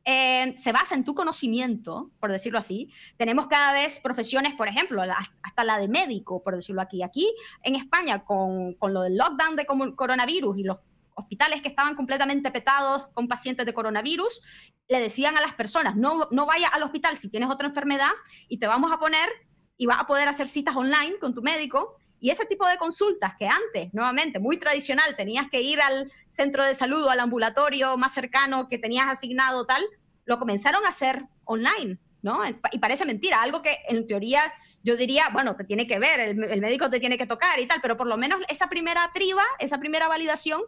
eh, 0.09 0.55
se 0.57 0.71
basa 0.71 0.95
en 0.95 1.05
tu 1.05 1.15
conocimiento, 1.15 2.13
por 2.21 2.31
decirlo 2.31 2.61
así. 2.61 2.93
Tenemos 3.17 3.49
cada 3.49 3.73
vez 3.73 3.99
profesiones, 3.99 4.55
por 4.55 4.69
ejemplo, 4.69 5.03
hasta 5.43 5.65
la 5.65 5.79
de 5.79 5.89
médico, 5.89 6.45
por 6.45 6.55
decirlo 6.55 6.81
aquí. 6.81 7.03
Aquí 7.03 7.29
en 7.65 7.75
España, 7.75 8.25
con, 8.25 8.75
con 8.75 8.95
lo 8.95 9.03
del 9.03 9.17
lockdown 9.17 9.57
de 9.57 9.67
coronavirus 9.67 10.59
y 10.59 10.63
los 10.63 10.79
hospitales 11.15 11.61
que 11.61 11.69
estaban 11.69 11.97
completamente 11.97 12.53
petados 12.53 13.09
con 13.09 13.27
pacientes 13.27 13.67
de 13.67 13.75
coronavirus, 13.75 14.43
le 14.87 15.01
decían 15.01 15.37
a 15.37 15.41
las 15.41 15.55
personas, 15.55 15.97
no, 15.97 16.29
no 16.31 16.47
vaya 16.47 16.69
al 16.69 16.85
hospital 16.85 17.17
si 17.17 17.29
tienes 17.29 17.51
otra 17.51 17.67
enfermedad 17.67 18.13
y 18.49 18.59
te 18.59 18.69
vamos 18.69 18.93
a 18.93 18.99
poner 18.99 19.29
y 19.77 19.87
vas 19.87 20.01
a 20.01 20.07
poder 20.07 20.29
hacer 20.29 20.47
citas 20.47 20.77
online 20.77 21.19
con 21.19 21.35
tu 21.35 21.43
médico 21.43 21.97
y 22.21 22.31
ese 22.31 22.47
tipo 22.47 22.67
de 22.67 22.77
consultas 22.77 23.35
que 23.39 23.47
antes, 23.47 23.93
nuevamente, 23.93 24.39
muy 24.39 24.59
tradicional, 24.59 25.17
tenías 25.17 25.49
que 25.51 25.61
ir 25.61 25.81
al 25.81 26.11
centro 26.33 26.64
de 26.64 26.75
salud 26.75 27.05
o 27.05 27.11
al 27.11 27.21
ambulatorio 27.21 27.97
más 27.97 28.12
cercano 28.12 28.69
que 28.69 28.79
tenías 28.79 29.07
asignado 29.11 29.67
tal, 29.67 29.85
lo 30.25 30.39
comenzaron 30.39 30.85
a 30.85 30.89
hacer 30.89 31.25
online, 31.45 31.99
¿no? 32.23 32.41
Y 32.73 32.79
parece 32.79 33.05
mentira, 33.05 33.43
algo 33.43 33.62
que 33.62 33.79
en 33.89 34.07
teoría 34.07 34.53
yo 34.83 34.97
diría, 34.97 35.29
bueno, 35.33 35.57
te 35.57 35.64
tiene 35.64 35.87
que 35.87 35.99
ver, 35.99 36.21
el, 36.21 36.61
médico 36.61 36.89
te 36.91 37.01
tiene 37.01 37.19
que 37.19 37.27
tocar 37.27 37.59
y 37.59 37.67
tal, 37.67 37.81
pero 37.81 37.97
por 37.97 38.07
lo 38.07 38.17
menos 38.17 38.41
esa 38.49 38.69
primera 38.69 39.11
triba, 39.12 39.45
esa 39.59 39.79
primera 39.79 40.09
validación, 40.09 40.62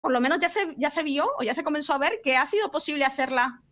por 0.00 0.12
lo 0.12 0.20
menos 0.20 0.38
ya 0.38 0.48
se, 0.48 0.74
ya 0.76 0.90
se 0.90 1.02
vio 1.02 1.28
o 1.38 1.42
ya 1.42 1.54
se 1.54 1.64
comenzó 1.64 1.94
a 1.94 1.98
ver 1.98 2.20
que 2.22 2.36
ha 2.36 2.46
sido 2.46 2.70
posible 2.70 3.04
hacerla 3.04 3.62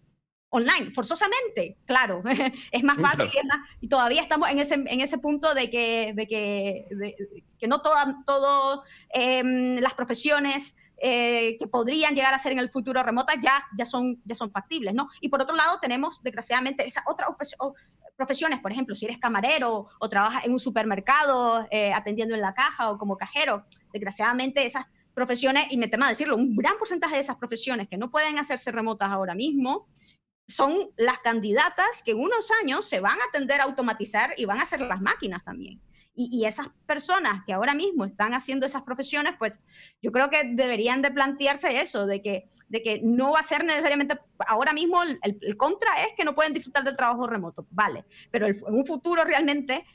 online, 0.51 0.91
forzosamente, 0.93 1.77
claro, 1.85 2.23
es 2.73 2.83
más 2.83 2.99
fácil 2.99 3.29
y 3.81 3.89
todavía 3.89 4.23
estamos 4.23 4.49
en 4.49 4.59
ese, 4.59 4.75
en 4.75 5.01
ese 5.01 5.19
punto 5.19 5.55
de 5.55 5.71
que, 5.71 6.13
de 6.15 6.27
que, 6.27 6.87
que 7.59 7.69
no 7.69 7.83
todas 7.83 8.07
todo, 8.25 8.83
em, 9.11 9.77
las 9.77 9.95
profesiones 9.95 10.77
eh, 11.01 11.57
que 11.59 11.67
podrían 11.67 12.15
llegar 12.15 12.35
a 12.35 12.39
ser 12.39 12.53
en 12.53 12.59
el 12.59 12.71
futuro 12.71 13.03
remotas 13.03 13.37
ya, 13.41 13.63
ya, 13.77 13.85
son, 13.85 14.21
ya 14.25 14.35
son 14.35 14.51
factibles, 14.51 14.95
¿no? 14.95 15.09
Y 15.21 15.29
por 15.29 15.43
otro 15.43 15.55
lado 15.55 15.79
tenemos, 15.81 16.23
desgraciadamente, 16.23 16.85
esas 16.85 17.05
otras 17.07 17.29
profesiones, 18.17 18.59
por 18.61 18.73
ejemplo, 18.73 18.95
si 18.95 19.05
eres 19.05 19.19
camarero 19.19 19.87
o 20.01 20.09
trabajas 20.09 20.45
en 20.45 20.53
un 20.53 20.59
supermercado 20.59 21.69
eh, 21.71 21.93
atendiendo 21.93 22.35
en 22.35 22.41
la 22.41 22.55
caja 22.55 22.91
o 22.91 22.99
como 22.99 23.17
cajero, 23.17 23.65
desgraciadamente 23.93 24.65
esas 24.65 24.87
profesiones, 25.15 25.67
y 25.71 25.79
me 25.79 25.89
temo 25.89 26.07
decirlo, 26.07 26.37
un 26.37 26.57
gran 26.57 26.79
porcentaje 26.79 27.17
de 27.17 27.21
esas 27.21 27.37
profesiones 27.37 27.89
que 27.89 27.97
no 27.97 28.11
pueden 28.11 28.39
hacerse 28.39 28.73
remotas 28.73 29.11
ahora 29.11 29.35
mismo, 29.35 29.87
son 30.49 30.91
las 30.97 31.19
candidatas 31.19 32.03
que 32.03 32.13
en 32.13 32.21
unos 32.21 32.51
años 32.63 32.89
se 32.89 33.01
van 33.01 33.19
a 33.19 33.31
tender 33.33 33.61
a 33.61 33.65
automatizar 33.65 34.33
y 34.39 34.47
van 34.47 34.61
a 34.61 34.65
ser 34.65 34.81
las 34.81 35.01
máquinas 35.01 35.45
también. 35.45 35.81
Y, 36.21 36.47
esas 36.47 36.67
personas 36.85 37.45
que 37.47 37.53
ahora 37.53 37.75
mismo 37.75 38.05
están 38.05 38.35
haciendo 38.35 38.67
esas 38.67 38.83
profesiones, 38.83 39.35
pues 39.39 39.61
yo 40.03 40.11
creo 40.11 40.29
que 40.31 40.51
deberían 40.53 41.01
de 41.01 41.13
plantearse 41.13 41.81
eso, 41.81 42.07
de 42.07 42.21
que, 42.23 42.47
de 42.67 42.83
que 42.83 43.01
no 43.05 43.31
va 43.35 43.39
a 43.39 43.45
ser 43.45 43.63
necesariamente, 43.63 44.19
ahora 44.49 44.73
mismo 44.73 45.01
el, 45.05 45.57
contra 45.57 46.03
es 46.03 46.15
que 46.17 46.25
no 46.25 46.35
pueden 46.35 46.53
disfrutar 46.53 46.83
del 46.83 46.97
trabajo 46.97 47.29
remoto, 47.29 47.69
vale, 47.71 48.05
pero 48.33 48.49
en 48.49 48.57
un 48.67 48.85
futuro 48.85 49.23
realmente 49.23 49.87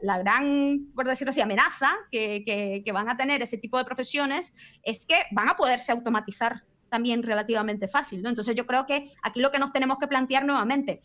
la 0.00 0.16
gran, 0.16 0.86
por 0.94 1.06
decirlo 1.06 1.30
así, 1.30 1.42
amenaza 1.42 1.94
que, 2.10 2.82
que 2.82 2.92
van 2.92 3.10
a 3.10 3.18
tener 3.18 3.42
ese 3.42 3.58
tipo 3.58 3.76
de 3.76 3.84
profesiones 3.84 4.54
es 4.82 5.04
que 5.04 5.20
van 5.32 5.50
a 5.50 5.56
poderse 5.58 5.92
automatizar 5.92 6.62
también 6.88 7.22
relativamente 7.22 7.88
fácil, 7.88 8.22
¿no? 8.22 8.28
Entonces 8.28 8.54
yo 8.54 8.66
creo 8.66 8.86
que 8.86 9.10
aquí 9.22 9.40
lo 9.40 9.50
que 9.50 9.58
nos 9.58 9.72
tenemos 9.72 9.98
que 9.98 10.08
plantear 10.08 10.44
nuevamente, 10.44 11.00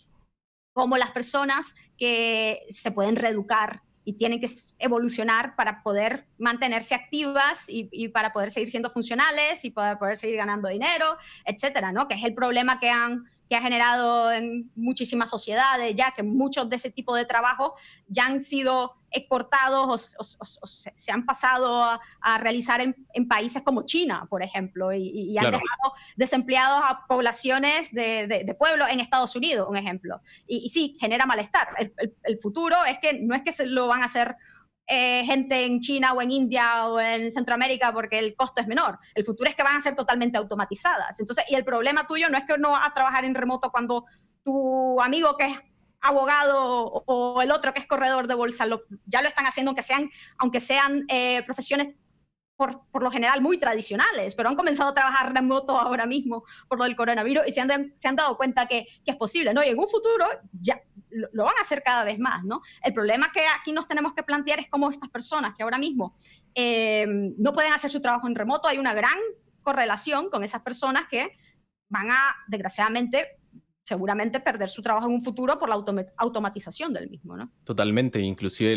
como 0.73 0.97
las 0.97 1.11
personas 1.11 1.75
que 1.97 2.63
se 2.69 2.91
pueden 2.91 3.15
reeducar 3.15 3.81
y 4.05 4.13
tienen 4.13 4.41
que 4.41 4.47
evolucionar 4.79 5.55
para 5.55 5.81
poder 5.81 6.25
mantenerse 6.37 6.93
activas 6.95 7.65
y, 7.67 8.07
para 8.09 8.33
poder 8.33 8.51
seguir 8.51 8.69
siendo 8.69 8.89
funcionales 8.89 9.63
y 9.63 9.71
para 9.71 9.97
poder 9.97 10.17
seguir 10.17 10.37
ganando 10.37 10.67
dinero, 10.69 11.17
etcétera, 11.45 11.91
¿no? 11.91 12.07
Que 12.07 12.15
es 12.15 12.23
el 12.23 12.33
problema 12.33 12.79
que 12.79 12.89
han, 12.89 13.29
que 13.53 13.57
ha 13.57 13.61
generado 13.61 14.31
en 14.31 14.71
muchísimas 14.75 15.29
sociedades, 15.29 15.93
ya 15.93 16.09
que 16.09 16.23
muchos 16.23 16.67
de 16.69 16.75
ese 16.75 16.89
tipo 16.89 17.15
de 17.15 17.23
trabajos 17.23 17.73
ya 18.07 18.25
han 18.25 18.41
sido 18.41 18.95
exportados 19.11 20.15
o, 20.17 20.23
se 20.65 21.11
han 21.11 21.23
pasado 21.23 21.83
a, 21.83 22.37
realizar 22.39 22.81
en, 22.81 23.27
países 23.27 23.61
como 23.61 23.83
China, 23.85 24.25
por 24.27 24.41
ejemplo, 24.41 24.91
y, 24.91 25.37
han 25.37 25.51
dejado 25.51 25.93
desempleados 26.15 26.81
a 26.83 27.05
poblaciones 27.07 27.91
de, 27.91 28.25
de, 28.43 28.55
pueblos 28.55 28.87
en 28.89 28.99
Estados 29.01 29.35
Unidos, 29.35 29.67
un 29.69 29.77
ejemplo. 29.77 30.19
Y, 30.47 30.69
sí, 30.69 30.95
genera 30.99 31.27
malestar. 31.27 31.67
El, 32.23 32.39
futuro 32.39 32.75
es 32.85 32.97
que 32.97 33.19
no 33.21 33.35
es 33.35 33.43
que 33.43 33.51
se 33.51 33.67
lo 33.67 33.85
van 33.85 34.01
a 34.01 34.05
hacer 34.05 34.35
eh, 34.87 35.23
gente 35.25 35.65
en 35.65 35.79
China 35.79 36.13
o 36.13 36.21
en 36.21 36.31
India 36.31 36.87
o 36.87 36.99
en 36.99 37.31
Centroamérica 37.31 37.93
porque 37.93 38.19
el 38.19 38.35
costo 38.35 38.61
es 38.61 38.67
menor. 38.67 38.99
El 39.15 39.23
futuro 39.23 39.49
es 39.49 39.55
que 39.55 39.63
van 39.63 39.77
a 39.77 39.81
ser 39.81 39.95
totalmente 39.95 40.37
automatizadas. 40.37 41.19
Entonces, 41.19 41.45
y 41.49 41.55
el 41.55 41.63
problema 41.63 42.05
tuyo 42.05 42.29
no 42.29 42.37
es 42.37 42.43
que 42.45 42.57
no 42.57 42.71
vas 42.71 42.87
a 42.87 42.93
trabajar 42.93 43.23
en 43.25 43.35
remoto 43.35 43.71
cuando 43.71 44.05
tu 44.43 45.01
amigo 45.01 45.37
que 45.37 45.45
es 45.45 45.57
abogado 46.01 46.85
o, 47.05 47.41
el 47.41 47.51
otro 47.51 47.73
que 47.73 47.79
es 47.79 47.87
corredor 47.87 48.27
de 48.27 48.35
bolsa 48.35 48.65
ya 49.05 49.21
lo 49.21 49.29
están 49.29 49.45
haciendo, 49.45 49.69
aunque 49.69 49.83
sean, 49.83 50.09
aunque 50.37 50.59
sean 50.59 51.05
eh, 51.07 51.41
profesiones 51.43 51.95
por, 52.55 52.85
por, 52.91 53.03
lo 53.03 53.11
general 53.11 53.41
muy 53.41 53.57
tradicionales, 53.57 54.35
pero 54.35 54.49
han 54.49 54.55
comenzado 54.55 54.89
a 54.89 54.93
trabajar 54.93 55.33
remoto 55.33 55.77
ahora 55.77 56.05
mismo 56.05 56.43
por 56.67 56.77
lo 56.77 56.83
del 56.85 56.95
coronavirus 56.95 57.47
y 57.47 57.51
se 57.51 57.61
han, 57.61 57.93
se 57.95 58.07
han 58.07 58.15
dado 58.15 58.37
cuenta 58.37 58.67
que, 58.67 58.87
que, 59.03 59.11
es 59.11 59.17
posible, 59.17 59.53
¿no? 59.53 59.63
Y 59.63 59.69
en 59.69 59.79
un 59.79 59.87
futuro 59.87 60.25
ya 60.51 60.81
lo, 61.09 61.43
van 61.43 61.55
a 61.57 61.61
hacer 61.61 61.81
cada 61.83 62.03
vez 62.03 62.19
más, 62.19 62.43
¿no? 62.43 62.61
El 62.83 62.93
problema 62.93 63.31
que 63.33 63.41
aquí 63.59 63.71
nos 63.71 63.87
tenemos 63.87 64.13
que 64.13 64.23
plantear 64.23 64.59
es 64.59 64.69
cómo 64.69 64.91
estas 64.91 65.09
personas 65.09 65.53
que 65.55 65.63
ahora 65.63 65.77
mismo 65.77 66.15
eh, 66.55 67.05
no 67.37 67.53
pueden 67.53 67.73
hacer 67.73 67.91
su 67.91 68.01
trabajo 68.01 68.27
en 68.27 68.35
remoto, 68.35 68.67
hay 68.67 68.77
una 68.77 68.93
gran 68.93 69.17
correlación 69.61 70.29
con 70.29 70.43
esas 70.43 70.61
personas 70.61 71.05
que 71.09 71.31
van 71.89 72.11
a, 72.11 72.19
desgraciadamente, 72.47 73.39
seguramente 73.83 74.39
perder 74.39 74.69
su 74.69 74.81
trabajo 74.81 75.07
en 75.07 75.13
un 75.13 75.21
futuro 75.21 75.59
por 75.59 75.69
la 75.69 75.75
automatización 76.17 76.93
del 76.93 77.09
mismo, 77.09 77.35
¿no? 77.35 77.51
Totalmente, 77.63 78.19
inclusive 78.19 78.75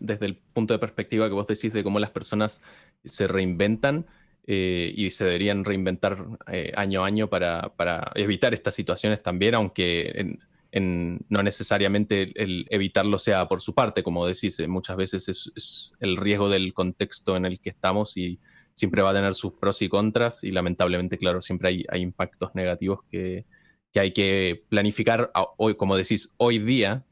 desde 0.00 0.26
el 0.26 0.36
punto 0.36 0.74
de 0.74 0.78
perspectiva 0.78 1.28
que 1.28 1.34
vos 1.34 1.46
decís 1.46 1.72
de 1.72 1.84
cómo 1.84 1.98
las 2.00 2.10
personas 2.10 2.62
se 3.04 3.26
reinventan 3.26 4.06
eh, 4.46 4.92
y 4.96 5.10
se 5.10 5.24
deberían 5.24 5.64
reinventar 5.64 6.26
eh, 6.50 6.72
año 6.76 7.04
a 7.04 7.06
año 7.06 7.28
para, 7.28 7.72
evitar 8.14 8.54
estas 8.54 8.74
situaciones 8.74 9.22
también, 9.22 9.54
aunque 9.54 10.38
no 10.72 11.42
necesariamente 11.42 12.32
el 12.34 12.66
evitarlo 12.70 13.18
sea 13.18 13.46
por 13.48 13.60
su 13.60 13.74
parte, 13.74 14.02
como 14.02 14.26
decís, 14.26 14.58
eh, 14.60 14.68
muchas 14.68 14.96
veces 14.96 15.28
es, 15.28 15.92
el 16.00 16.16
riesgo 16.16 16.48
del 16.48 16.72
contexto 16.74 17.36
en 17.36 17.44
el 17.44 17.60
que 17.60 17.70
estamos 17.70 18.16
y 18.16 18.40
siempre 18.72 19.02
va 19.02 19.10
a 19.10 19.14
tener 19.14 19.34
sus 19.34 19.52
pros 19.52 19.82
y 19.82 19.88
contras 19.88 20.42
y 20.42 20.52
lamentablemente, 20.52 21.18
claro, 21.18 21.40
siempre 21.40 21.68
hay, 21.68 21.84
hay 21.88 22.00
impactos 22.00 22.54
negativos 22.54 23.00
que, 23.08 23.46
que 23.92 24.00
hay 24.00 24.12
que 24.12 24.64
planificar 24.68 25.30
hoy, 25.58 25.76
como 25.76 25.96
decís, 25.96 26.34
hoy 26.38 26.58
día, 26.58 27.04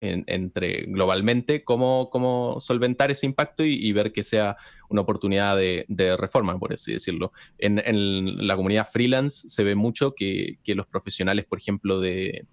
entre 0.00 0.82
globalmente, 0.88 1.64
cómo, 1.64 2.10
cómo 2.10 2.60
solventar 2.60 3.10
ese 3.10 3.26
impacto 3.26 3.64
y, 3.64 3.90
ver 3.92 4.12
que 4.12 4.24
sea 4.24 4.56
una 4.88 5.00
oportunidad 5.00 5.56
de, 5.56 6.16
reforma, 6.18 6.58
por 6.58 6.72
así 6.74 6.92
decirlo. 6.92 7.32
En, 7.58 8.46
la 8.46 8.56
comunidad 8.56 8.86
freelance 8.90 9.48
se 9.48 9.64
ve 9.64 9.74
mucho 9.74 10.14
que, 10.14 10.58
los 10.66 10.86
profesionales, 10.86 11.46
por 11.46 11.58
ejemplo, 11.58 12.00
de, 12.00 12.46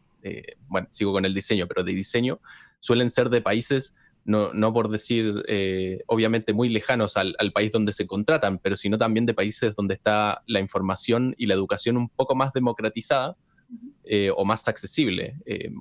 bueno, 0.67 0.87
sigo 0.91 1.11
con 1.11 1.25
el 1.25 1.33
diseño, 1.33 1.67
pero 1.67 1.83
de 1.83 1.93
diseño, 1.93 2.39
suelen 2.79 3.09
ser 3.09 3.29
de 3.29 3.41
países 3.41 3.97
no, 4.25 4.53
no, 4.53 4.71
por 4.71 4.89
decir, 4.89 5.43
eh, 5.49 6.01
obviamente, 6.07 6.53
muy 6.53 6.69
lejanos 6.69 7.17
al, 7.17 7.35
al, 7.39 7.51
país 7.51 7.73
donde 7.73 7.91
se 7.91 8.07
contratan, 8.07 8.57
pero 8.57 8.77
sino 8.77 8.97
también 8.97 9.25
de 9.25 9.33
países 9.33 9.75
donde 9.75 9.95
está 9.95 10.43
la 10.47 10.61
información 10.61 11.35
y 11.37 11.47
la 11.47 11.55
educación 11.55 11.97
un 11.97 12.07
poco 12.07 12.33
más 12.33 12.53
democratizada 12.53 13.35
eh, 14.05 14.31
o 14.35 14.45
más 14.45 14.67
accesible. 14.67 15.35
Eh, 15.45 15.71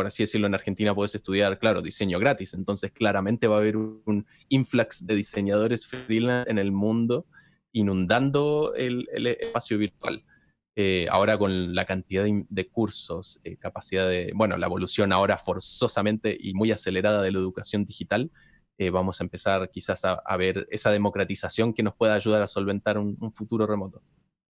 por 0.00 0.06
así 0.06 0.22
decirlo, 0.22 0.46
en 0.46 0.54
Argentina 0.54 0.94
puedes 0.94 1.14
estudiar, 1.14 1.58
claro, 1.58 1.82
diseño 1.82 2.18
gratis, 2.18 2.54
entonces 2.54 2.90
claramente 2.90 3.48
va 3.48 3.56
a 3.56 3.58
haber 3.58 3.76
un, 3.76 4.26
influx 4.48 5.06
de 5.06 5.14
diseñadores 5.14 5.86
freelance 5.86 6.50
en 6.50 6.58
el 6.58 6.72
mundo 6.72 7.26
inundando 7.72 8.72
el, 8.74 9.06
espacio 9.26 9.76
virtual. 9.76 10.24
Eh, 10.74 11.06
ahora 11.10 11.36
con 11.36 11.74
la 11.74 11.84
cantidad 11.84 12.24
de, 12.24 12.68
cursos, 12.70 13.42
capacidad 13.58 14.08
de, 14.08 14.32
bueno, 14.34 14.56
la 14.56 14.64
evolución 14.64 15.12
ahora 15.12 15.36
forzosamente 15.36 16.34
y 16.40 16.54
muy 16.54 16.72
acelerada 16.72 17.20
de 17.20 17.32
la 17.32 17.38
educación 17.38 17.84
digital, 17.84 18.30
vamos 18.90 19.20
a 19.20 19.24
empezar 19.24 19.68
quizás 19.68 20.06
a, 20.06 20.36
ver 20.38 20.66
esa 20.70 20.90
democratización 20.90 21.74
que 21.74 21.82
nos 21.82 21.94
pueda 21.94 22.14
ayudar 22.14 22.40
a 22.40 22.46
solventar 22.46 22.96
un 22.96 23.34
futuro 23.34 23.66
remoto. 23.66 24.02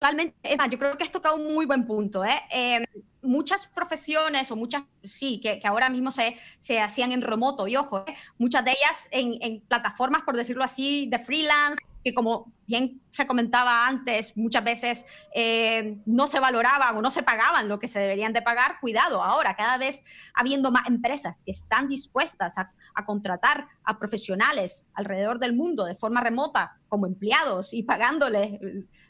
Totalmente, 0.05 0.37
es 0.43 0.59
más, 0.59 0.69
yo 0.69 0.79
creo 0.79 0.99
que 0.99 1.05
has 1.05 1.11
tocado 1.11 1.37
un 1.37 1.55
muy 1.55 1.65
buen 1.65 1.87
punto. 1.87 2.23
¿eh? 2.27 2.43
Em, 2.51 2.85
muchas 3.23 3.67
profesiones 3.67 4.51
o 4.51 4.57
muchas, 4.57 4.83
sí, 5.03 5.41
que, 5.41 5.63
ahora 5.65 5.89
mismo 5.89 6.11
se, 6.11 6.37
se, 6.59 6.79
hacían 6.79 7.11
en 7.13 7.23
remoto, 7.23 7.67
y 7.67 7.77
ojo, 7.77 8.05
¿eh? 8.07 8.15
muchas 8.37 8.67
de 8.67 8.73
ellas 8.73 9.09
en, 9.11 9.39
en, 9.41 9.61
plataformas, 9.63 10.21
por 10.21 10.37
decirlo 10.37 10.63
así, 10.63 11.07
de 11.07 11.19
freelance, 11.19 11.81
que 12.05 12.13
como 12.13 12.53
bien 12.67 13.01
se 13.11 13.27
comentaba 13.27 13.87
antes, 13.87 14.37
muchas 14.37 14.63
veces 14.63 15.07
eh, 15.35 16.03
no 16.05 16.27
se 16.27 16.39
valoraban 16.39 16.95
o 16.97 17.03
no 17.03 17.11
se 17.11 17.23
pagaban 17.23 17.67
lo 17.67 17.79
que 17.79 17.89
se 17.89 17.99
deberían 17.99 18.35
de 18.35 18.43
pagar, 18.43 18.79
cuidado, 18.81 19.23
ahora 19.23 19.57
cada 19.57 19.79
vez 19.79 20.05
habiendo 20.35 20.71
más 20.71 20.87
empresas 20.87 21.43
que 21.43 21.51
están 21.51 21.89
dispuestas 21.89 22.59
a, 22.59 22.71
contratar 23.07 23.69
a 23.85 23.99
profesionales 23.99 24.87
alrededor 24.93 25.39
del 25.39 25.55
mundo 25.55 25.85
de 25.85 25.95
forma 25.95 26.21
remota 26.21 26.79
como 26.89 27.07
empleados 27.07 27.73
y 27.73 27.83
pagándoles 27.83 28.61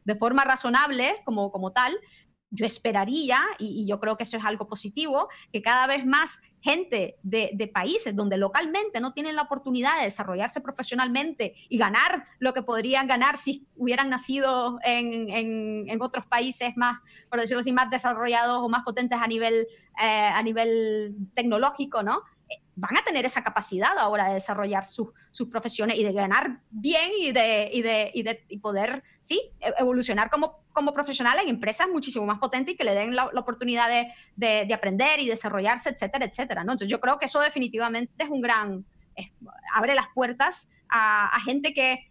de 0.05 0.17
forma 0.17 0.45
razonable 0.45 1.17
como, 1.25 1.51
como 1.51 1.73
tal, 1.73 1.99
yo 2.51 2.67
esperaría, 2.67 3.41
y, 3.59 3.87
yo 3.87 3.99
creo 3.99 4.17
que 4.17 4.23
eso 4.23 4.37
es 4.37 4.45
algo 4.45 4.69
positivo, 4.69 5.29
que 5.53 5.61
cada 5.61 5.89
vez 5.89 6.07
más 6.07 6.41
gente 6.65 7.19
de, 7.23 7.71
países 7.75 8.17
donde 8.17 8.39
localmente 8.39 8.99
no 8.99 9.13
tienen 9.13 9.37
la 9.37 9.43
oportunidad 9.43 9.99
de 9.99 10.05
desarrollarse 10.05 10.63
profesionalmente 10.63 11.55
y 11.69 11.77
ganar 11.77 12.25
lo 12.39 12.55
que 12.55 12.63
podrían 12.63 13.07
ganar 13.07 13.37
si 13.37 13.69
hubieran 13.77 14.09
nacido 14.09 14.79
en, 14.83 16.01
otros 16.01 16.25
países 16.25 16.75
más, 16.77 17.01
por 17.29 17.39
decirlo 17.39 17.61
así, 17.61 17.71
más 17.71 17.91
desarrollados 17.91 18.63
o 18.63 18.69
más 18.71 18.83
potentes 18.83 19.19
a 19.21 19.27
nivel, 19.27 19.67
eh, 20.03 20.31
a 20.33 20.43
nivel 20.43 21.15
tecnológico, 21.35 22.03
¿no? 22.03 22.23
Van 22.77 22.97
a 22.97 23.05
tener 23.05 23.25
esa 23.25 23.43
capacidad 23.43 23.97
ahora 23.99 24.29
de 24.29 24.35
desarrollar 24.35 24.85
sus, 24.85 25.09
sus 25.31 25.49
profesiones 25.49 25.99
y 25.99 26.05
de 26.05 26.13
ganar 26.13 26.61
bien 26.71 27.11
y 27.19 27.33
de, 27.33 27.71
y 27.73 27.83
de, 27.83 28.11
y 28.13 28.23
de 28.23 28.45
y 28.49 28.59
poder, 28.59 29.03
sí, 29.21 29.53
e, 29.61 29.73
evolucionar 29.79 30.31
como, 30.31 30.65
como 30.73 30.93
profesional 30.93 31.39
en 31.41 31.49
empresas 31.49 31.89
muchísimo 31.89 32.27
más 32.27 32.39
potentes 32.39 32.75
y 32.75 32.77
que 32.77 32.85
le 32.85 32.95
den 32.95 33.15
la, 33.15 33.27
oportunidad 33.27 33.89
de, 33.89 34.65
de, 34.67 34.75
aprender 34.75 35.21
y 35.21 35.29
desarrollarse, 35.29 35.91
etcétera, 35.91 36.25
etcétera. 36.25 36.65
¿no? 36.65 36.73
Entonces 36.73 36.89
yo 36.89 37.01
creo 37.01 37.19
que 37.19 37.27
eso 37.27 37.41
definitivamente 37.41 38.25
es 38.25 38.29
un 38.29 38.41
gran, 38.41 38.85
abre 39.75 39.95
las 39.95 40.09
puertas 40.15 40.69
a, 40.89 41.27
a 41.27 41.41
gente 41.41 41.73
que 41.73 42.11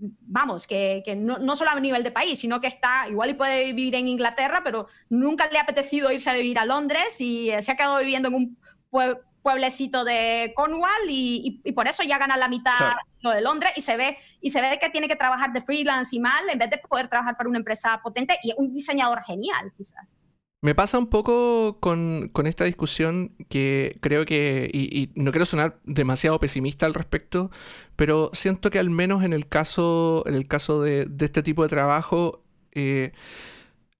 vamos, 0.00 0.66
que, 0.66 1.02
que 1.04 1.16
no, 1.16 1.38
no, 1.38 1.56
solo 1.56 1.72
a 1.72 1.80
nivel 1.80 2.04
de 2.04 2.10
país, 2.10 2.38
sino 2.38 2.60
que 2.60 2.68
está, 2.68 3.08
igual 3.08 3.30
y 3.30 3.34
puede 3.34 3.64
vivir 3.66 3.96
en 3.96 4.08
Inglaterra, 4.08 4.60
pero 4.62 4.86
nunca 5.08 5.48
le 5.50 5.58
ha 5.58 5.62
apetecido 5.62 6.10
irse 6.12 6.30
a 6.30 6.34
vivir 6.34 6.58
a 6.58 6.64
Londres 6.64 7.20
y 7.20 7.50
se 7.60 7.72
ha 7.72 7.76
quedado 7.76 7.98
viviendo 7.98 8.28
en 8.28 8.34
un 8.34 8.58
pueblo 8.88 9.20
pueblecito 9.42 10.04
de 10.04 10.52
Cornwall 10.54 11.08
y, 11.08 11.60
y, 11.64 11.72
por 11.72 11.88
eso 11.88 12.02
ya 12.02 12.18
gana 12.18 12.36
la 12.36 12.48
mitad 12.48 12.92
lo 13.22 13.30
de 13.30 13.40
Londres 13.40 13.72
y 13.76 13.80
se 13.80 13.96
ve 13.96 14.16
y 14.40 14.50
se 14.50 14.60
ve 14.60 14.78
que 14.80 14.90
tiene 14.90 15.08
que 15.08 15.16
trabajar 15.16 15.52
de 15.52 15.60
freelance 15.60 16.14
y 16.14 16.20
mal 16.20 16.48
en 16.48 16.58
vez 16.58 16.70
de 16.70 16.78
poder 16.78 17.08
trabajar 17.08 17.36
para 17.36 17.48
una 17.48 17.58
empresa 17.58 18.00
potente 18.02 18.38
y 18.42 18.52
un 18.56 18.72
diseñador 18.72 19.22
genial 19.24 19.72
quizás. 19.76 20.18
Me 20.62 20.74
pasa 20.74 20.98
un 20.98 21.06
poco 21.06 21.80
con, 21.80 22.28
con 22.28 22.46
esta 22.46 22.64
discusión 22.64 23.34
que 23.48 23.96
creo 24.02 24.26
que, 24.26 24.70
y, 24.72 25.10
no 25.14 25.30
quiero 25.30 25.46
sonar 25.46 25.80
demasiado 25.84 26.38
pesimista 26.38 26.84
al 26.84 26.92
respecto, 26.92 27.50
pero 27.96 28.30
siento 28.34 28.68
que 28.70 28.78
al 28.78 28.90
menos 28.90 29.24
en 29.24 29.32
el 29.32 29.48
caso, 29.48 30.22
en 30.26 30.34
el 30.34 30.46
caso 30.46 30.82
de, 30.82 31.06
de 31.06 31.24
este 31.24 31.42
tipo 31.42 31.62
de 31.62 31.70
trabajo, 31.70 32.44
eh, 32.72 33.12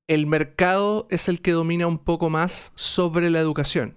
el 0.06 0.26
mercado 0.26 1.06
es 1.10 1.28
el 1.28 1.40
que 1.40 1.52
domina 1.52 1.86
un 1.86 1.98
poco 1.98 2.28
más 2.28 2.72
sobre 2.74 3.30
la 3.30 3.38
educación. 3.38 3.96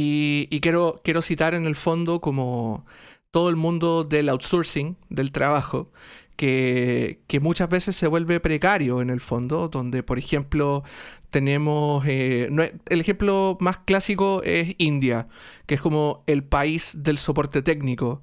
Y, 0.00 0.60
quiero, 0.60 1.00
quiero 1.02 1.22
citar 1.22 1.54
en 1.54 1.66
el 1.66 1.74
fondo 1.74 2.20
como 2.20 2.86
todo 3.30 3.48
el 3.48 3.56
mundo 3.56 4.04
del 4.04 4.28
outsourcing, 4.28 4.96
del 5.10 5.32
trabajo, 5.32 5.90
que, 6.36 7.18
muchas 7.40 7.68
veces 7.68 7.96
se 7.96 8.06
vuelve 8.06 8.38
precario 8.38 9.00
en 9.00 9.10
el 9.10 9.20
fondo, 9.20 9.68
donde 9.68 10.04
por 10.04 10.18
ejemplo 10.18 10.84
tenemos, 11.30 12.06
eh, 12.06 12.48
el 12.88 13.00
ejemplo 13.00 13.58
más 13.60 13.78
clásico 13.78 14.42
es 14.44 14.74
India, 14.78 15.26
que 15.66 15.74
es 15.74 15.80
como 15.80 16.22
el 16.26 16.44
país 16.44 17.02
del 17.02 17.18
soporte 17.18 17.60
técnico 17.62 18.22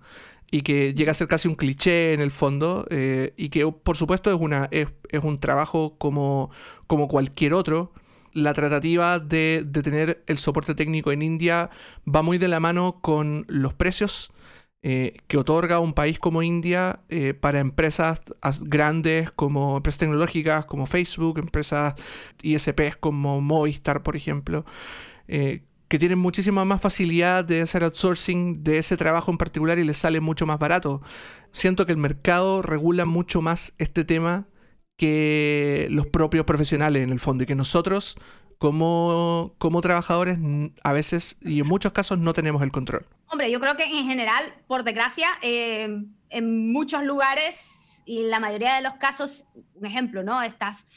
y 0.52 0.62
que 0.62 0.94
llega 0.94 1.12
a 1.12 1.14
ser 1.14 1.28
casi 1.28 1.50
un 1.50 1.56
cliché 1.56 2.14
en 2.14 2.22
el 2.22 2.32
fondo 2.32 2.88
eh, 2.90 3.34
y 3.36 3.50
que 3.50 3.70
por 3.70 3.98
supuesto 3.98 4.34
es, 4.34 4.40
una, 4.40 4.70
es, 4.72 4.88
es 5.10 5.24
un 5.24 5.40
trabajo 5.40 5.96
como, 5.98 6.52
como 6.88 7.10
cualquier 7.10 7.54
otro 7.54 7.92
la 8.36 8.54
tratativa 8.54 9.20
de, 9.20 9.66
tener 9.82 10.24
el 10.28 10.38
soporte 10.38 10.76
técnico 10.76 11.12
en 11.12 11.22
India 11.22 11.72
va 12.08 12.22
muy 12.22 12.38
de 12.38 12.50
la 12.50 12.60
mano 12.60 13.00
con 13.02 13.46
los 13.48 13.74
precios 13.74 14.32
eh, 14.84 15.18
que 15.28 15.38
otorga 15.38 15.80
un 15.80 15.94
país 15.94 16.20
como 16.20 16.44
India 16.44 17.00
eh, 17.10 17.34
para 17.34 17.60
empresas 17.60 18.22
grandes 18.62 19.32
como 19.32 19.78
empresas 19.78 20.00
tecnológicas 20.00 20.66
como 20.66 20.86
Facebook, 20.86 21.40
empresas 21.40 21.96
ISPs 22.44 22.98
como 23.00 23.42
Movistar, 23.42 24.04
por 24.04 24.16
ejemplo, 24.16 24.66
eh, 25.28 25.64
que 25.88 25.98
tienen 25.98 26.20
muchísima 26.20 26.66
más 26.66 26.82
facilidad 26.82 27.46
de 27.46 27.62
hacer 27.62 27.84
outsourcing 27.84 28.64
de 28.64 28.80
ese 28.80 28.98
trabajo 28.98 29.32
en 29.32 29.38
particular 29.38 29.80
y 29.80 29.86
les 29.86 29.98
sale 29.98 30.20
mucho 30.20 30.46
más 30.46 30.60
barato. 30.60 31.02
Siento 31.52 31.86
que 31.86 31.94
el 31.94 31.98
mercado 31.98 32.62
regula 32.62 33.06
mucho 33.06 33.42
más 33.42 33.74
este 33.78 34.04
tema 34.04 34.46
que 34.98 35.88
los 35.90 36.08
propios 36.08 36.46
profesionales 36.46 37.04
en 37.04 37.12
el 37.12 37.20
fondo 37.20 37.44
y 37.44 37.48
que 37.48 37.56
nosotros 37.56 38.18
como, 38.58 39.54
como 39.58 39.82
trabajadores 39.82 40.38
a 40.84 40.94
veces 40.94 41.38
y 41.42 41.60
en 41.60 41.68
muchos 41.68 41.92
casos 41.92 42.18
no 42.18 42.34
tenemos 42.34 42.62
el 42.62 42.72
control. 42.72 43.06
Hombre, 43.28 43.52
yo 43.52 43.60
creo 43.60 43.76
que 43.76 43.84
en 43.84 44.08
general, 44.08 44.54
por 44.68 44.84
desgracia, 44.84 45.28
eh, 45.42 45.90
en 46.30 46.72
muchos 46.72 47.04
lugares 47.04 48.04
y 48.06 48.28
la 48.28 48.40
mayoría 48.40 48.76
de 48.76 48.82
los 48.82 48.94
casos, 48.96 49.46
un 49.74 49.86
ejemplo, 49.86 50.24
¿no? 50.24 50.42
Estás, 50.42 50.88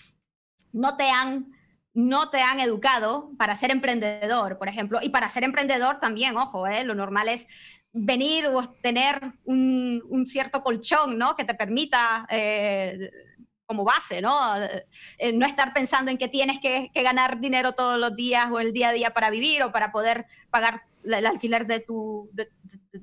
no 0.72 0.96
te 0.96 1.10
han 1.10 1.52
no 1.94 2.30
te 2.30 2.40
han 2.40 2.60
educado 2.60 3.32
para 3.38 3.56
ser 3.56 3.72
emprendedor, 3.72 4.56
por 4.56 4.68
ejemplo, 4.68 5.00
y 5.02 5.08
para 5.08 5.28
ser 5.28 5.42
emprendedor 5.42 5.98
también, 5.98 6.36
ojo, 6.36 6.68
¿eh? 6.68 6.84
lo 6.84 6.94
normal 6.94 7.28
es 7.28 7.48
venir 7.92 8.46
o 8.46 8.68
tener 8.82 9.32
un, 9.44 10.04
un 10.08 10.24
cierto 10.24 10.62
colchón, 10.62 11.18
¿no? 11.18 11.34
Que 11.34 11.44
te 11.44 11.54
permita 11.54 12.24
eh, 12.30 13.10
como 13.68 13.84
base, 13.84 14.22
¿no? 14.22 14.56
Eh, 15.18 15.32
no 15.34 15.46
estar 15.46 15.74
pensando 15.74 16.10
en 16.10 16.16
que 16.16 16.26
tienes 16.26 16.58
que, 16.58 16.90
ganar 16.94 17.38
dinero 17.38 17.74
todos 17.74 17.98
los 17.98 18.16
días 18.16 18.50
o 18.50 18.58
el 18.60 18.72
día 18.72 18.88
a 18.88 18.92
día 18.92 19.10
para 19.10 19.28
vivir 19.28 19.62
o 19.62 19.70
para 19.70 19.92
poder 19.92 20.26
pagar 20.50 20.82
el 21.04 21.26
alquiler 21.26 21.66
de, 21.66 21.80
tu, 21.80 22.30
de, 22.32 22.48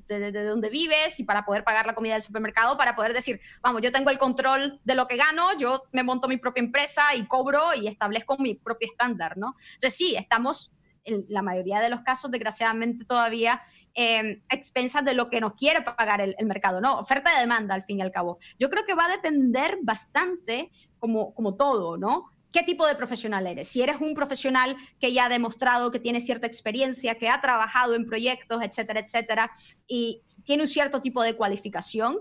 de, 0.08 0.44
donde 0.44 0.70
vives 0.70 1.20
y 1.20 1.24
para 1.24 1.46
poder 1.46 1.64
pagar 1.64 1.86
la 1.86 1.94
comida 1.94 2.14
del 2.14 2.24
supermercado, 2.24 2.78
para 2.78 2.96
poder 2.96 3.14
decir, 3.14 3.40
vamos, 3.62 3.84
yo 3.84 3.92
tengo 3.92 4.10
el 4.10 4.18
control 4.18 4.82
de 4.84 4.96
lo 4.96 5.08
que 5.08 5.18
gano, 5.18 5.56
yo 5.60 5.84
me 5.92 6.02
monto 6.02 6.28
mi 6.28 6.38
propia 6.38 6.62
empresa 6.62 7.14
y 7.14 7.28
cobro 7.28 7.76
y 7.76 7.88
establezco 7.88 8.36
mi 8.40 8.56
propio 8.56 8.88
estándar, 8.88 9.38
¿no? 9.38 9.56
Entonces 9.76 9.96
sí, 9.96 10.16
estamos 10.16 10.72
en 11.06 11.26
la 11.30 11.42
mayoría 11.42 11.80
de 11.80 11.90
los 11.90 12.02
casos, 12.02 12.32
desgraciadamente, 12.32 13.06
todavía 13.06 13.62
eh, 13.94 14.42
expensas 14.50 15.06
de 15.06 15.14
lo 15.14 15.30
que 15.30 15.40
nos 15.40 15.54
quiere 15.54 15.82
pagar 15.82 16.22
el, 16.22 16.36
mercado, 16.46 16.82
¿no? 16.82 16.96
Oferta 16.96 17.32
y 17.36 17.40
demanda, 17.40 17.76
al 17.76 17.84
fin 17.84 18.00
y 18.00 18.02
al 18.02 18.12
cabo. 18.12 18.40
Yo 18.60 18.70
creo 18.70 18.86
que 18.86 18.94
va 18.94 19.06
a 19.06 19.10
depender 19.10 19.78
bastante, 19.82 20.72
como, 21.00 21.34
como 21.34 21.56
todo, 21.56 21.98
¿no? 21.98 22.26
¿Qué 22.52 22.64
tipo 22.64 22.88
de 22.88 22.96
profesional 22.96 23.46
eres? 23.48 23.68
Si 23.68 23.82
eres 23.82 23.98
un 24.00 24.14
profesional 24.14 24.78
que 25.00 25.12
ya 25.12 25.26
ha 25.26 25.30
demostrado 25.30 25.92
que 25.92 26.00
tiene 26.00 26.22
cierta 26.22 26.48
experiencia, 26.48 27.16
que 27.16 27.30
ha 27.30 27.42
trabajado 27.42 27.96
en 27.96 28.06
proyectos, 28.06 28.62
etcétera, 28.62 29.02
etcétera, 29.02 29.52
y 29.88 30.24
tiene 30.44 30.64
un 30.64 30.68
cierto 30.68 31.02
tipo 31.02 31.22
de 31.22 31.36
cualificación, 31.36 32.18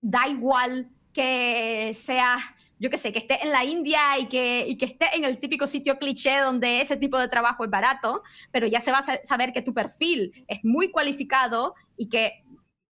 da 0.00 0.26
igual 0.28 0.90
que 1.12 1.92
sea 1.94 2.38
yo 2.78 2.90
qué 2.90 2.98
sé, 2.98 3.12
que 3.12 3.18
esté 3.18 3.42
en 3.42 3.52
la 3.52 3.64
India 3.64 4.18
y 4.18 4.26
que, 4.26 4.64
y 4.66 4.76
que 4.76 4.86
esté 4.86 5.06
en 5.14 5.24
el 5.24 5.38
típico 5.38 5.66
sitio 5.66 5.98
cliché 5.98 6.38
donde 6.40 6.80
ese 6.80 6.96
tipo 6.96 7.18
de 7.18 7.28
trabajo 7.28 7.64
es 7.64 7.70
barato, 7.70 8.22
pero 8.50 8.66
ya 8.66 8.80
se 8.80 8.90
va 8.90 8.98
a 8.98 9.24
saber 9.24 9.52
que 9.52 9.62
tu 9.62 9.72
perfil 9.72 10.44
es 10.48 10.64
muy 10.64 10.90
cualificado 10.90 11.74
y 11.96 12.08
que 12.08 12.44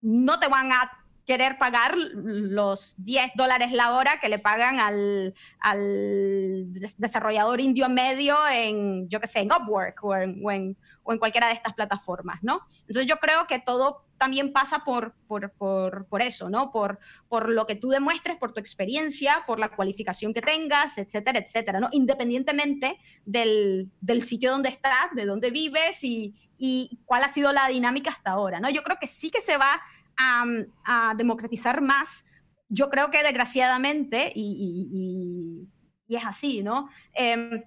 no 0.02 0.40
te 0.40 0.48
van 0.48 0.72
a 0.72 0.92
querer 1.30 1.60
pagar 1.60 1.96
los 1.96 2.96
10 2.98 3.34
dólares 3.36 3.72
la 3.72 3.94
hora 3.94 4.20
que 4.20 4.30
le 4.30 4.40
pagan 4.40 4.80
al, 4.80 5.36
al 5.60 6.66
desarrollador 6.98 7.62
indio 7.62 7.88
medio 7.88 8.36
en, 8.52 9.08
yo 9.10 9.20
qué 9.20 9.28
sé, 9.28 9.42
en 9.42 9.52
Upwork 9.52 10.04
o 10.04 10.16
en, 10.16 10.42
o 10.44 10.50
en, 10.50 10.76
o 11.04 11.14
en 11.14 11.20
cualquiera 11.20 11.46
de 11.46 11.54
estas 11.54 11.76
plataformas, 11.76 12.40
¿no? 12.42 12.62
Entonces 12.80 13.06
yo 13.06 13.18
creo 13.18 13.46
que 13.46 13.60
todo 13.60 14.06
también 14.18 14.52
pasa 14.52 14.84
por, 14.84 15.14
por, 15.28 15.52
por, 15.52 16.08
por, 16.08 16.22
eso, 16.22 16.50
¿no? 16.50 16.72
Por, 16.72 17.00
por 17.30 17.48
lo 17.50 17.68
que 17.68 17.76
tú 17.76 17.90
demuestres, 17.90 18.38
por 18.38 18.52
tu 18.52 18.60
experiencia, 18.60 19.44
por 19.46 19.60
la 19.60 19.70
cualificación 19.70 20.34
que 20.34 20.42
tengas, 20.42 20.98
etcétera, 20.98 21.40
etcétera, 21.40 21.80
¿no? 21.80 21.90
Independientemente 21.92 22.98
del, 23.26 23.90
del 24.02 24.24
sitio 24.24 24.52
donde 24.52 24.70
estás, 24.70 25.14
de 25.14 25.26
dónde 25.26 25.52
vives 25.52 26.04
y, 26.04 26.36
y, 26.58 27.00
cuál 27.06 27.24
ha 27.24 27.30
sido 27.30 27.54
la 27.54 27.68
dinámica 27.68 28.10
hasta 28.10 28.32
ahora, 28.32 28.60
¿no? 28.60 28.70
Yo 28.70 28.84
creo 28.84 28.98
que 29.00 29.08
sí 29.08 29.32
que 29.32 29.42
se 29.42 29.58
va 29.58 29.82
a, 30.20 31.14
democratizar 31.16 31.82
más, 31.82 32.26
yo 32.68 32.90
creo 32.90 33.10
que 33.10 33.24
desgraciadamente, 33.24 34.32
y, 34.36 35.68
es 36.08 36.26
así, 36.26 36.64
¿no? 36.64 36.90
Em, 37.14 37.64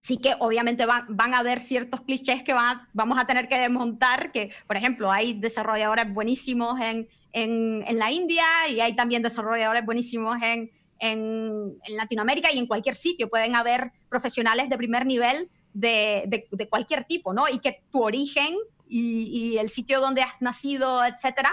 sí 0.00 0.18
que 0.18 0.34
obviamente 0.38 0.86
van, 0.86 1.04
van, 1.08 1.34
a 1.34 1.38
haber 1.38 1.60
ciertos 1.60 2.00
clichés 2.02 2.42
que 2.42 2.52
van 2.52 2.88
vamos 2.92 3.18
a 3.18 3.26
tener 3.26 3.48
que 3.48 3.58
desmontar, 3.58 4.30
que 4.30 4.52
por 4.66 4.76
ejemplo 4.76 5.10
hay 5.10 5.34
desarrolladores 5.34 6.12
buenísimos 6.12 6.78
en, 6.80 7.08
en, 7.32 7.82
en 7.86 7.98
la 7.98 8.10
India 8.10 8.44
y 8.68 8.80
hay 8.80 8.94
también 8.94 9.22
desarrolladores 9.22 9.84
buenísimos 9.84 10.40
en, 10.42 10.70
en, 10.98 11.78
Latinoamérica 11.88 12.52
y 12.52 12.58
en 12.58 12.66
cualquier 12.66 12.94
sitio. 12.94 13.28
Pueden 13.28 13.54
haber 13.54 13.92
profesionales 14.08 14.68
de 14.68 14.76
primer 14.76 15.06
nivel 15.06 15.50
de, 15.72 16.24
de, 16.28 16.46
de 16.50 16.68
cualquier 16.68 17.04
tipo, 17.04 17.34
¿no? 17.34 17.48
Y 17.48 17.58
que 17.58 17.82
tu 17.90 18.02
origen 18.02 18.54
y, 18.88 19.54
y, 19.54 19.58
el 19.58 19.68
sitio 19.68 20.00
donde 20.00 20.22
has 20.22 20.40
nacido, 20.40 21.04
etcétera, 21.04 21.52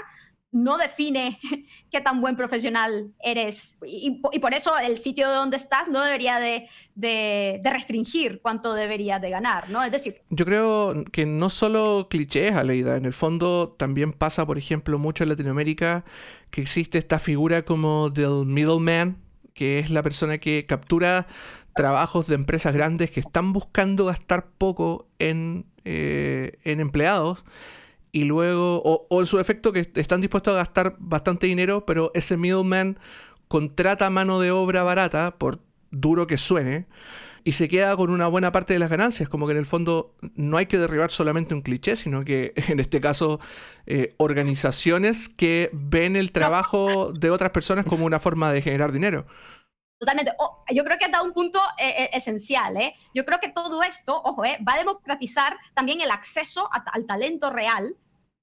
no 0.54 0.78
define 0.78 1.40
qué 1.92 2.00
tan 2.00 2.22
buen 2.22 2.38
profesional 2.38 3.12
eres. 3.22 3.78
Y, 3.86 4.22
por 4.40 4.54
eso 4.54 4.78
el 4.78 4.98
sitio 4.98 5.30
donde 5.30 5.58
estás 5.58 5.90
no 5.90 6.02
debería 6.02 6.40
de, 6.40 6.70
restringir 7.64 8.40
cuánto 8.42 8.74
deberías 8.74 9.22
de 9.22 9.32
ganar, 9.32 9.70
¿no? 9.70 9.84
Es 9.84 9.92
decir... 9.92 10.16
Yo 10.30 10.46
creo 10.46 11.04
que 11.12 11.26
no 11.26 11.50
solo 11.50 12.08
clichés, 12.10 12.54
Aleida, 12.56 12.96
en 12.96 13.06
el 13.06 13.14
fondo 13.14 13.76
también 13.78 14.14
pasa, 14.14 14.46
por 14.46 14.58
ejemplo, 14.58 14.98
mucho 15.00 15.24
en 15.24 15.30
Latinoamérica 15.30 16.06
que 16.52 16.62
existe 16.62 17.00
esta 17.00 17.20
figura 17.20 17.66
como 17.66 18.10
del 18.10 18.46
middleman, 18.46 19.18
que 19.54 19.80
es 19.80 19.90
la 19.90 20.04
persona 20.04 20.38
que 20.38 20.66
captura 20.66 21.28
trabajos 21.76 22.28
de 22.28 22.36
empresas 22.36 22.74
grandes 22.74 23.10
que 23.10 23.20
están 23.20 23.54
buscando 23.54 24.06
gastar 24.06 24.48
poco 24.58 25.08
en, 25.18 25.66
eh, 25.84 26.60
en 26.64 26.80
empleados 26.80 27.44
y 28.14 28.26
luego, 28.26 28.80
o, 28.86 29.20
en 29.20 29.26
su 29.26 29.40
efecto, 29.40 29.74
que 29.74 29.92
están 29.96 30.22
dispuestos 30.22 30.54
a 30.54 30.58
gastar 30.58 30.96
bastante 31.00 31.48
dinero, 31.48 31.84
pero 31.84 32.12
ese 32.14 32.38
middleman 32.38 33.00
contrata 33.48 34.12
mano 34.12 34.40
de 34.40 34.52
obra 34.52 34.84
barata, 34.84 35.40
por 35.40 35.60
duro 35.90 36.28
que 36.28 36.38
suene, 36.38 36.86
y 37.44 37.54
se 37.54 37.68
queda 37.68 37.98
con 37.98 38.12
una 38.12 38.28
buena 38.28 38.52
parte 38.52 38.74
de 38.74 38.80
las 38.80 38.92
ganancias. 38.92 39.30
Como 39.30 39.48
que 39.48 39.54
en 39.54 39.58
el 39.58 39.66
fondo 39.66 40.16
no 40.36 40.58
hay 40.58 40.68
que 40.68 40.78
derribar 40.78 41.10
solamente 41.10 41.56
un 41.56 41.64
cliché, 41.64 41.96
sino 41.96 42.24
que 42.24 42.54
en 42.70 42.80
este 42.80 43.02
caso 43.02 43.40
eh, 43.88 44.14
organizaciones 44.18 45.28
que 45.28 45.72
ven 45.74 46.16
el 46.16 46.32
trabajo 46.32 47.14
de 47.14 47.32
otras 47.32 47.50
personas 47.50 47.84
como 47.84 48.06
una 48.06 48.20
forma 48.20 48.52
de 48.52 48.62
generar 48.62 48.92
dinero. 48.92 49.26
Totalmente. 49.98 50.34
Yo 50.72 50.84
creo 50.84 51.00
que 51.00 51.06
ha 51.06 51.10
dado 51.10 51.24
un 51.24 51.34
punto 51.34 51.60
eh, 51.80 51.96
eh, 51.98 52.10
esencial. 52.14 52.76
¿eh? 52.78 52.94
Yo 53.14 53.26
creo 53.26 53.40
que 53.40 53.50
todo 53.50 53.82
esto, 53.84 54.22
ojo, 54.24 54.44
va 54.44 54.74
a 54.74 54.78
democratizar 54.78 55.58
también 55.74 56.02
el 56.02 56.12
acceso 56.12 56.70
al 56.72 57.06
talento 57.06 57.50
real 57.50 57.96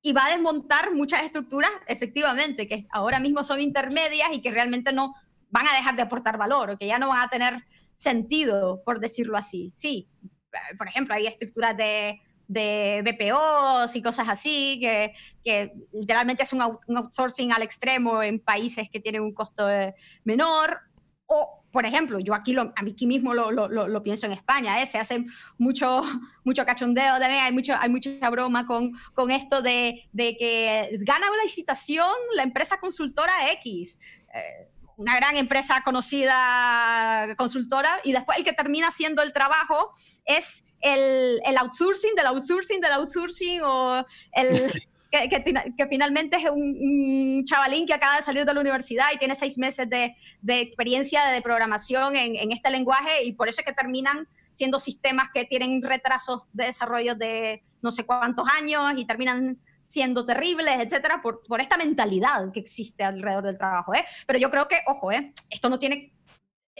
y 0.03 0.13
va 0.13 0.27
a 0.27 0.31
desmontar 0.31 0.95
muchas 0.95 1.23
estructuras, 1.23 1.71
efectivamente, 1.87 2.67
que 2.67 2.87
ahora 2.91 3.21
mismo 3.21 3.45
son 3.45 3.61
intermedias 3.61 4.29
y 4.33 4.41
que 4.41 4.51
realmente 4.51 4.93
no 4.93 5.15
van 5.51 5.67
a 5.69 5.77
dejar 5.77 5.97
de 5.97 6.03
aportar 6.03 6.39
valor 6.39 6.71
o 6.71 6.79
que 6.79 6.87
ya 6.87 6.99
no 6.99 7.09
van 7.09 7.23
a 7.23 7.29
tener 7.29 7.65
sentido, 7.95 8.83
por 8.85 9.01
decirlo 9.01 9.37
así. 9.37 9.73
Sí, 9.75 10.09
eh, 10.23 10.77
por 10.79 10.89
ejemplo, 10.89 11.15
hay 11.15 11.27
estructuras 11.27 11.77
de, 11.77 12.19
de 12.49 13.03
BPOs 13.03 13.95
y 13.95 14.03
cosas 14.03 14.29
así, 14.29 14.79
que, 14.81 15.15
que 15.45 15.73
literalmente 15.93 16.45
es 16.45 16.53
un, 16.53 16.63
outsourcing 16.63 17.53
al 17.53 17.63
extremo 17.63 18.23
en 18.23 18.41
países 18.41 18.89
que 18.91 19.01
tienen 19.01 19.23
un 19.23 19.35
costo 19.35 19.71
eh, 19.71 19.95
menor, 20.25 20.79
o 21.27 21.60
por 21.73 21.87
ejemplo, 21.87 22.19
yo 22.19 22.35
aquí, 22.35 22.53
lo, 22.53 22.73
aquí 22.77 23.07
mismo 23.07 23.33
lo, 23.35 24.03
pienso 24.03 24.27
en 24.27 24.33
España, 24.33 24.83
¿eh? 24.83 24.87
se 24.87 24.99
hace 24.99 25.25
mucho, 25.59 26.03
mucho 26.45 26.65
cachondeo 26.65 27.19
también, 27.19 27.45
hay, 27.45 27.53
mucho, 27.53 27.75
hay 27.79 27.89
mucha 27.89 28.29
broma 28.31 28.67
con, 28.67 28.93
con 29.15 29.31
esto 29.31 29.63
de, 29.63 30.09
de, 30.13 30.37
que 30.37 30.91
gana 31.03 31.31
una 31.31 31.45
licitación 31.45 32.11
la 32.35 32.43
empresa 32.43 32.79
consultora 32.81 33.53
X. 33.53 33.99
Eh, 34.35 34.69
una 34.97 35.17
gran 35.17 35.35
empresa 35.37 35.81
conocida 35.83 37.35
consultora 37.39 37.89
y 38.05 38.13
después 38.13 38.37
el 38.37 38.45
que 38.45 38.53
termina 38.53 38.89
haciendo 38.89 39.23
el 39.23 39.33
trabajo 39.33 39.95
es 40.27 40.63
el, 40.83 41.41
el 41.47 41.57
outsourcing 41.57 42.15
del 42.15 42.27
outsourcing 42.27 42.83
del 42.83 42.93
outsourcing 42.93 43.63
o 43.63 44.05
el, 44.33 44.71
que, 45.11 45.87
finalmente 45.89 46.37
es 46.37 46.45
un, 46.51 47.45
chavalín 47.45 47.87
que 47.87 47.95
acaba 47.95 48.19
de 48.19 48.23
salir 48.23 48.45
de 48.45 48.55
la 48.55 48.61
universidad 48.61 49.07
y 49.15 49.19
tiene 49.19 49.35
seis 49.35 49.59
meses 49.59 49.89
de, 49.89 50.15
experiencia 50.47 51.27
de 51.27 51.43
programación 51.43 52.17
en, 52.17 52.53
este 52.53 52.71
lenguaje 52.71 53.25
y 53.25 53.33
por 53.33 53.49
eso 53.49 53.61
es 53.61 53.67
que 53.67 53.73
terminan 53.73 54.29
siendo 54.53 54.79
sistemas 54.79 55.29
que 55.33 55.45
tienen 55.45 55.83
retrasos 55.83 56.47
de 56.53 56.67
desarrollo 56.67 57.15
de 57.15 57.63
no 57.83 57.91
sé 57.91 58.05
cuántos 58.05 58.47
años 58.49 58.93
y 58.97 59.05
terminan 59.05 59.59
siendo 59.83 60.27
terribles, 60.27 60.77
etcétera, 60.79 61.23
por, 61.23 61.61
esta 61.61 61.77
mentalidad 61.77 62.53
que 62.53 62.61
existe 62.61 63.03
alrededor 63.03 63.45
del 63.45 63.59
trabajo. 63.59 63.95
¿eh? 63.95 64.05
Pero 64.27 64.39
yo 64.39 64.51
creo 64.51 64.69
que, 64.69 64.81
ojo, 64.87 65.11
¿eh? 65.11 65.33
esto 65.49 65.69
no 65.69 65.79
tiene 65.79 66.13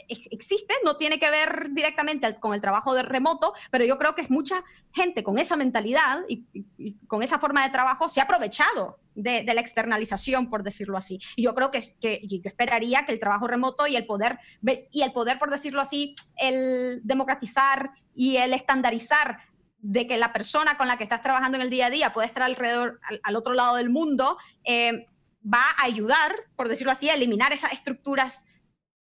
existe, 0.09 0.75
no 0.85 0.97
tiene 0.97 1.19
que 1.19 1.31
ver 1.31 1.69
directamente 1.71 2.39
con 2.39 2.55
el 2.55 2.61
trabajo 2.61 2.95
de 2.95 3.03
remoto, 3.03 3.53
pero 3.71 3.85
yo 3.85 3.99
creo 3.99 4.15
que 4.15 4.23
es 4.23 4.31
mucha 4.31 4.65
gente 4.93 5.23
con 5.23 5.39
esa 5.39 5.57
mentalidad 5.57 6.21
y, 6.29 6.47
con 7.07 7.23
esa 7.23 7.39
forma 7.39 7.63
de 7.63 7.71
trabajo 7.71 8.09
se 8.09 8.21
ha 8.21 8.25
aprovechado 8.25 8.99
de, 9.15 9.45
la 9.45 9.61
externalización, 9.61 10.49
por 10.49 10.63
decirlo 10.63 10.97
así. 10.97 11.19
Y 11.37 11.43
yo 11.43 11.55
creo 11.55 11.71
que, 11.71 11.81
yo 12.01 12.41
esperaría 12.45 13.05
que 13.05 13.13
el 13.13 13.21
trabajo 13.21 13.47
remoto 13.47 13.87
y 13.87 13.97
el 13.97 14.07
poder, 14.07 14.39
y 14.91 15.03
el 15.03 15.13
poder, 15.13 15.39
por 15.39 15.51
decirlo 15.51 15.81
así, 15.81 16.15
el 16.37 17.01
democratizar 17.05 17.91
y 18.15 18.37
el 18.37 18.53
estandarizar 18.53 19.39
de 19.79 20.07
que 20.07 20.19
la 20.19 20.33
persona 20.33 20.77
con 20.77 20.89
la 20.89 20.99
que 20.99 21.05
estás 21.05 21.23
trabajando 21.23 21.57
en 21.57 21.63
el 21.63 21.71
día 21.71 21.87
a 21.87 21.91
día 21.91 22.13
puede 22.13 22.27
estar 22.27 22.43
alrededor, 22.43 23.01
al, 23.23 23.37
otro 23.37 23.55
lado 23.55 23.77
del 23.77 23.91
mundo, 23.91 24.37
eh, 24.65 25.07
va 25.43 25.63
a 25.79 25.85
ayudar, 25.85 26.35
por 26.57 26.69
decirlo 26.69 26.93
así, 26.93 27.09
a 27.09 27.15
eliminar 27.15 27.53
esas 27.53 27.73
estructuras 27.73 28.45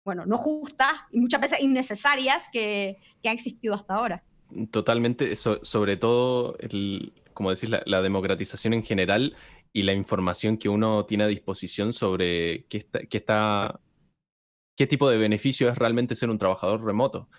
bueno, 0.04 0.26
no 0.26 0.38
justas 0.38 0.94
y 1.12 1.20
muchas 1.20 1.42
veces 1.42 1.60
innecesarias 1.62 2.50
que, 2.52 2.98
han 3.24 3.34
existido 3.34 3.76
hasta 3.76 3.96
ahora. 3.96 4.24
Totalmente, 4.72 5.36
sobre 5.36 5.98
todo, 5.98 6.58
como 7.34 7.52
decís, 7.52 7.70
la, 7.70 8.02
democratización 8.02 8.74
en 8.74 8.84
general 8.84 9.36
y 9.72 9.84
la 9.84 9.94
información 9.94 10.58
que 10.58 10.70
uno 10.70 11.06
tiene 11.06 11.24
a 11.24 11.28
disposición 11.28 11.94
sobre 11.94 12.66
qué, 12.66 12.86
está, 13.12 13.80
qué 14.76 14.88
tipo 14.88 15.10
de 15.10 15.18
beneficio 15.18 15.70
es 15.70 15.78
realmente 15.78 16.16
ser 16.16 16.30
un 16.30 16.38
trabajador 16.38 16.84
remoto. 16.84 17.30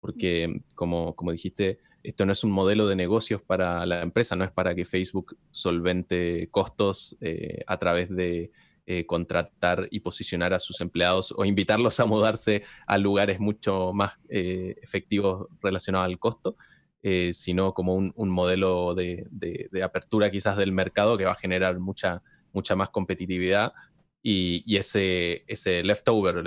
Porque, 0.00 0.62
como, 0.74 1.16
como 1.16 1.32
dijiste, 1.32 1.80
esto 2.02 2.24
no 2.24 2.32
es 2.32 2.44
un 2.44 2.50
modelo 2.50 2.86
de 2.86 2.96
negocios 2.96 3.42
para 3.42 3.84
la 3.86 4.02
empresa, 4.02 4.36
no 4.36 4.44
es 4.44 4.50
para 4.50 4.74
que 4.74 4.84
Facebook 4.84 5.36
solvente 5.50 6.48
costos 6.50 7.16
eh, 7.20 7.64
a 7.66 7.78
través 7.78 8.08
de 8.14 8.52
eh, 8.90 9.04
contratar 9.04 9.86
y 9.90 10.00
posicionar 10.00 10.54
a 10.54 10.58
sus 10.58 10.80
empleados 10.80 11.34
o 11.36 11.44
invitarlos 11.44 12.00
a 12.00 12.06
mudarse 12.06 12.62
a 12.86 12.96
lugares 12.96 13.38
mucho 13.38 13.92
más 13.92 14.14
eh, 14.30 14.76
efectivos 14.80 15.46
relacionados 15.60 16.06
al 16.06 16.18
costo, 16.18 16.56
eh, 17.02 17.34
sino 17.34 17.74
como 17.74 17.96
un, 17.96 18.30
modelo 18.30 18.94
de, 18.94 19.68
apertura 19.84 20.30
quizás 20.30 20.56
del 20.56 20.72
mercado 20.72 21.18
que 21.18 21.26
va 21.26 21.32
a 21.32 21.34
generar 21.34 21.78
mucha, 21.78 22.22
mucha 22.54 22.76
más 22.76 22.88
competitividad 22.88 23.74
y, 24.22 24.74
ese, 24.78 25.44
ese 25.48 25.82
leftover, 25.82 26.42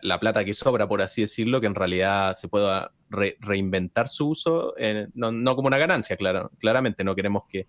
la, 0.00 0.18
plata 0.18 0.46
que 0.46 0.54
sobra, 0.54 0.88
por 0.88 1.02
así 1.02 1.20
decirlo, 1.20 1.60
que 1.60 1.66
en 1.66 1.74
realidad 1.74 2.32
se 2.32 2.48
pueda 2.48 2.94
reinventar 3.10 4.08
su 4.08 4.30
uso, 4.30 4.74
no, 5.12 5.56
como 5.56 5.68
una 5.68 5.76
ganancia, 5.76 6.16
claro, 6.16 6.50
claramente 6.58 7.04
no 7.04 7.14
queremos 7.14 7.42
que 7.50 7.66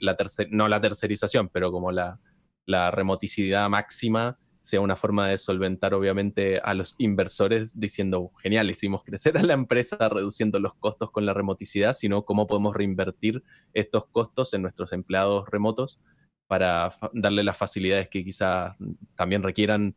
la 0.00 0.16
no 0.50 0.68
la 0.68 0.80
tercerización, 0.80 1.48
pero 1.48 1.72
como 1.72 1.90
la, 1.90 2.20
la 2.66 2.90
remoticidad 2.90 3.68
máxima 3.68 4.38
sea 4.60 4.80
una 4.80 4.96
forma 4.96 5.28
de 5.28 5.38
solventar 5.38 5.94
obviamente 5.94 6.58
a 6.58 6.74
los 6.74 6.96
inversores 6.98 7.78
diciendo, 7.78 8.32
genial, 8.42 8.68
hicimos 8.68 9.04
crecer 9.04 9.38
a 9.38 9.42
la 9.44 9.52
empresa 9.52 9.96
reduciendo 10.08 10.58
los 10.58 10.74
costos 10.74 11.12
con 11.12 11.24
la 11.24 11.32
remoticidad, 11.32 11.92
sino 11.92 12.24
cómo 12.24 12.48
podemos 12.48 12.74
reinvertir 12.74 13.44
estos 13.74 14.06
costos 14.06 14.52
en 14.54 14.62
nuestros 14.62 14.92
empleados 14.92 15.48
remotos 15.48 16.00
para 16.48 16.90
darle 17.12 17.44
las 17.44 17.56
facilidades 17.56 18.08
que 18.08 18.24
quizás 18.24 18.74
también 19.14 19.44
requieran 19.44 19.94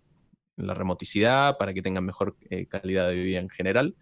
la 0.55 0.75
remoticidad, 0.75 1.57
para 1.57 1.73
que 1.73 1.81
tengan 1.81 2.05
mejor 2.05 2.37
eh, 2.51 2.67
calidad 2.67 3.09
de 3.09 3.15
vida 3.23 3.39
en 3.39 3.49
general. 3.49 3.95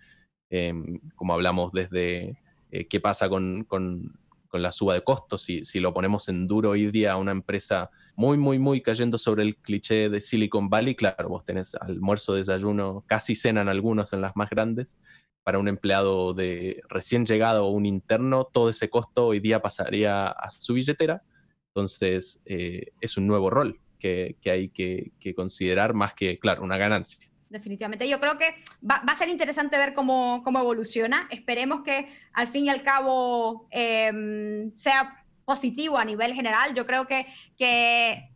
Em, 0.50 1.00
como 1.16 1.34
hablamos 1.34 1.72
desde 1.72 2.42
eh, 2.72 2.88
qué 2.90 3.00
pasa 3.00 3.30
con 3.30 3.64
con 3.64 4.20
la 4.54 4.72
suba 4.72 4.94
de 4.94 5.04
costos, 5.04 5.42
si, 5.42 5.64
si 5.64 5.80
lo 5.80 5.94
ponemos 5.94 6.30
en 6.30 6.48
duro 6.48 6.72
hoy 6.72 6.92
día 6.92 7.14
a 7.14 7.18
una 7.18 7.32
empresa 7.32 7.90
muy, 8.16 8.38
muy, 8.38 8.60
muy 8.60 8.82
cayendo 8.82 9.18
sobre 9.18 9.44
el 9.44 9.58
cliché 9.58 10.10
de 10.10 10.22
Silicon 10.22 10.70
Valley, 10.70 10.96
claro, 10.96 11.30
vos 11.30 11.46
tenés 11.46 11.76
almuerzo, 11.76 12.34
desayuno, 12.34 13.04
casi 13.08 13.36
cenan 13.36 13.70
algunos 13.70 14.14
en 14.14 14.22
las 14.22 14.36
más 14.36 14.50
grandes. 14.50 14.98
Para 15.44 15.60
un 15.60 15.68
empleado 15.68 16.34
de 16.34 16.82
recién 16.90 17.26
llegado 17.26 17.66
o 17.66 17.70
un 17.70 17.86
interno, 17.86 18.46
todo 18.52 18.70
ese 18.70 18.90
costo 18.90 19.28
hoy 19.28 19.40
día 19.40 19.62
pasaría 19.62 20.28
a 20.28 20.52
su 20.52 20.74
billetera. 20.74 21.24
Entonces, 21.70 22.42
eh, 22.46 22.92
es 23.00 23.18
un 23.18 23.28
nuevo 23.28 23.50
rol 23.50 23.80
que, 23.98 24.36
que 24.42 24.52
hay 24.52 24.70
que, 24.70 25.14
que 25.20 25.34
considerar 25.34 25.94
más 25.94 26.14
que, 26.14 26.38
claro, 26.38 26.64
una 26.64 26.78
ganancia 26.78 27.32
definitivamente. 27.50 28.08
Yo 28.08 28.20
creo 28.20 28.38
que 28.38 28.56
va, 28.84 29.02
a 29.06 29.16
ser 29.16 29.30
interesante 29.30 29.78
ver 29.78 29.94
cómo, 29.94 30.42
cómo, 30.44 30.60
evoluciona. 30.60 31.28
Esperemos 31.32 31.82
que 31.84 32.08
al 32.34 32.48
fin 32.48 32.66
y 32.66 32.70
al 32.70 32.84
cabo 32.84 33.68
em, 33.72 34.74
sea 34.74 35.26
positivo 35.46 35.98
a 35.98 36.06
nivel 36.06 36.34
general. 36.34 36.74
Yo 36.74 36.86
creo 36.86 37.08
que, 37.08 37.26
que 37.58 38.30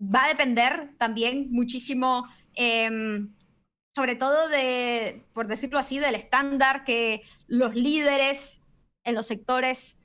va 0.00 0.24
a 0.24 0.28
depender 0.28 0.94
también 0.98 1.50
muchísimo, 1.50 2.28
em, 2.54 3.34
sobre 3.94 4.14
todo 4.14 4.48
de, 4.48 5.22
por 5.32 5.48
decirlo 5.48 5.78
así, 5.78 5.98
del 5.98 6.14
estándar 6.14 6.84
que 6.84 7.22
los 7.46 7.74
líderes 7.74 8.62
en 9.04 9.14
los 9.14 9.26
sectores 9.26 9.98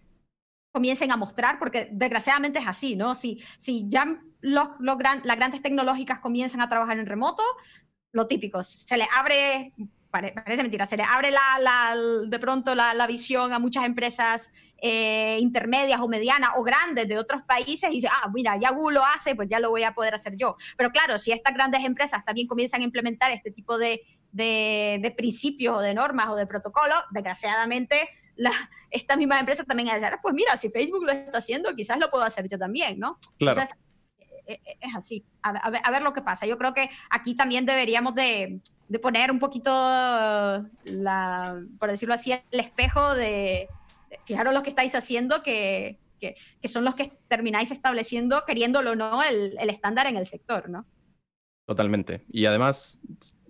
comiencen 0.74 1.12
a 1.12 1.18
mostrar, 1.18 1.60
porque 1.60 1.90
desgraciadamente 1.92 2.58
es 2.60 2.68
así, 2.68 2.96
¿no? 2.96 3.14
Si, 3.14 3.44
si 3.60 3.88
ya 3.88 4.20
los, 4.44 4.68
los 4.80 4.98
las 5.24 5.38
grandes 5.38 5.62
tecnológicas 5.62 6.20
comienzan 6.20 6.62
a 6.62 6.70
trabajar 6.70 7.00
en 7.00 7.06
remoto, 7.06 7.44
lo 8.12 8.28
típico, 8.28 8.62
se 8.62 8.98
le 8.98 9.08
abre, 9.16 9.74
parece 10.12 10.62
mentira, 10.62 10.86
se 10.86 10.98
le 10.98 11.04
abre 11.04 11.32
la, 11.32 11.96
de 12.28 12.40
pronto 12.40 12.76
la, 12.76 13.08
visión 13.08 13.54
a 13.54 13.60
muchas 13.60 13.86
empresas 13.86 14.52
eh, 14.82 15.38
intermedias 15.40 16.02
o 16.02 16.10
medianas 16.10 16.52
o 16.58 16.64
grandes 16.64 17.08
de 17.08 17.18
otros 17.18 17.42
países 17.44 17.90
y 17.90 17.96
dice, 17.96 18.10
ah, 18.12 18.30
mira, 18.34 18.58
ya 18.60 18.72
Google 18.72 18.96
lo 18.96 19.06
hace, 19.06 19.34
pues 19.34 19.48
ya 19.48 19.60
lo 19.60 19.70
voy 19.70 19.84
a 19.84 19.96
poder 19.96 20.14
hacer 20.14 20.36
yo. 20.36 20.58
Pero 20.78 20.92
claro, 20.92 21.18
si 21.18 21.32
estas 21.32 21.54
grandes 21.54 21.84
empresas 21.86 22.26
también 22.26 22.46
comienzan 22.46 22.82
a 22.82 22.84
implementar 22.84 23.32
este 23.32 23.50
tipo 23.50 23.78
de, 23.78 24.02
de, 24.34 25.14
principios 25.16 25.78
o 25.78 25.80
de 25.80 25.94
normas 25.94 26.28
o 26.28 26.36
de 26.36 26.46
protocolos, 26.46 27.00
desgraciadamente 27.12 28.10
la, 28.36 28.52
esta 28.92 29.16
misma 29.16 29.40
empresa 29.40 29.64
también 29.64 29.90
a 29.90 29.94
decir, 29.94 30.10
pues 30.22 30.36
mira, 30.36 30.58
si 30.58 30.70
Facebook 30.70 31.06
lo 31.06 31.14
está 31.14 31.38
haciendo, 31.38 31.74
quisás 31.74 31.98
lo 31.98 32.12
puedo 32.12 32.26
hacer 32.26 32.50
yo 32.50 32.60
también, 32.60 33.00
¿no? 33.00 33.18
Claro. 33.40 33.64
Es 34.46 34.96
así, 34.96 35.24
a, 35.42 35.70
ver, 35.92 36.02
lo 36.02 36.14
que 36.14 36.22
pasa. 36.22 36.46
Yo 36.46 36.58
creo 36.58 36.74
que 36.74 36.90
aquí 37.10 37.36
también 37.36 37.66
deberíamos 37.66 38.16
de, 38.16 38.60
poner 39.02 39.32
un 39.32 39.40
poquito, 39.40 39.72
la, 40.84 41.62
por 41.80 41.90
decirlo 41.90 42.14
así, 42.14 42.32
el 42.32 42.60
espejo 42.60 43.14
de, 43.14 43.68
fijaros 44.26 44.54
lo 44.54 44.64
que 44.64 44.70
estáis 44.70 44.96
haciendo, 44.96 45.44
que, 45.44 46.00
son 46.66 46.86
los 46.86 46.96
que 46.96 47.12
termináis 47.28 47.72
estableciendo, 47.72 48.44
queriéndolo 48.46 48.92
o 48.92 48.96
no, 48.96 49.24
el, 49.24 49.58
estándar 49.70 50.08
en 50.08 50.18
el 50.18 50.26
sector, 50.26 50.70
¿no? 50.70 50.86
Totalmente. 51.66 52.26
Y 52.30 52.46
además 52.46 53.02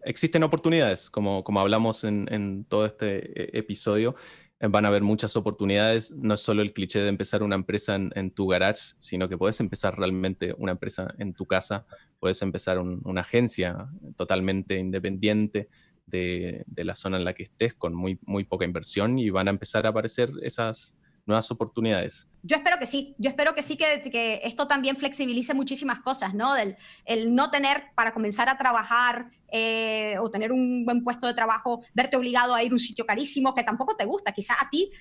existen 0.04 0.44
oportunidades, 0.44 1.10
como, 1.10 1.44
como 1.44 1.60
hablamos 1.60 2.04
en, 2.04 2.28
en 2.32 2.66
todo 2.66 2.86
este 2.86 3.58
e, 3.58 3.60
episodio 3.60 4.16
van 4.60 4.86
a 4.86 4.88
haber 4.88 5.04
muchas 5.04 5.36
oportunidades. 5.36 6.12
No 6.12 6.36
es 6.36 6.40
solo 6.40 6.62
el 6.62 6.74
cliché 6.74 7.00
de 7.00 7.10
empezar 7.10 7.44
una 7.44 7.56
empresa 7.56 7.96
en, 7.96 8.32
tu 8.32 8.48
garage, 8.48 8.94
sino 9.00 9.28
que 9.30 9.38
puedes 9.38 9.60
empezar 9.60 9.98
realmente 9.98 10.56
una 10.58 10.72
empresa 10.74 11.14
en 11.18 11.34
tu 11.34 11.46
casa, 11.46 11.86
puedes 12.20 12.42
empezar 12.42 12.80
una 12.80 13.22
agencia 13.22 13.90
totalmente 14.16 14.78
independiente 14.78 15.70
de, 16.06 16.64
de, 16.68 16.84
la 16.84 16.96
zona 16.96 17.18
en 17.18 17.26
la 17.26 17.34
que 17.34 17.44
estés, 17.44 17.74
con 17.74 17.94
muy, 17.94 18.20
muy 18.24 18.44
poca 18.44 18.66
inversión, 18.66 19.20
y 19.20 19.30
van 19.30 19.48
a 19.48 19.52
empezar 19.52 19.86
a 19.86 19.90
aparecer 19.90 20.32
esas 20.42 20.98
nuevas 21.26 21.50
oportunidades. 21.52 22.30
Yo 22.42 22.58
espero 22.58 22.78
que 22.78 22.86
sí, 22.86 23.16
yo 23.18 23.30
espero 23.30 23.56
que 23.56 23.64
sí 23.64 23.78
que, 23.78 24.02
que 24.12 24.42
esto 24.44 24.68
también 24.68 24.98
flexibilice 24.98 25.54
muchísimas 25.54 26.02
cosas, 26.02 26.34
¿no? 26.34 26.54
Del, 26.54 26.76
el 27.06 27.34
no 27.34 27.50
tener 27.50 27.86
para 27.96 28.14
comenzar 28.14 28.50
a 28.50 28.58
trabajar 28.58 29.32
eh, 29.54 30.16
o 30.20 30.32
tener 30.32 30.52
un 30.52 30.84
buen 30.84 31.04
puesto 31.04 31.28
de 31.28 31.36
trabajo, 31.36 31.84
verte 31.94 32.18
obligado 32.18 32.56
a 32.56 32.64
ir 32.64 32.72
a 32.72 32.76
un 32.76 32.80
sitio 32.80 33.06
carísimo 33.06 33.54
que 33.54 33.64
tampoco 33.64 33.96
te 33.96 34.04
gusta, 34.04 34.32
quizás 34.32 34.58
a 34.60 34.70
ti 34.70 34.92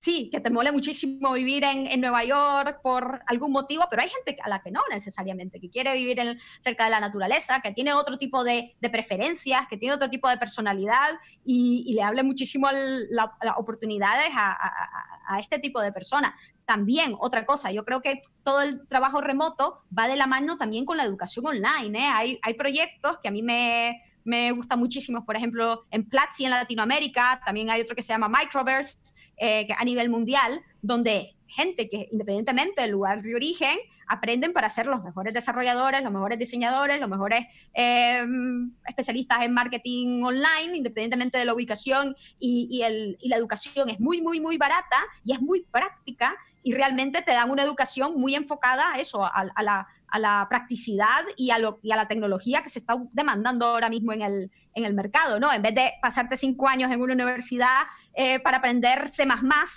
sí, 0.00 0.30
que 0.32 0.40
te 0.40 0.50
mole 0.50 0.72
muchísimo 0.72 1.34
vivir 1.34 1.62
en, 1.62 2.00
Nueva 2.00 2.24
York 2.24 2.80
por 2.82 3.22
algún 3.26 3.52
motivo, 3.52 3.84
pero 3.90 4.02
hay 4.02 4.08
gente 4.08 4.36
a 4.42 4.48
la 4.48 4.62
que 4.62 4.70
no 4.70 4.80
necesariamente, 4.90 5.60
que 5.60 5.68
quiere 5.68 5.94
vivir 5.94 6.18
cerca 6.58 6.84
de 6.84 6.90
la 6.90 7.00
naturaleza, 7.00 7.60
que 7.60 7.72
tiene 7.72 7.92
otro 7.92 8.16
tipo 8.18 8.42
de, 8.42 8.74
preferencias, 8.80 9.68
que 9.68 9.76
tiene 9.76 9.94
otro 9.94 10.08
tipo 10.08 10.28
de 10.28 10.38
personalidad 10.38 11.10
y, 11.44 11.92
le 11.94 12.02
hable 12.02 12.22
muchísimo 12.22 12.68
las 12.70 13.56
oportunidades 13.56 14.30
a, 14.34 15.38
este 15.38 15.58
tipo 15.60 15.80
de 15.80 15.92
personas. 15.92 16.32
También, 16.64 17.14
otra 17.20 17.46
cosa, 17.46 17.70
yo 17.70 17.84
creo 17.84 18.00
que 18.00 18.20
todo 18.42 18.62
el 18.62 18.88
trabajo 18.88 19.20
remoto 19.20 19.84
va 19.96 20.08
de 20.08 20.16
la 20.16 20.26
mano 20.26 20.56
también 20.56 20.84
con 20.84 20.96
la 20.96 21.04
educación 21.04 21.46
online. 21.46 21.98
¿eh? 21.98 22.06
Hay, 22.06 22.38
hay 22.42 22.54
proyectos 22.54 23.18
que 23.22 23.28
a 23.28 23.30
mí 23.30 23.42
me, 23.42 24.02
me 24.30 24.52
gusta 24.52 24.76
muchísimo, 24.76 25.24
por 25.24 25.36
ejemplo, 25.36 25.84
en 25.90 26.08
Platzi 26.08 26.44
en 26.44 26.52
Latinoamérica, 26.52 27.40
también 27.44 27.68
hay 27.68 27.80
otro 27.80 27.96
que 27.96 28.02
se 28.02 28.12
llama 28.12 28.28
Microverse, 28.28 28.98
eh, 29.36 29.66
a 29.76 29.84
nivel 29.84 30.08
mundial, 30.08 30.60
donde 30.80 31.34
gente 31.48 31.88
que 31.88 32.08
independientemente 32.12 32.80
del 32.82 32.92
lugar 32.92 33.22
de 33.22 33.34
origen, 33.34 33.76
aprenden 34.06 34.52
para 34.52 34.70
ser 34.70 34.86
los 34.86 35.02
mejores 35.02 35.34
desarrolladores, 35.34 36.00
los 36.02 36.12
mejores 36.12 36.38
diseñadores, 36.38 37.00
los 37.00 37.08
mejores 37.08 37.46
em, 37.72 38.72
especialistas 38.86 39.42
en 39.42 39.52
marketing 39.52 40.22
online, 40.22 40.76
independientemente 40.76 41.38
de 41.38 41.44
la 41.44 41.54
ubicación 41.54 42.14
y, 42.38 42.68
y, 42.70 42.82
el, 42.82 43.18
y, 43.20 43.28
la 43.28 43.36
educación 43.36 43.88
es 43.88 43.98
muy, 43.98 44.20
muy, 44.20 44.38
muy 44.38 44.56
barata 44.58 44.98
y 45.24 45.32
es 45.32 45.40
muy 45.40 45.62
práctica 45.62 46.36
y 46.62 46.74
realmente 46.74 47.22
te 47.22 47.32
dan 47.32 47.50
una 47.50 47.62
educación 47.62 48.20
muy 48.20 48.34
enfocada 48.34 48.92
a 48.92 49.00
eso, 49.00 49.24
a, 49.24 49.62
la, 49.62 49.86
a 50.10 50.18
la 50.18 50.46
practicidad 50.48 51.24
y 51.36 51.50
a, 51.50 51.58
lo, 51.58 51.78
y 51.82 51.92
a 51.92 51.96
la 51.96 52.08
tecnología 52.08 52.62
que 52.62 52.68
se 52.68 52.78
está 52.78 52.96
demandando 53.12 53.66
ahora 53.66 53.88
mismo 53.88 54.12
en 54.12 54.22
el, 54.22 54.50
en 54.74 54.84
el 54.84 54.94
mercado, 54.94 55.38
¿no? 55.38 55.52
En 55.52 55.62
vez 55.62 55.74
de 55.74 55.92
pasarte 56.02 56.36
cinco 56.36 56.68
años 56.68 56.90
en 56.90 57.00
una 57.00 57.14
universidad 57.14 57.82
eh, 58.14 58.40
para 58.40 58.58
aprender 58.58 59.08
C++, 59.08 59.24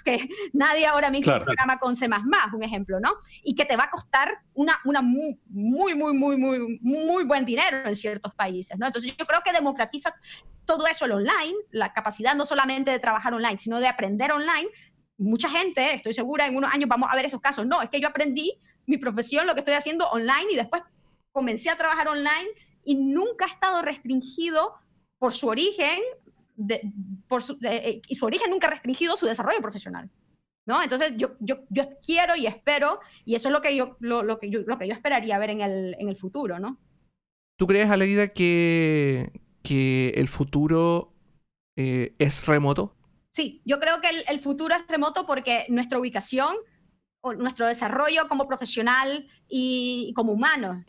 que 0.03 0.27
nadie 0.53 0.87
ahora 0.87 1.09
mismo 1.09 1.33
programa 1.43 1.77
con 1.77 1.95
C++, 1.95 2.07
un 2.53 2.63
ejemplo, 2.63 2.99
¿no? 2.99 3.13
Y 3.43 3.55
que 3.55 3.65
te 3.65 3.77
va 3.77 3.85
a 3.85 3.89
costar 3.89 4.39
una, 4.53 4.79
una 4.85 5.01
muy, 5.01 5.39
muy, 5.47 5.95
muy, 5.95 6.13
muy, 6.13 6.37
muy, 6.37 6.79
muy 6.81 7.23
buen 7.25 7.45
dinero 7.45 7.85
en 7.85 7.95
ciertos 7.95 8.33
países, 8.33 8.77
¿no? 8.77 8.87
Entonces 8.87 9.15
yo 9.15 9.25
creo 9.25 9.41
que 9.43 9.51
democratiza 9.51 10.13
todo 10.65 10.87
eso 10.87 11.05
el 11.05 11.11
online, 11.11 11.55
la 11.71 11.93
capacidad 11.93 12.35
no 12.35 12.45
solamente 12.45 12.91
de 12.91 12.99
trabajar 12.99 13.33
online, 13.33 13.57
sino 13.57 13.79
de 13.79 13.87
aprender 13.87 14.31
online. 14.31 14.69
Mucha 15.17 15.49
gente, 15.49 15.93
estoy 15.93 16.13
segura, 16.13 16.47
en 16.47 16.55
unos 16.55 16.73
años 16.73 16.89
vamos 16.89 17.09
a 17.11 17.15
ver 17.15 17.25
esos 17.25 17.39
casos. 17.39 17.65
No, 17.67 17.81
es 17.81 17.89
que 17.89 18.01
yo 18.01 18.07
aprendí 18.07 18.59
mi 18.85 18.97
profesión, 18.97 19.47
lo 19.47 19.53
que 19.53 19.59
estoy 19.59 19.75
haciendo 19.75 20.07
online 20.09 20.51
y 20.51 20.55
después 20.55 20.83
comencé 21.31 21.69
a 21.69 21.77
trabajar 21.77 22.07
online 22.07 22.49
y 22.83 22.95
nunca 22.95 23.45
ha 23.45 23.49
estado 23.49 23.81
restringido 23.81 24.73
por 25.17 25.33
su 25.33 25.47
origen, 25.47 25.99
por 27.27 27.41
su, 27.41 27.57
eh, 27.63 28.01
y 28.07 28.15
su 28.15 28.25
origen 28.25 28.49
nunca 28.49 28.67
ha 28.67 28.71
restringido 28.71 29.15
su 29.15 29.25
desarrollo 29.25 29.61
profesional. 29.61 30.09
¿No? 30.65 30.81
Entonces 30.81 31.13
yo, 31.17 31.35
yo, 31.41 31.65
yo, 31.69 31.89
quiero 32.05 32.37
y 32.37 32.45
espero, 32.45 33.01
y 33.25 33.35
eso 33.35 33.49
es 33.49 33.51
lo 33.51 33.61
que 33.61 33.75
yo, 33.75 33.97
lo, 33.99 34.39
que 34.39 34.49
yo, 34.49 34.59
lo 34.61 34.77
que 34.77 34.87
yo 34.87 34.93
esperaría 34.93 35.37
ver 35.37 35.49
en 35.49 35.59
el, 35.59 35.95
en 35.99 36.07
el 36.07 36.15
futuro, 36.15 36.57
¿no? 36.57 36.79
¿Tú 37.57 37.67
crees, 37.67 37.89
Aleida, 37.89 38.29
que, 38.29 39.41
que 39.61 40.13
el 40.15 40.29
futuro 40.29 41.13
eh, 41.75 42.15
es 42.17 42.45
remoto? 42.45 42.95
Sí, 43.31 43.61
yo 43.65 43.81
creo 43.81 43.99
que 43.99 44.07
el, 44.07 44.23
el, 44.29 44.39
futuro 44.39 44.73
es 44.73 44.87
remoto 44.87 45.25
porque 45.25 45.65
nuestra 45.67 45.99
ubicación 45.99 46.55
nuestro 47.31 47.67
desarrollo 47.67 48.27
como 48.27 48.47
profesional 48.47 49.27
y, 49.47 50.11
como 50.15 50.33
humano 50.33 50.83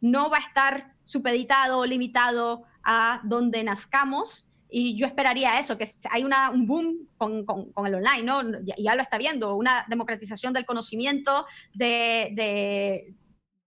no 0.00 0.30
va 0.30 0.36
a 0.36 0.40
estar 0.40 0.94
supeditado 1.02 1.80
o 1.80 1.86
limitado 1.86 2.62
a 2.84 3.20
donde 3.24 3.64
nazcamos. 3.64 4.46
Y 4.70 4.96
yo 4.96 5.06
esperaría 5.06 5.58
eso, 5.58 5.78
que 5.78 5.86
hay 6.10 6.24
un 6.24 6.66
boom 6.66 7.08
con, 7.16 7.44
con, 7.44 7.86
el 7.86 7.94
online, 7.94 8.22
¿no? 8.24 8.42
Ya, 8.64 8.74
ya, 8.76 8.94
lo 8.96 9.02
está 9.02 9.18
viendo, 9.18 9.54
una 9.54 9.84
democratización 9.88 10.52
del 10.52 10.64
conocimiento, 10.64 11.46
de, 11.74 13.14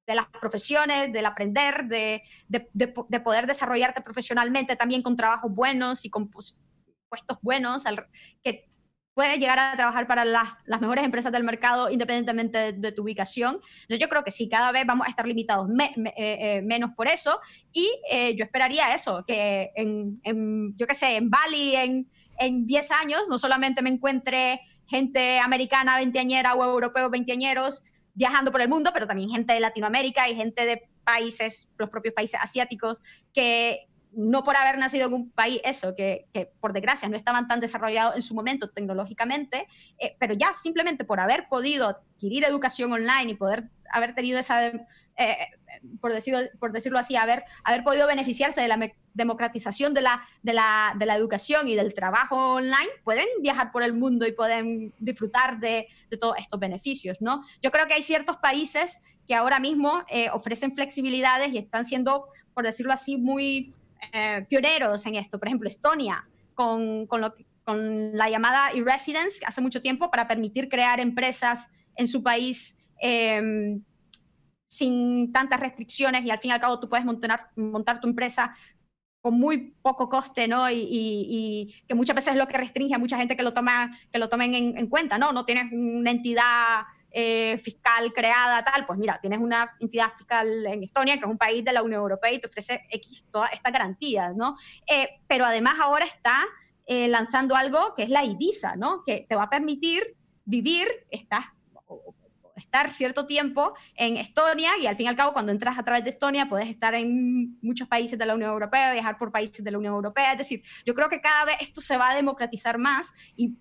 de, 0.06 0.16
las 0.16 0.28
profesiones, 0.28 1.14
del 1.14 1.26
aprender, 1.26 1.86
de, 1.86 2.24
de, 2.50 3.20
poder 3.20 3.48
desarrollarte 3.48 4.02
profesionalmente 4.02 4.76
también 4.76 5.02
con 5.02 5.16
trabajos 5.16 5.54
buenos 5.54 6.04
y 6.04 6.10
con 6.10 6.30
puestos 6.30 7.38
buenos, 7.42 7.86
puedes 9.18 9.40
llegar 9.40 9.58
a 9.58 9.76
trabajar 9.76 10.06
para 10.06 10.26
las, 10.26 10.48
las 10.66 10.80
mejores 10.80 11.04
empresas 11.04 11.32
del 11.32 11.44
mercado 11.44 11.90
independientemente 11.90 12.74
de, 12.74 12.92
tu 12.92 13.02
ubicación. 13.02 13.56
Entonces 13.56 13.98
yo 13.98 14.10
creo 14.10 14.24
que 14.24 14.30
sí, 14.30 14.48
cada 14.48 14.72
vez 14.72 14.86
vamos 14.86 15.08
a 15.08 15.10
estar 15.10 15.26
limitados 15.26 15.68
eh, 15.72 16.14
eh, 16.16 16.62
menos 16.64 16.92
por 16.96 17.08
eso 17.08 17.40
y 17.74 17.90
eh, 18.12 18.36
yo 18.36 18.46
esperaría 18.46 18.94
eso, 18.94 19.26
que 19.28 19.72
en, 19.76 20.22
en 20.22 20.78
yo 20.78 20.86
qué 20.86 20.94
sé, 20.94 21.16
en 21.16 21.32
Bali 21.32 21.76
en, 21.76 22.08
en 22.38 22.68
10 22.68 22.92
años 22.92 23.22
no 23.28 23.40
solamente 23.40 23.82
me 23.82 23.90
encuentre 23.90 24.62
gente 24.86 25.40
americana 25.40 25.96
veinteañera 25.96 26.54
o 26.54 26.64
europeos 26.64 27.10
veinteañeros 27.10 27.82
viajando 28.14 28.52
por 28.52 28.62
el 28.62 28.70
mundo, 28.70 28.92
pero 28.94 29.08
también 29.08 29.32
gente 29.32 29.52
de 29.52 29.62
Latinoamérica 29.62 30.30
y 30.30 30.36
gente 30.36 30.64
de 30.68 30.88
países, 31.04 31.68
los 31.80 31.90
propios 31.90 32.14
países 32.14 32.40
asiáticos, 32.40 33.02
que, 33.34 33.87
no 34.14 34.44
por 34.44 34.56
haber 34.56 34.78
nacido 34.78 35.08
en 35.08 35.14
un 35.14 35.30
país, 35.32 35.62
eso, 35.64 35.96
que, 35.96 36.28
por 36.60 36.74
desgracia 36.74 37.08
no 37.10 37.16
estaban 37.16 37.48
tan 37.48 37.60
desarrollados 37.60 38.16
en 38.16 38.22
su 38.22 38.34
momento 38.34 38.70
tecnológicamente, 38.70 39.68
eh, 40.00 40.16
pero 40.20 40.34
ya 40.34 40.54
simplemente 40.54 41.06
por 41.06 41.20
haber 41.20 41.48
podido 41.48 41.90
adquirir 41.90 42.44
educación 42.46 42.92
online 42.92 43.32
y 43.32 43.36
poder 43.36 43.70
haber 43.92 44.16
tenido 44.16 44.40
esa, 44.40 44.66
eh, 44.68 45.38
por, 46.00 46.14
decirlo, 46.14 46.40
por 46.60 46.72
decirlo 46.72 47.00
así, 47.00 47.16
haber, 47.16 47.44
haber 47.64 47.84
podido 47.84 48.08
beneficiarse 48.08 48.62
de 48.62 48.68
la 48.68 48.92
democratización 49.14 49.94
de 49.94 50.02
la, 50.02 50.22
de, 50.44 50.54
la, 50.54 50.94
de 50.98 51.06
la 51.06 51.16
educación 51.16 51.68
y 51.68 51.76
del 51.76 51.94
trabajo 51.94 52.56
online, 52.56 52.90
pueden 53.04 53.26
viajar 53.42 53.72
por 53.72 53.84
el 53.84 53.94
mundo 53.94 54.28
y 54.28 54.32
pueden 54.32 54.94
disfrutar 55.00 55.60
de, 55.60 55.88
de 56.10 56.18
todos 56.18 56.36
estos 56.38 56.60
beneficios, 56.60 57.18
¿no? 57.20 57.44
Yo 57.62 57.72
creo 57.72 57.88
que 57.88 57.96
hay 57.96 58.02
ciertos 58.02 58.38
países 58.38 59.00
que 59.28 59.36
ahora 59.36 59.60
mismo 59.60 60.04
eh, 60.08 60.30
ofrecen 60.30 60.74
flexibilidades 60.74 61.52
y 61.54 61.58
están 61.58 61.84
siendo, 61.84 62.28
por 62.54 62.64
decirlo 62.64 62.94
así, 62.94 63.18
muy 63.18 63.70
eh, 64.14 64.46
pioneros 64.48 65.06
en 65.06 65.16
esto. 65.16 65.40
Por 65.40 65.48
ejemplo, 65.48 65.68
Estonia, 65.68 66.28
con, 66.54 67.06
con, 67.08 67.22
lo, 67.22 67.34
con 67.64 68.16
la 68.16 68.30
llamada 68.30 68.72
e-residence 68.72 69.44
hace 69.46 69.62
mucho 69.62 69.82
tiempo 69.82 70.10
para 70.10 70.28
permitir 70.28 70.70
crear 70.70 71.00
empresas 71.00 71.70
en 71.96 72.08
su 72.08 72.24
país 72.24 72.78
em, 73.00 73.84
sin 74.68 75.32
tantas 75.32 75.60
restricciones 75.60 76.26
y 76.26 76.32
al 76.32 76.40
fin 76.40 76.50
y 76.50 76.54
al 76.54 76.60
cabo 76.60 76.80
tú 76.80 76.90
puedes 76.90 77.06
montar, 77.06 77.50
montar 77.56 78.00
tu 78.00 78.08
empresa 78.08 78.56
con 79.22 79.34
muy 79.34 79.74
poco 79.82 80.08
coste, 80.10 80.48
¿no? 80.48 80.70
Y, 80.70 80.88
y, 80.90 81.76
que 81.88 81.96
muchas 81.96 82.16
veces 82.16 82.34
es 82.34 82.40
lo 82.40 82.48
que 82.48 82.58
restringe 82.58 82.94
a 82.94 83.00
mucha 83.00 83.18
gente 83.18 83.36
que 83.36 83.44
lo, 83.44 83.54
toma, 83.54 83.92
que 84.12 84.20
lo 84.20 84.30
tomen 84.30 84.54
en, 84.54 84.78
en 84.78 84.88
cuenta, 84.88 85.18
¿no? 85.18 85.34
No 85.34 85.44
tienes 85.44 85.72
una 85.72 86.12
entidad 86.12 86.84
eh, 87.20 87.58
fiscal 87.58 88.14
creada, 88.14 88.64
tal, 88.64 88.86
pues 88.86 89.00
mira, 89.00 89.18
tienes 89.20 89.40
una 89.40 89.76
entidad 89.80 90.14
fiscal 90.14 90.68
en 90.68 90.84
Estonia, 90.84 91.16
que 91.16 91.26
es 91.26 91.32
un 91.32 91.40
país 91.40 91.66
de 91.66 91.74
la 91.74 91.82
Unión 91.82 92.02
Europea 92.02 92.32
y 92.32 92.38
te 92.38 92.46
ofrece 92.46 92.86
X, 92.92 93.26
todas 93.32 93.52
estas 93.54 93.74
garantías, 93.74 94.36
¿no? 94.38 94.56
Eh, 94.86 95.20
pero 95.26 95.44
además 95.44 95.80
ahora 95.82 96.06
está 96.06 96.46
eh, 96.86 97.08
lanzando 97.08 97.56
algo 97.56 97.96
que 97.96 98.04
es 98.04 98.10
la 98.10 98.24
Ibiza, 98.24 98.76
¿no? 98.76 99.02
Que 99.04 99.26
te 99.28 99.36
va 99.36 99.46
a 99.46 99.50
permitir 99.50 100.16
vivir, 100.46 100.88
estás 101.10 101.46
estar 102.56 102.92
cierto 102.92 103.26
tiempo 103.26 103.74
en 103.96 104.18
Estonia 104.18 104.74
y 104.80 104.86
al 104.86 104.96
fin 104.96 105.08
y 105.08 105.10
al 105.10 105.16
cabo 105.16 105.34
cuando 105.34 105.52
entras 105.52 105.80
a 105.80 105.84
través 105.84 106.04
de 106.04 106.12
Estonia 106.12 106.48
puedes 106.48 106.70
estar 106.70 106.94
en 106.94 107.58
muchos 107.64 107.88
países 107.88 108.20
de 108.20 108.28
la 108.28 108.36
Unión 108.36 108.52
Europea, 108.52 108.94
viajar 108.94 109.18
por 109.18 109.32
países 109.32 109.64
de 109.64 109.72
la 109.72 109.80
Unión 109.80 109.96
Europea, 109.96 110.34
es 110.34 110.38
decir, 110.38 110.62
yo 110.86 110.94
creo 110.94 111.10
que 111.10 111.20
cada 111.20 111.46
vez 111.46 111.56
esto 111.62 111.82
se 111.82 111.98
va 111.98 112.12
a 112.12 112.16
democratizar 112.16 112.78
más 112.78 113.12
y 113.36 113.58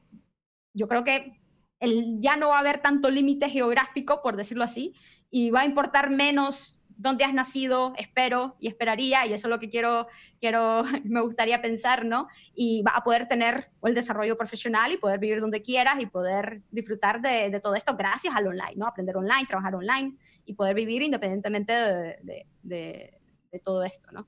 yo 0.74 0.88
creo 0.88 1.04
que 1.04 1.40
el, 1.80 2.20
ya 2.20 2.36
no 2.36 2.48
va 2.48 2.56
a 2.56 2.60
haber 2.60 2.78
tanto 2.78 3.10
límite 3.10 3.48
geográfico, 3.48 4.22
por 4.22 4.36
decirlo 4.36 4.64
así, 4.64 4.94
y 5.30 5.50
va 5.50 5.60
a 5.60 5.64
importar 5.66 6.10
menos 6.10 6.80
dónde 6.98 7.24
has 7.24 7.34
nacido, 7.34 7.92
espero 7.96 8.56
y 8.58 8.68
esperaría, 8.68 9.26
y 9.26 9.32
eso 9.32 9.48
es 9.48 9.50
lo 9.50 9.58
que 9.58 9.68
quiero, 9.68 10.06
quiero 10.40 10.84
me 11.04 11.20
gustaría 11.20 11.60
pensar, 11.60 12.04
¿no? 12.04 12.28
Y 12.54 12.82
va 12.82 12.92
a 12.96 13.04
poder 13.04 13.28
tener 13.28 13.70
el 13.82 13.94
desarrollo 13.94 14.36
profesional 14.36 14.92
y 14.92 14.96
poder 14.96 15.18
vivir 15.18 15.40
donde 15.40 15.62
quieras 15.62 15.96
y 16.00 16.06
poder 16.06 16.62
disfrutar 16.70 17.20
de, 17.20 17.60
todo 17.62 17.74
esto 17.74 17.96
gracias 17.96 18.34
al 18.34 18.46
online, 18.46 18.74
¿no? 18.76 18.86
Aprender 18.86 19.16
online, 19.16 19.46
trabajar 19.46 19.74
online 19.74 20.16
y 20.46 20.54
poder 20.54 20.74
vivir 20.74 21.02
independientemente 21.02 21.72
de, 21.72 22.46
de, 22.62 23.20
de 23.52 23.58
todo 23.60 23.84
esto, 23.84 24.10
¿no? 24.12 24.26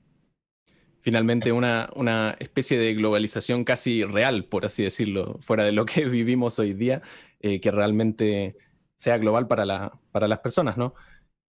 Finalmente 1.01 1.51
una, 1.51 1.89
una, 1.95 2.35
especie 2.39 2.77
de 2.77 2.93
globalización 2.93 3.63
casi 3.63 4.03
real, 4.03 4.45
por 4.45 4.65
así 4.65 4.83
decirlo, 4.83 5.37
fuera 5.41 5.63
de 5.63 5.71
lo 5.71 5.85
que 5.85 6.05
vivimos 6.09 6.59
hoy 6.59 6.73
día, 6.73 7.01
eh, 7.41 7.59
que 7.59 7.71
realmente 7.71 8.55
sea 8.95 9.17
global 9.17 9.47
para, 9.47 9.65
la, 9.65 9.99
para 10.11 10.27
las 10.27 10.39
personas, 10.39 10.77
¿no? 10.77 10.93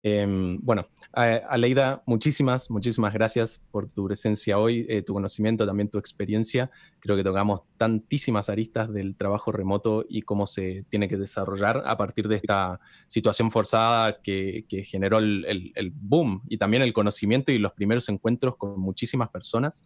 Em, 0.03 0.57
bueno, 0.63 0.89
Aleida, 1.13 2.03
muchísimas, 2.07 2.71
muchísimas 2.71 3.13
gracias 3.13 3.67
por 3.71 3.87
tu 3.87 4.07
presencia 4.07 4.59
hoy, 4.59 4.87
eh, 4.89 5.03
tu 5.03 5.13
conocimiento, 5.13 5.67
también 5.67 5.91
tu 5.91 5.99
experiencia. 5.99 6.71
Creo 7.01 7.17
que 7.17 7.25
tocamos 7.25 7.65
tantísimas 7.77 8.49
aristas 8.49 8.91
del 8.91 9.15
trabajo 9.17 9.53
remoto 9.53 10.07
y 10.09 10.23
cómo 10.23 10.47
se 10.47 10.85
tiene 10.89 11.07
que 11.07 11.19
desarrollar 11.19 11.83
a 11.85 11.99
partir 11.99 12.29
de 12.29 12.37
esta 12.37 12.81
situación 13.09 13.51
forzada 13.51 14.23
que, 14.23 14.65
generó 14.87 15.19
el, 15.19 15.93
boom 15.95 16.43
y 16.49 16.57
también 16.57 16.83
el 16.83 16.95
conocimiento 16.95 17.53
y 17.53 17.59
los 17.59 17.73
primeros 17.73 18.09
encuentros 18.09 18.57
con 18.57 18.81
muchísimas 18.81 19.29
personas. 19.29 19.85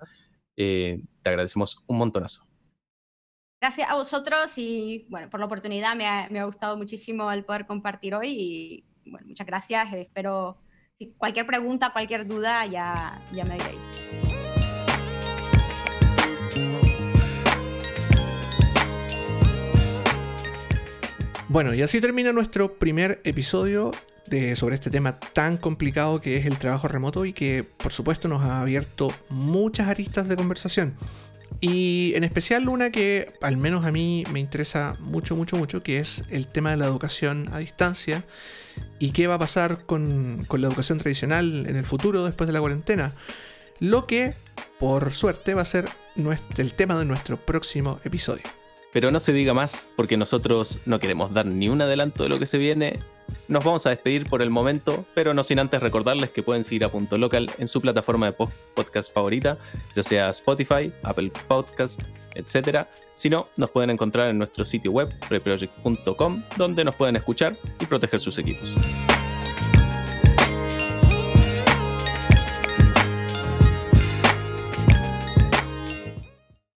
Eh, 0.57 1.03
te 1.23 1.29
agradecemos 1.29 1.83
un 1.89 1.99
montonazo. 1.99 2.47
Gracias 3.61 3.91
a 3.91 3.95
vosotros 3.95 4.57
y 4.59 5.07
bueno, 5.09 5.29
por 5.29 5.41
la 5.41 5.47
oportunidad 5.47 5.97
me 5.97 6.07
ha, 6.07 6.29
me 6.31 6.39
ha 6.39 6.45
gustado 6.45 6.77
muchísimo 6.77 7.33
el 7.33 7.45
poder 7.45 7.67
compartir 7.67 8.15
hoy 8.15 8.29
y 8.29 8.85
bueno, 9.07 9.27
muchas 9.27 9.47
gracias. 9.47 9.93
Espero, 9.93 10.57
si 10.99 11.13
cualquier 11.13 11.47
pregunta, 11.47 11.93
cualquier 11.93 12.27
duda, 12.27 12.67
ya, 12.67 13.21
ya 13.33 13.45
me 13.45 13.55
diréis. 13.55 14.05
Bueno, 21.49 21.73
y 21.73 21.83
así 21.83 22.01
termina 22.01 22.33
nuestro 22.33 22.79
primer 22.79 23.21
episodio 23.23 23.93
de, 24.27 24.57
sobre 24.57 24.75
este 24.75 24.91
tema 24.91 25.21
tan 25.21 25.57
complicado 25.57 26.21
que 26.21 26.37
es 26.37 26.47
el 26.47 26.59
trabajo 26.59 26.89
remoto 26.89 27.25
y 27.25 27.33
que 27.33 27.63
por 27.65 27.93
supuesto 27.93 28.27
nos 28.29 28.43
ha 28.43 28.61
abierto 28.61 29.13
muchas 29.29 29.89
aristas 29.89 30.29
de 30.29 30.37
conversación. 30.37 30.95
Y 31.67 32.13
en 32.15 32.25
especial 32.25 32.69
una 32.69 32.91
que 32.91 33.33
al 33.41 33.57
menos 33.57 33.87
a 33.87 33.91
mí 33.91 34.23
me 34.31 34.39
interesa 34.39 34.93
mucho, 35.01 35.35
mucho, 35.35 35.57
mucho, 35.57 35.83
que 35.83 35.97
es 35.97 36.25
el 36.29 36.47
tema 36.47 36.73
de 36.73 36.77
la 36.77 36.85
educación 36.85 37.49
a 37.55 37.59
distancia 37.59 38.23
y 38.99 39.13
qué 39.13 39.29
va 39.29 39.37
a 39.37 39.39
pasar 39.39 39.87
con, 39.87 40.47
la 40.47 40.67
educación 40.67 40.99
tradicional 40.99 41.65
en 41.67 41.77
el 41.77 41.87
futuro 41.87 42.27
después 42.27 42.49
de 42.49 42.53
la 42.53 42.61
cuarentena. 42.61 43.15
Lo 43.81 44.07
que, 44.07 44.35
por 44.79 45.15
suerte, 45.15 45.55
va 45.55 45.63
a 45.63 45.65
ser 45.65 45.89
el 46.59 46.75
tema 46.75 46.99
de 46.99 47.07
nuestro 47.07 47.39
próximo 47.39 47.99
episodio. 48.05 48.45
Pero 48.93 49.11
no 49.11 49.19
se 49.19 49.33
diga 49.33 49.55
más 49.55 49.89
porque 49.97 50.19
nosotros 50.19 50.81
no 50.85 51.01
queremos 51.01 51.33
dar 51.33 51.47
ni 51.47 51.71
un 51.71 51.81
adelanto 51.81 52.25
de 52.25 52.29
lo 52.29 52.39
que 52.39 52.45
se 52.45 52.59
viene 52.59 53.01
Nos 53.49 53.65
vamos 53.65 53.87
a 53.87 53.91
despedir 53.91 54.29
por 54.29 54.43
el 54.43 54.51
momento, 54.51 55.05
pero 55.15 55.35
no 55.35 55.45
sin 55.45 55.59
antes 55.59 55.81
recordarles 55.83 56.31
que 56.31 56.43
pueden 56.43 56.65
seguir 56.65 56.85
a 56.85 56.89
Punto 56.89 57.19
Local 57.19 57.51
en 57.59 57.69
su 57.69 57.81
plataforma 57.81 58.27
de 58.31 58.49
podcast 58.75 59.13
favorita, 59.13 59.59
ya 59.95 60.03
sea 60.03 60.31
Spotify, 60.31 60.93
Apple 61.03 61.31
Podcast, 61.49 62.01
etc. 62.35 62.87
Si 63.13 63.31
no, 63.31 63.49
nos 63.57 63.71
pueden 63.71 63.91
encontrar 63.91 64.31
en 64.31 64.39
nuestro 64.39 64.65
sitio 64.65 64.91
web, 64.91 65.13
reproject.com, 65.29 66.43
donde 66.57 66.85
nos 66.85 66.95
pueden 66.95 67.17
escuchar 67.17 67.57
y 67.81 67.87
proteger 67.87 68.21
sus 68.21 68.39
equipos. 68.39 68.73